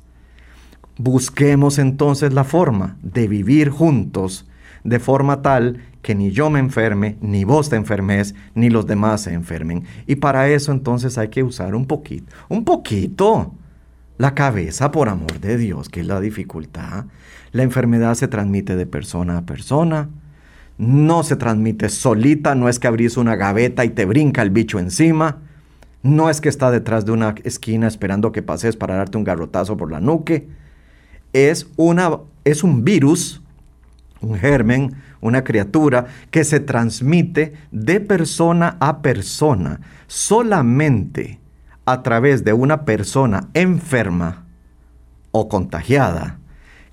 Busquemos 0.97 1.81
entonces 1.81 2.33
la 2.33 2.45
forma 2.45 2.97
de 3.03 3.27
vivir 3.27 3.71
juntos 3.71 4.49
de 4.85 5.01
forma 5.01 5.43
tal 5.43 5.79
que 6.07 6.15
ni 6.15 6.31
yo 6.31 6.51
me 6.51 6.61
enferme, 6.61 7.17
ni 7.21 7.43
vos 7.43 7.69
te 7.69 7.75
enfermes, 7.75 8.37
ni 8.55 8.71
los 8.71 8.87
demás 8.87 9.23
se 9.23 9.35
enfermen. 9.35 9.83
Y 10.07 10.15
para 10.15 10.49
eso 10.49 10.71
entonces 10.71 11.19
hay 11.19 11.31
que 11.31 11.43
usar 11.43 11.75
un 11.75 11.85
poquito, 11.85 12.33
un 12.49 12.65
poquito 12.65 13.53
la 14.17 14.33
cabeza, 14.33 14.93
por 14.93 15.09
amor 15.09 15.41
de 15.41 15.59
Dios, 15.59 15.89
que 15.89 16.03
es 16.03 16.07
la 16.07 16.21
dificultad. 16.21 17.07
La 17.51 17.65
enfermedad 17.65 18.15
se 18.15 18.29
transmite 18.29 18.77
de 18.77 18.87
persona 18.87 19.39
a 19.39 19.47
persona. 19.47 20.09
No 20.79 21.25
se 21.25 21.35
transmite 21.35 21.89
solita, 21.89 22.55
no 22.55 22.69
es 22.69 22.79
que 22.79 22.87
abrís 22.87 23.17
una 23.17 23.35
gaveta 23.35 23.85
y 23.85 23.89
te 23.89 24.05
brinca 24.05 24.43
el 24.43 24.51
bicho 24.51 24.79
encima. 24.79 25.39
No 26.05 26.31
es 26.31 26.41
que 26.41 26.49
está 26.49 26.71
detrás 26.71 27.05
de 27.05 27.11
una 27.11 27.35
esquina 27.43 27.89
esperando 27.89 28.31
que 28.31 28.43
pases 28.43 28.77
para 28.77 28.95
darte 28.95 29.19
un 29.19 29.25
garrotazo 29.25 29.77
por 29.77 29.91
la 29.91 29.99
nuque. 29.99 30.47
Es, 31.33 31.67
una, 31.77 32.21
es 32.45 32.63
un 32.63 32.85
virus 32.85 33.43
un 34.21 34.39
germen, 34.39 34.95
una 35.21 35.45
criatura 35.45 36.07
que 36.31 36.45
se 36.45 36.61
transmite 36.61 37.55
de 37.71 38.01
persona 38.01 38.77
a 38.81 39.03
persona 39.03 39.81
solamente 40.07 41.41
a 41.85 42.03
través 42.03 42.45
de 42.45 42.53
una 42.53 42.85
persona 42.85 43.49
enferma 43.55 44.47
o 45.31 45.49
contagiada 45.49 46.39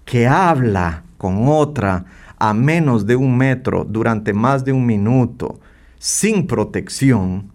que 0.06 0.28
habla 0.28 1.04
con 1.18 1.48
otra 1.48 2.06
a 2.38 2.54
menos 2.54 3.06
de 3.06 3.16
un 3.16 3.38
metro 3.38 3.86
durante 3.86 4.34
más 4.34 4.66
de 4.66 4.74
un 4.74 4.86
minuto 4.86 5.60
sin 5.98 6.46
protección, 6.46 7.52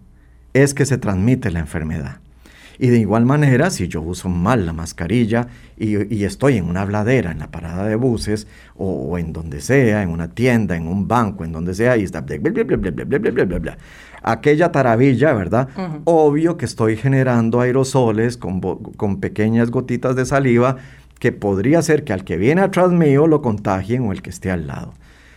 es 0.53 0.73
que 0.73 0.87
se 0.87 0.97
transmite 0.97 1.51
la 1.51 1.59
enfermedad. 1.59 2.19
Y 2.79 2.87
de 2.87 2.97
igual 2.97 3.25
manera, 3.25 3.69
si 3.69 3.89
yo 3.89 4.01
uso 4.01 4.29
mal 4.29 4.65
la 4.65 4.71
mascarilla 4.71 5.47
y, 5.77 6.23
estoy 6.23 6.57
en 6.57 6.65
una 6.65 6.85
bladera, 6.85 7.31
en 7.31 7.39
la 7.39 7.51
parada 7.51 7.85
de 7.85 7.95
buses 7.95 8.47
o, 8.77 9.17
en 9.17 9.33
donde 9.33 9.59
sea, 9.59 10.01
en 10.01 10.09
una 10.09 10.29
tienda, 10.29 10.77
en 10.77 10.87
un 10.87 11.07
banco, 11.07 11.43
en 11.43 11.51
donde 11.51 11.73
sea, 11.73 11.97
y 11.97 12.03
está 12.03 12.21
bla, 12.21 12.39
bla, 12.39 13.43
bla, 13.43 13.59
bla 13.59 13.77
aquella 14.23 14.71
taravilla, 14.71 15.33
¿verdad? 15.33 15.69
Uh. 15.77 16.01
Obvio 16.05 16.57
que 16.57 16.65
estoy 16.65 16.97
generando 16.97 17.61
aerosoles 17.61 18.37
con, 18.37 18.59
con 18.61 19.19
pequeñas 19.19 19.71
gotitas 19.71 20.15
de 20.15 20.25
saliva 20.25 20.77
que 21.19 21.31
podría 21.31 21.81
ser 21.81 22.03
que 22.03 22.13
al 22.13 22.23
que 22.23 22.37
viene 22.37 22.61
atrás 22.61 22.91
mío 22.91 23.27
lo 23.27 23.41
contagien 23.41 24.07
o 24.07 24.11
el 24.11 24.21
que 24.21 24.29
esté 24.29 24.51
al 24.51 24.67
lado. 24.67 24.93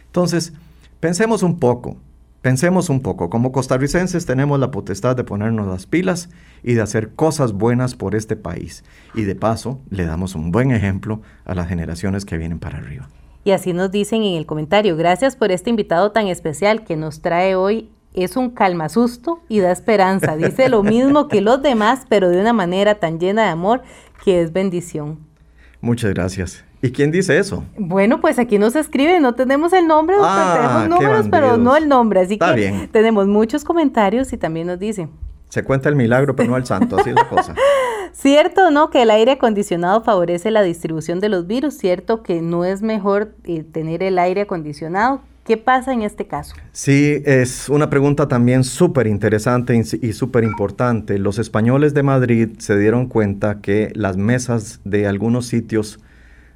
Entonces, 0.07 0.53
pensemos 1.01 1.43
un 1.43 1.59
poco, 1.59 1.97
Pensemos 2.43 2.91
un 2.91 3.03
poco, 3.03 3.31
como 3.31 3.53
costarricenses 3.53 4.27
tenemos 4.27 4.59
la 4.59 4.73
potestad 4.73 5.15
de 5.15 5.23
ponernos 5.23 5.69
las 5.69 5.87
pilas 5.87 6.29
y 6.65 6.75
de 6.75 6.83
hacer 6.83 7.15
cosas 7.15 7.53
buenas 7.53 7.95
por 7.95 8.17
este 8.17 8.35
país. 8.35 8.83
Y 9.15 9.23
de 9.23 9.37
paso, 9.37 9.81
le 9.91 10.07
damos 10.07 10.35
un 10.35 10.51
buen 10.51 10.73
ejemplo 10.73 11.23
a 11.45 11.55
las 11.55 11.69
generaciones 11.69 12.25
que 12.25 12.37
vienen 12.39 12.59
para 12.59 12.79
arriba. 12.79 13.09
Y 13.45 13.53
así 13.53 13.73
nos 13.73 13.93
dicen 13.93 14.25
en 14.25 14.35
el 14.35 14.47
comentario, 14.47 14.97
gracias 14.97 15.37
por 15.37 15.53
este 15.53 15.71
invitado 15.71 16.11
tan 16.11 16.27
especial 16.27 16.83
que 16.83 16.97
nos 16.97 17.23
trae 17.23 17.55
hoy. 17.55 17.91
Es 18.13 18.37
un 18.37 18.51
calma 18.51 18.89
susto 18.89 19.41
y 19.49 19.61
da 19.61 19.71
esperanza. 19.71 20.37
Dice 20.37 20.69
lo 20.69 20.83
mismo 20.83 21.29
que 21.29 21.43
los 21.43 21.63
demás, 21.63 22.07
pero 22.09 22.29
de 22.29 22.41
una 22.41 22.53
manera 22.53 22.97
tan 22.97 23.21
llena 23.21 23.45
de 23.45 23.51
amor 23.51 23.83
que 24.25 24.43
es 24.43 24.53
bendición. 24.53 25.21
Muchas 25.81 26.13
gracias. 26.13 26.65
¿Y 26.85 26.91
quién 26.91 27.13
dice 27.13 27.39
eso? 27.39 27.65
Bueno, 27.79 28.21
pues 28.21 28.41
aquí 28.41 28.59
nos 28.59 28.75
escribe, 28.75 29.21
no 29.21 29.35
tenemos 29.37 29.73
el 29.73 29.87
nombre, 29.87 30.17
Ah, 30.21 30.85
tenemos 30.85 31.01
números, 31.01 31.29
pero 31.31 31.57
no 31.57 31.77
el 31.77 31.89
nombre, 31.89 32.21
así 32.21 32.35
Está 32.35 32.51
que 32.55 32.61
bien. 32.61 32.89
tenemos 32.91 33.29
muchos 33.29 33.63
comentarios 33.63 34.33
y 34.33 34.37
también 34.37 34.67
nos 34.67 34.81
dice, 34.81 35.09
Se 35.49 35.63
cuenta 35.63 35.89
el 35.89 35.95
milagro, 35.95 36.35
pero 36.35 36.51
no 36.51 36.57
el 36.57 36.67
santo, 36.67 36.99
así 36.99 37.11
es 37.11 37.15
la 37.15 37.29
cosa. 37.29 37.55
cierto 38.13 38.73
no 38.73 38.91
que 38.91 39.03
el 39.03 39.11
aire 39.11 39.33
acondicionado 39.33 40.03
favorece 40.03 40.51
la 40.51 40.63
distribución 40.63 41.21
de 41.21 41.29
los 41.29 41.47
virus, 41.47 41.75
cierto 41.75 42.25
que 42.25 42.43
no 42.43 42.65
es 42.65 42.83
mejor 42.83 43.33
eh, 43.45 43.63
tener 43.63 44.03
el 44.03 44.19
aire 44.19 44.41
acondicionado. 44.43 45.21
¿Qué 45.45 45.57
pasa 45.57 45.93
en 45.93 46.03
este 46.03 46.27
caso? 46.27 46.55
Sí, 46.71 47.21
es 47.27 47.69
una 47.69 47.91
pregunta 47.91 48.29
también 48.29 48.63
súper 48.63 49.09
interesante 49.09 49.75
y 50.01 50.13
súper 50.13 50.45
importante. 50.45 51.19
Los 51.19 51.39
españoles 51.41 51.95
de 51.95 52.05
Madrid 52.05 52.49
se 52.59 52.79
dieron 52.79 53.07
cuenta 53.07 53.61
que 53.61 53.91
las 53.95 54.17
mesas 54.17 54.81
de 54.85 55.09
algunos 55.09 55.47
sitios 55.47 55.99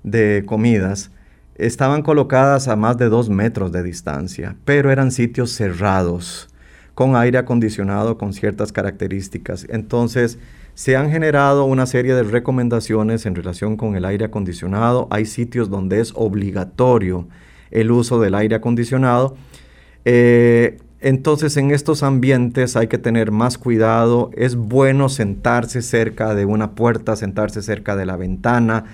de 0.06 0.44
comidas 0.46 1.10
estaban 1.56 2.02
colocadas 2.02 2.68
a 2.68 2.76
más 2.76 2.96
de 2.96 3.10
dos 3.10 3.28
metros 3.28 3.72
de 3.72 3.82
distancia, 3.82 4.56
pero 4.64 4.90
eran 4.90 5.10
sitios 5.10 5.50
cerrados, 5.50 6.48
con 6.94 7.16
aire 7.16 7.36
acondicionado 7.36 8.16
con 8.16 8.32
ciertas 8.32 8.72
características. 8.72 9.66
Entonces, 9.68 10.38
se 10.74 10.96
han 10.96 11.10
generado 11.10 11.64
una 11.64 11.86
serie 11.86 12.14
de 12.14 12.22
recomendaciones 12.22 13.26
en 13.26 13.34
relación 13.34 13.76
con 13.76 13.96
el 13.96 14.04
aire 14.04 14.26
acondicionado. 14.26 15.08
Hay 15.10 15.26
sitios 15.26 15.68
donde 15.68 16.00
es 16.00 16.12
obligatorio 16.14 17.28
el 17.70 17.90
uso 17.90 18.20
del 18.20 18.34
aire 18.34 18.56
acondicionado. 18.56 19.36
Eh, 20.04 20.78
entonces 21.00 21.56
en 21.56 21.70
estos 21.70 22.02
ambientes 22.02 22.76
hay 22.76 22.88
que 22.88 22.98
tener 22.98 23.30
más 23.30 23.58
cuidado. 23.58 24.30
Es 24.34 24.56
bueno 24.56 25.08
sentarse 25.08 25.82
cerca 25.82 26.34
de 26.34 26.44
una 26.44 26.72
puerta, 26.72 27.16
sentarse 27.16 27.62
cerca 27.62 27.96
de 27.96 28.06
la 28.06 28.16
ventana, 28.16 28.84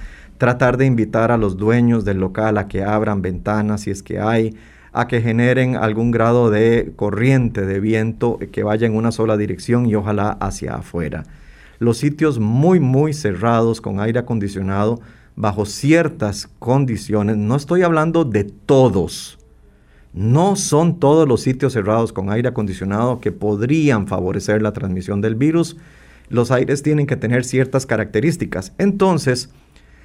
tratar 0.43 0.77
de 0.77 0.87
invitar 0.87 1.31
a 1.31 1.37
los 1.37 1.57
dueños 1.57 2.05
del 2.05 2.19
local 2.19 2.59
a 2.59 2.67
que 2.67 2.83
abran 2.83 3.23
ventanas 3.23 3.83
si 3.83 3.93
es 3.93 4.03
que 4.03 4.19
hay, 4.19 4.57
a 4.93 5.07
que 5.07 5.21
generen 5.21 5.77
algún 5.77 6.11
grado 6.11 6.51
de 6.51 6.95
corriente 6.97 7.65
de 7.65 7.79
viento 7.79 8.41
que 8.51 8.65
vaya 8.65 8.89
en 8.89 8.97
una 8.97 9.13
sola 9.13 9.37
dirección 9.37 9.87
y 9.87 9.95
ojalá 9.95 10.31
hacia 10.41 10.75
afuera. 10.75 11.23
Los 11.79 11.99
sitios 11.99 12.41
muy 12.41 12.81
muy 12.81 13.15
cerrados 13.15 13.81
con 13.81 14.01
aire 14.01 14.19
acondicionado 14.19 15.01
bajo 15.37 15.65
ciertas 15.65 16.49
condiciones, 16.59 17.37
no 17.37 17.55
estoy 17.55 17.83
hablando 17.83 18.25
de 18.25 18.43
todos, 18.43 19.39
no 20.13 20.57
son 20.57 20.99
todos 20.99 21.29
los 21.29 21.41
sitios 21.41 21.73
cerrados 21.73 22.13
con 22.13 22.31
aire 22.31 22.49
acondicionado 22.49 23.21
que 23.21 23.31
podrían 23.31 24.09
favorecer 24.09 24.61
la 24.61 24.73
transmisión 24.73 25.21
del 25.21 25.37
virus. 25.37 25.77
Los 26.31 26.51
aires 26.51 26.83
tienen 26.83 27.07
que 27.07 27.15
tener 27.15 27.45
ciertas 27.45 27.87
características. 27.87 28.73
Entonces, 28.79 29.51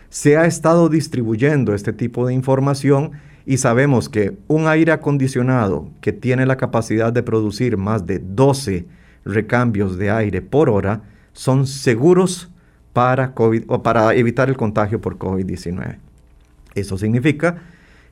se 0.09 0.37
ha 0.37 0.45
estado 0.45 0.89
distribuyendo 0.89 1.73
este 1.73 1.93
tipo 1.93 2.27
de 2.27 2.33
información 2.33 3.11
y 3.45 3.57
sabemos 3.57 4.09
que 4.09 4.37
un 4.47 4.67
aire 4.67 4.91
acondicionado 4.91 5.89
que 6.01 6.11
tiene 6.11 6.45
la 6.45 6.57
capacidad 6.57 7.13
de 7.13 7.23
producir 7.23 7.77
más 7.77 8.05
de 8.05 8.19
12 8.19 8.85
recambios 9.23 9.97
de 9.97 10.11
aire 10.11 10.41
por 10.41 10.69
hora 10.69 11.01
son 11.33 11.67
seguros 11.67 12.49
para, 12.93 13.33
COVID, 13.33 13.63
o 13.67 13.83
para 13.83 14.13
evitar 14.15 14.49
el 14.49 14.57
contagio 14.57 14.99
por 14.99 15.17
COVID-19. 15.17 15.97
Eso 16.75 16.97
significa 16.97 17.57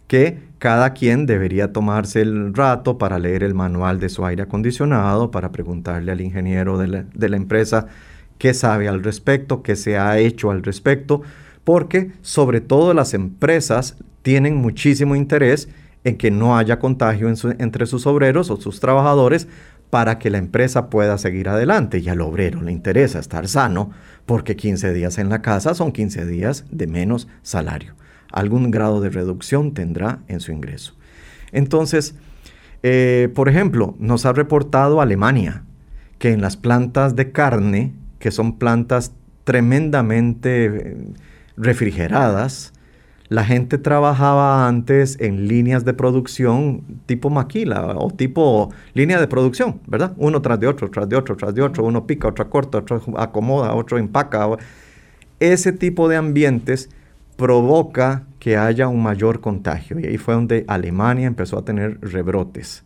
que 0.08 0.40
cada 0.60 0.94
quien 0.94 1.26
debería 1.26 1.74
tomarse 1.74 2.22
el 2.22 2.54
rato 2.54 2.98
para 2.98 3.18
leer 3.18 3.44
el 3.44 3.56
manual 3.56 4.00
de 4.00 4.10
su 4.10 4.26
aire 4.26 4.44
acondicionado, 4.44 5.32
para 5.32 5.52
preguntarle 5.52 6.12
al 6.12 6.22
ingeniero 6.22 6.78
de 6.78 6.88
la, 6.88 7.06
de 7.14 7.30
la 7.30 7.38
empresa 7.38 7.88
qué 8.38 8.54
sabe 8.54 8.88
al 8.88 9.04
respecto, 9.04 9.64
qué 9.64 9.76
se 9.76 9.98
ha 9.98 10.18
hecho 10.20 10.52
al 10.52 10.62
respecto, 10.64 11.24
porque 11.66 12.12
sobre 12.22 12.62
todo 12.62 12.94
las 12.94 13.14
empresas 13.14 13.98
tienen 14.22 14.56
muchísimo 14.56 15.16
interés 15.16 15.68
en 16.06 16.16
que 16.18 16.32
no 16.32 16.58
haya 16.58 16.80
contagio 16.80 17.28
entre 17.58 17.86
sus 17.88 18.08
obreros 18.08 18.50
o 18.50 18.58
sus 18.58 18.80
trabajadores 18.80 19.48
para 19.90 20.20
que 20.20 20.30
la 20.30 20.38
empresa 20.38 20.90
pueda 20.90 21.18
seguir 21.18 21.50
adelante. 21.50 22.00
Y 22.00 22.10
al 22.10 22.22
obrero 22.22 22.62
le 22.62 22.72
interesa 22.72 23.20
estar 23.20 23.48
sano 23.48 23.92
porque 24.26 24.56
15 24.56 24.94
días 24.94 25.18
en 25.18 25.30
la 25.30 25.42
casa 25.42 25.74
son 25.74 25.92
15 25.92 26.26
días 26.26 26.66
de 26.70 26.88
menos 26.88 27.28
salario. 27.42 27.96
Algún 28.32 28.72
grado 28.72 29.02
de 29.02 29.10
reducción 29.10 29.74
tendrá 29.74 30.20
en 30.28 30.40
su 30.42 30.52
ingreso. 30.52 30.96
Entonces, 31.52 32.16
eh, 32.84 33.30
por 33.34 33.50
ejemplo, 33.50 33.96
nos 33.98 34.26
ha 34.26 34.34
reportado 34.34 35.02
Alemania 35.02 35.64
que 36.20 36.32
en 36.32 36.42
las 36.42 36.58
plantas 36.58 37.16
de 37.16 37.32
carne, 37.32 37.94
que 38.20 38.32
son 38.32 38.60
plantas 38.60 39.14
tremendamente 39.44 40.66
eh, 40.66 40.98
refrigeradas, 41.58 42.74
la 43.28 43.44
gente 43.44 43.78
trabajaba 43.78 44.68
antes 44.68 45.20
en 45.20 45.48
líneas 45.48 45.84
de 45.84 45.94
producción 45.94 46.84
tipo 47.08 47.30
maquila 47.32 47.96
o 47.98 48.12
tipo 48.12 48.72
línea 48.94 49.20
de 49.20 49.28
producción, 49.28 49.82
¿verdad? 49.88 50.14
Uno 50.18 50.42
tras 50.42 50.60
de 50.60 50.68
otro, 50.68 50.92
tras 50.92 51.10
de 51.10 51.16
otro, 51.16 51.36
tras 51.36 51.56
de 51.56 51.64
otro, 51.64 51.84
uno 51.84 52.06
pica, 52.06 52.28
otro 52.28 52.50
corta, 52.50 52.80
otro 52.80 53.02
acomoda, 53.18 53.74
otro 53.74 53.98
empaca. 53.98 54.48
Ese 55.40 55.72
tipo 55.72 56.08
de 56.08 56.18
ambientes 56.18 56.90
provoca 57.36 58.24
que 58.40 58.58
haya 58.58 58.88
un 58.88 59.02
mayor 59.02 59.42
contagio 59.42 60.00
y 60.00 60.06
ahí 60.06 60.18
fue 60.18 60.36
donde 60.36 60.64
Alemania 60.68 61.26
empezó 61.26 61.58
a 61.58 61.66
tener 61.66 62.00
rebrotes. 62.02 62.84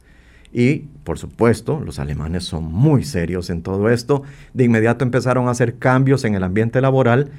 Y, 0.52 0.88
por 1.04 1.20
supuesto, 1.20 1.80
los 1.80 2.00
alemanes 2.00 2.46
son 2.46 2.64
muy 2.64 3.04
serios 3.04 3.50
en 3.50 3.62
todo 3.62 3.90
esto. 3.90 4.24
De 4.54 4.64
inmediato 4.64 5.04
empezaron 5.04 5.48
a 5.48 5.52
hacer 5.52 5.78
cambios 5.78 6.24
en 6.24 6.34
el 6.34 6.44
ambiente 6.44 6.82
laboral 6.82 7.30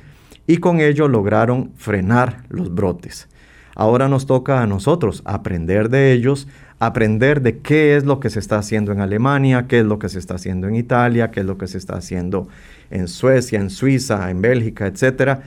y 0.51 0.57
con 0.57 0.81
ello 0.81 1.07
lograron 1.07 1.71
frenar 1.77 2.43
los 2.49 2.75
brotes. 2.75 3.29
Ahora 3.77 4.09
nos 4.09 4.27
toca 4.27 4.61
a 4.61 4.67
nosotros 4.67 5.23
aprender 5.25 5.91
de 5.91 6.13
ellos, 6.13 6.49
aprender 6.81 7.41
de 7.41 7.59
qué 7.59 7.95
es 7.95 8.05
lo 8.05 8.19
que 8.19 8.31
se 8.31 8.41
está 8.41 8.59
haciendo 8.59 8.91
en 8.91 9.01
Alemania, 9.01 9.67
qué 9.69 9.79
es 9.79 9.85
lo 9.85 10.01
que 10.01 10.09
se 10.09 10.19
está 10.19 10.35
haciendo 10.35 10.67
en 10.67 10.75
Italia, 10.75 11.31
qué 11.31 11.39
es 11.39 11.47
lo 11.47 11.57
que 11.57 11.69
se 11.69 11.79
está 11.79 11.95
haciendo 11.95 12.49
en 12.91 13.07
Suecia, 13.07 13.61
en 13.61 13.71
Suiza, 13.71 14.29
en 14.29 14.43
Bélgica, 14.43 14.89
etcétera, 14.89 15.43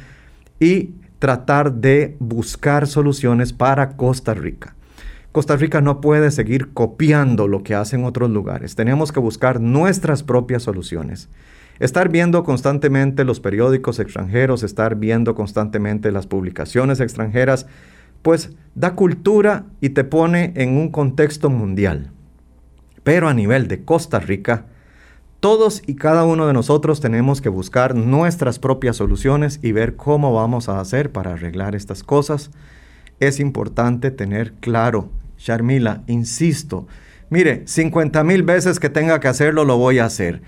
y 0.58 0.91
tratar 1.20 1.74
de 1.74 2.16
buscar 2.20 2.88
soluciones 2.88 3.51
para 3.51 3.97
Costa 3.97 4.34
Rica. 4.34 4.74
Costa 5.34 5.58
Rica 5.58 5.82
no 5.82 5.99
puede 5.99 6.32
seguir 6.32 6.72
copiando 6.72 7.49
lo 7.49 7.62
que 7.62 7.76
hacen 7.76 8.06
otros 8.06 8.30
lugares. 8.30 8.76
Tenemos 8.76 9.12
que 9.12 9.20
buscar 9.20 9.60
nuestras 9.60 10.24
propias 10.24 10.64
soluciones. 10.64 11.28
Estar 11.80 12.09
viendo 12.09 12.43
constantemente 12.43 13.24
los 13.24 13.39
periódicos 13.39 13.99
extranjeros, 13.99 14.63
estar 14.63 14.95
viendo 14.95 15.36
constantemente 15.36 16.11
las 16.11 16.28
publicaciones 16.28 16.99
extranjeras, 16.99 17.65
pues 18.21 18.51
da 18.76 18.95
cultura 18.95 19.65
y 19.82 19.89
te 19.89 20.03
pone 20.03 20.53
en 20.55 20.78
un 20.78 20.89
contexto 20.89 21.49
mundial. 21.49 22.11
Pero 23.03 23.28
a 23.28 23.34
nivel 23.34 23.67
de 23.67 23.84
Costa 23.84 24.19
Rica, 24.19 24.65
todos 25.43 25.82
y 25.86 25.95
cada 25.95 26.24
uno 26.24 26.47
de 26.47 26.53
nosotros 26.53 27.01
tenemos 27.01 27.41
que 27.41 27.49
buscar 27.49 27.95
nuestras 27.95 28.59
propias 28.59 28.95
soluciones 28.95 29.59
y 29.61 29.74
ver 29.74 29.97
cómo 29.97 30.34
vamos 30.34 30.69
a 30.69 30.80
hacer 30.80 31.11
para 31.11 31.34
arreglar 31.34 31.76
estas 31.76 32.01
cosas. 32.01 32.49
Es 33.19 33.41
importante 33.41 34.09
tener 34.09 34.53
claro, 34.61 35.09
Sharmila, 35.38 36.03
insisto, 36.07 36.88
mire, 37.30 37.63
50 37.65 38.24
mil 38.24 38.43
veces 38.43 38.80
que 38.80 38.89
tenga 38.89 39.19
que 39.19 39.28
hacerlo, 39.28 39.65
lo 39.65 39.78
voy 39.78 39.99
a 39.99 40.05
hacer. 40.05 40.41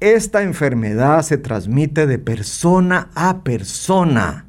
Esta 0.00 0.42
enfermedad 0.42 1.20
se 1.20 1.36
transmite 1.36 2.06
de 2.06 2.18
persona 2.18 3.10
a 3.14 3.44
persona. 3.44 4.46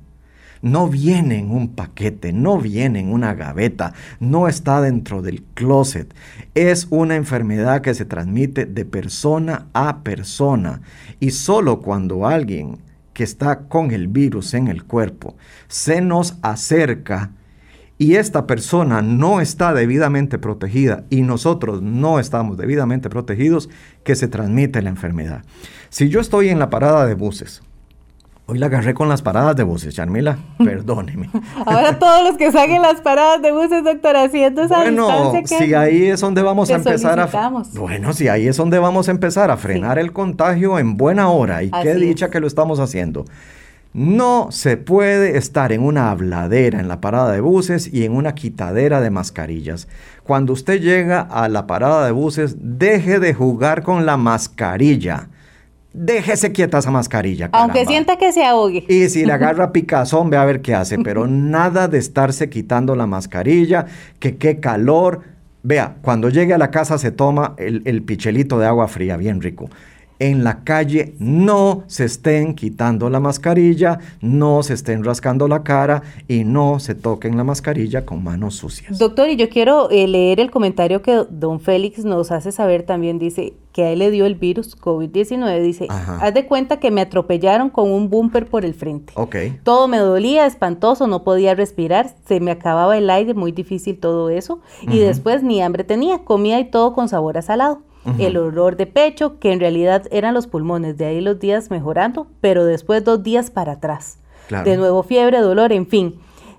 No 0.62 0.88
viene 0.88 1.40
en 1.40 1.52
un 1.52 1.76
paquete, 1.76 2.32
no 2.32 2.58
viene 2.58 3.02
en 3.02 3.12
una 3.12 3.34
gaveta, 3.34 3.94
no 4.22 4.48
está 4.48 4.80
dentro 4.80 5.22
del 5.22 5.44
closet. 5.54 6.14
Es 6.56 6.88
una 6.90 7.18
enfermedad 7.18 7.82
que 7.82 7.94
se 7.94 8.06
transmite 8.06 8.66
de 8.66 8.86
persona 8.86 9.68
a 9.74 10.04
persona. 10.04 10.84
Y 11.20 11.32
solo 11.32 11.82
cuando 11.82 12.26
alguien 12.26 12.78
que 13.12 13.26
está 13.26 13.68
con 13.68 13.92
el 13.92 14.08
virus 14.08 14.54
en 14.54 14.70
el 14.70 14.86
cuerpo 14.86 15.36
se 15.68 16.00
nos 16.00 16.38
acerca 16.44 17.32
y 18.02 18.16
esta 18.16 18.48
persona 18.48 19.04
no 19.04 19.42
está 19.42 19.76
debidamente 19.76 20.40
protegida 20.40 21.04
y 21.12 21.22
nosotros 21.22 21.84
no 21.84 22.18
estamos 22.18 22.58
debidamente 22.58 23.12
protegidos, 23.12 23.70
que 24.04 24.16
se 24.16 24.28
transmite 24.28 24.82
la 24.82 24.90
enfermedad. 24.90 25.44
Si 25.90 26.10
yo 26.10 26.20
estoy 26.20 26.50
en 26.50 26.58
la 26.58 26.72
parada 26.72 27.06
de 27.06 27.14
buses, 27.14 27.62
Hoy 28.48 28.58
la 28.58 28.66
agarré 28.66 28.96
con 28.96 29.08
las 29.08 29.22
paradas 29.22 29.56
de 29.56 29.64
buses, 29.64 29.94
Charmila. 29.94 30.38
Perdóneme. 30.58 31.30
Ahora 31.64 31.98
todos 32.00 32.28
los 32.28 32.38
que 32.38 32.52
salen 32.52 32.82
las 32.82 33.00
paradas 33.00 33.42
de 33.42 33.52
buses, 33.52 33.84
doctora, 33.84 34.24
haciendo 34.24 34.64
esa 34.64 34.78
bueno, 34.78 35.08
distancia 35.08 35.60
que 35.60 35.66
si 35.66 35.74
ahí 35.74 36.08
es 36.08 36.20
donde 36.20 36.42
vamos 36.42 36.70
a 36.70 36.74
que 36.74 36.90
empezar 36.90 37.20
a. 37.20 37.30
Bueno, 37.76 38.12
si 38.12 38.28
ahí 38.28 38.48
es 38.48 38.58
donde 38.58 38.80
vamos 38.80 39.08
a 39.08 39.12
empezar 39.12 39.52
a 39.52 39.58
frenar 39.58 40.00
el 40.00 40.12
contagio 40.12 40.80
en 40.80 40.98
buena 40.98 41.30
hora 41.30 41.64
y 41.64 41.70
qué 41.70 41.94
dicha 41.94 42.26
es. 42.26 42.32
que 42.32 42.40
lo 42.42 42.48
estamos 42.48 42.80
haciendo. 42.80 43.26
No 43.94 44.48
se 44.52 44.78
puede 44.78 45.38
estar 45.38 45.74
en 45.74 45.84
una 45.84 46.12
habladera 46.12 46.80
en 46.80 46.88
la 46.88 47.02
parada 47.02 47.34
de 47.34 47.42
buses 47.42 47.94
y 47.94 48.06
en 48.06 48.14
una 48.14 48.36
quitadera 48.36 49.02
de 49.02 49.10
mascarillas. 49.10 49.90
Cuando 50.24 50.54
usted 50.54 50.80
llega 50.80 51.20
a 51.22 51.50
la 51.50 51.68
parada 51.68 52.06
de 52.06 52.14
buses, 52.14 52.56
deje 52.58 53.20
de 53.20 53.34
jugar 53.34 53.84
con 53.84 54.06
la 54.06 54.16
mascarilla. 54.16 55.28
Déjese 55.94 56.54
quieta 56.54 56.78
esa 56.78 56.90
mascarilla. 56.90 57.50
Aunque 57.52 57.86
sienta 57.86 58.18
que 58.18 58.32
se 58.32 58.46
ahogue. 58.46 58.86
Y 58.88 59.10
si 59.10 59.26
le 59.26 59.34
agarra 59.34 59.74
picazón, 59.74 60.30
ve 60.30 60.38
a 60.38 60.46
ver 60.46 60.62
qué 60.62 60.74
hace. 60.74 60.98
Pero 61.00 61.28
nada 61.28 61.90
de 61.90 61.98
estarse 61.98 62.50
quitando 62.50 62.96
la 62.96 63.08
mascarilla, 63.08 63.88
que 64.20 64.38
qué 64.38 64.62
calor. 64.62 65.24
Vea, 65.64 65.98
cuando 66.02 66.30
llegue 66.30 66.54
a 66.54 66.58
la 66.58 66.72
casa 66.72 66.98
se 66.98 67.12
toma 67.12 67.56
el, 67.58 67.82
el 67.84 68.04
pichelito 68.04 68.58
de 68.58 68.68
agua 68.68 68.88
fría, 68.88 69.18
bien 69.18 69.42
rico. 69.42 69.70
En 70.22 70.44
la 70.44 70.64
calle 70.64 71.16
no 71.18 71.84
se 71.88 72.06
estén 72.06 72.54
quitando 72.54 73.10
la 73.10 73.20
mascarilla, 73.20 73.98
no 74.22 74.62
se 74.62 74.76
estén 74.76 75.04
rascando 75.04 75.48
la 75.48 75.64
cara 75.64 76.04
y 76.28 76.44
no 76.44 76.80
se 76.80 76.94
toquen 76.94 77.38
la 77.38 77.44
mascarilla 77.44 78.06
con 78.06 78.24
manos 78.24 78.54
sucias. 78.54 79.00
Doctor, 79.00 79.30
y 79.30 79.36
yo 79.36 79.50
quiero 79.50 79.90
eh, 79.90 80.08
leer 80.08 80.40
el 80.40 80.52
comentario 80.52 81.02
que 81.02 81.24
don 81.32 81.60
Félix 81.60 82.06
nos 82.06 82.32
hace 82.32 82.52
saber 82.52 82.84
también. 82.84 83.18
Dice 83.18 83.56
que 83.72 83.82
a 83.86 83.92
él 83.94 83.98
le 83.98 84.12
dio 84.12 84.28
el 84.28 84.36
virus 84.36 84.80
COVID-19. 84.80 85.60
Dice, 85.64 85.88
Ajá. 85.90 86.20
haz 86.22 86.36
de 86.36 86.46
cuenta 86.46 86.80
que 86.80 86.92
me 86.92 87.02
atropellaron 87.02 87.72
con 87.72 87.90
un 87.90 88.12
bumper 88.12 88.46
por 88.46 88.64
el 88.64 88.76
frente. 88.76 89.14
Ok, 89.16 89.36
Todo 89.64 89.88
me 89.88 89.98
dolía, 89.98 90.46
espantoso, 90.46 91.08
no 91.08 91.24
podía 91.24 91.56
respirar, 91.56 92.14
se 92.28 92.40
me 92.40 92.52
acababa 92.52 92.96
el 92.96 93.10
aire, 93.10 93.34
muy 93.34 93.52
difícil 93.54 93.98
todo 93.98 94.30
eso. 94.30 94.60
Y 94.84 95.00
después 95.00 95.42
ni 95.42 95.64
hambre 95.64 95.84
tenía, 95.84 96.20
comía 96.20 96.60
y 96.60 96.66
todo 96.66 96.94
con 96.94 97.10
sabor 97.10 97.40
a 97.40 97.42
salado. 97.42 97.82
El 98.20 98.36
olor 98.38 98.78
de 98.78 98.88
pecho, 98.88 99.38
que 99.40 99.52
en 99.54 99.60
realidad 99.60 100.08
eran 100.12 100.34
los 100.34 100.48
pulmones, 100.48 100.98
de 100.98 101.06
ahí 101.06 101.22
los 101.22 101.40
días 101.40 101.70
mejorando, 101.70 102.28
pero 102.42 102.66
después 102.66 103.04
dos 103.04 103.22
días 103.22 103.52
para 103.52 103.74
atrás. 103.74 104.18
Claro. 104.48 104.70
De 104.70 104.76
nuevo 104.78 105.04
fiebre, 105.04 105.40
dolor, 105.40 105.72
en 105.72 105.86
fin. 105.88 106.16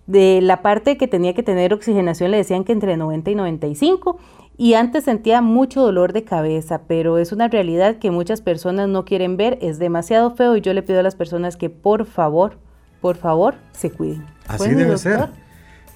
De 0.06 0.40
la 0.40 0.62
parte 0.62 0.96
que 0.96 1.08
tenía 1.08 1.34
que 1.34 1.42
tener 1.42 1.74
oxigenación 1.74 2.30
le 2.30 2.36
decían 2.36 2.64
que 2.64 2.72
entre 2.72 2.96
90 2.96 3.30
y 3.30 3.34
95 3.34 4.18
y 4.56 4.74
antes 4.74 5.04
sentía 5.04 5.40
mucho 5.42 5.80
dolor 5.82 6.12
de 6.12 6.24
cabeza, 6.24 6.82
pero 6.86 7.18
es 7.18 7.32
una 7.32 7.48
realidad 7.48 7.96
que 7.96 8.10
muchas 8.10 8.40
personas 8.40 8.88
no 8.88 9.04
quieren 9.04 9.36
ver, 9.36 9.58
es 9.62 9.78
demasiado 9.78 10.34
feo 10.36 10.56
y 10.56 10.60
yo 10.60 10.74
le 10.74 10.82
pido 10.82 11.00
a 11.00 11.02
las 11.02 11.14
personas 11.16 11.56
que 11.56 11.70
por 11.70 12.04
favor, 12.06 12.58
por 13.00 13.16
favor, 13.16 13.54
se 13.72 13.90
cuiden. 13.90 14.24
así 14.46 14.68
debe 14.70 14.84
doctor, 14.92 14.98
ser. 14.98 15.28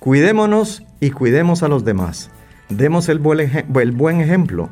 Cuidémonos 0.00 0.82
y 1.00 1.10
cuidemos 1.10 1.62
a 1.62 1.68
los 1.68 1.84
demás. 1.84 2.30
Demos 2.68 3.08
el 3.08 3.18
buen, 3.18 3.38
eje- 3.40 3.64
el 3.80 3.92
buen 3.92 4.20
ejemplo. 4.20 4.68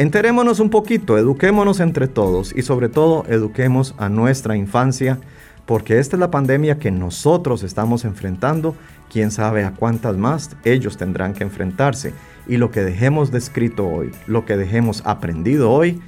Enterémonos 0.00 0.60
un 0.60 0.70
poquito, 0.70 1.18
eduquémonos 1.18 1.78
entre 1.78 2.08
todos 2.08 2.54
y 2.56 2.62
sobre 2.62 2.88
todo 2.88 3.26
eduquemos 3.28 3.94
a 3.98 4.08
nuestra 4.08 4.56
infancia, 4.56 5.18
porque 5.66 5.98
esta 5.98 6.16
es 6.16 6.20
la 6.20 6.30
pandemia 6.30 6.78
que 6.78 6.90
nosotros 6.90 7.62
estamos 7.62 8.06
enfrentando, 8.06 8.74
quién 9.12 9.30
sabe 9.30 9.62
a 9.62 9.72
cuántas 9.72 10.16
más 10.16 10.56
ellos 10.64 10.96
tendrán 10.96 11.34
que 11.34 11.44
enfrentarse. 11.44 12.14
Y 12.46 12.56
lo 12.56 12.70
que 12.70 12.80
dejemos 12.80 13.30
descrito 13.30 13.86
hoy, 13.86 14.10
lo 14.26 14.46
que 14.46 14.56
dejemos 14.56 15.02
aprendido 15.04 15.70
hoy, 15.70 16.00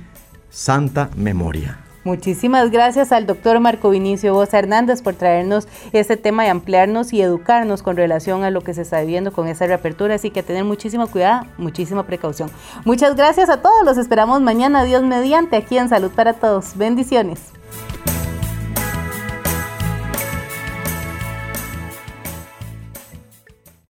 santa 0.49 1.11
memoria. 1.15 1.82
Muchísimas 2.05 2.71
gracias 2.71 3.13
al 3.13 3.27
doctor 3.27 3.61
Marco 3.61 3.91
Vinicio 3.91 4.35
Bosa 4.35 4.59
Hernández 4.59 5.03
por 5.03 5.15
traernos 5.15 5.69
este 5.93 6.17
tema 6.17 6.45
y 6.45 6.49
ampliarnos 6.49 7.13
y 7.13 7.23
educarnos 7.23 7.83
con 7.83 7.97
relación 7.97 8.43
a 8.43 8.51
lo 8.51 8.61
que 8.63 8.75
se 8.75 8.83
está 8.83 9.01
viviendo 9.01 9.33
con 9.33 9.47
esa 9.47 9.67
reapertura. 9.67 10.17
Así 10.17 10.31
que 10.31 10.43
tener 10.43 10.65
muchísimo 10.65 11.07
cuidado, 11.07 11.47
muchísima 11.59 12.05
precaución. 12.05 12.51
Muchas 12.85 13.15
gracias 13.15 13.49
a 13.49 13.63
todos. 13.63 13.85
Los 13.85 13.99
esperamos 13.99 14.41
mañana, 14.41 14.83
Dios 14.85 15.03
mediante, 15.03 15.57
aquí 15.57 15.79
en 15.79 15.89
Salud 15.89 16.11
para 16.11 16.33
Todos. 16.33 16.77
Bendiciones. 16.77 17.53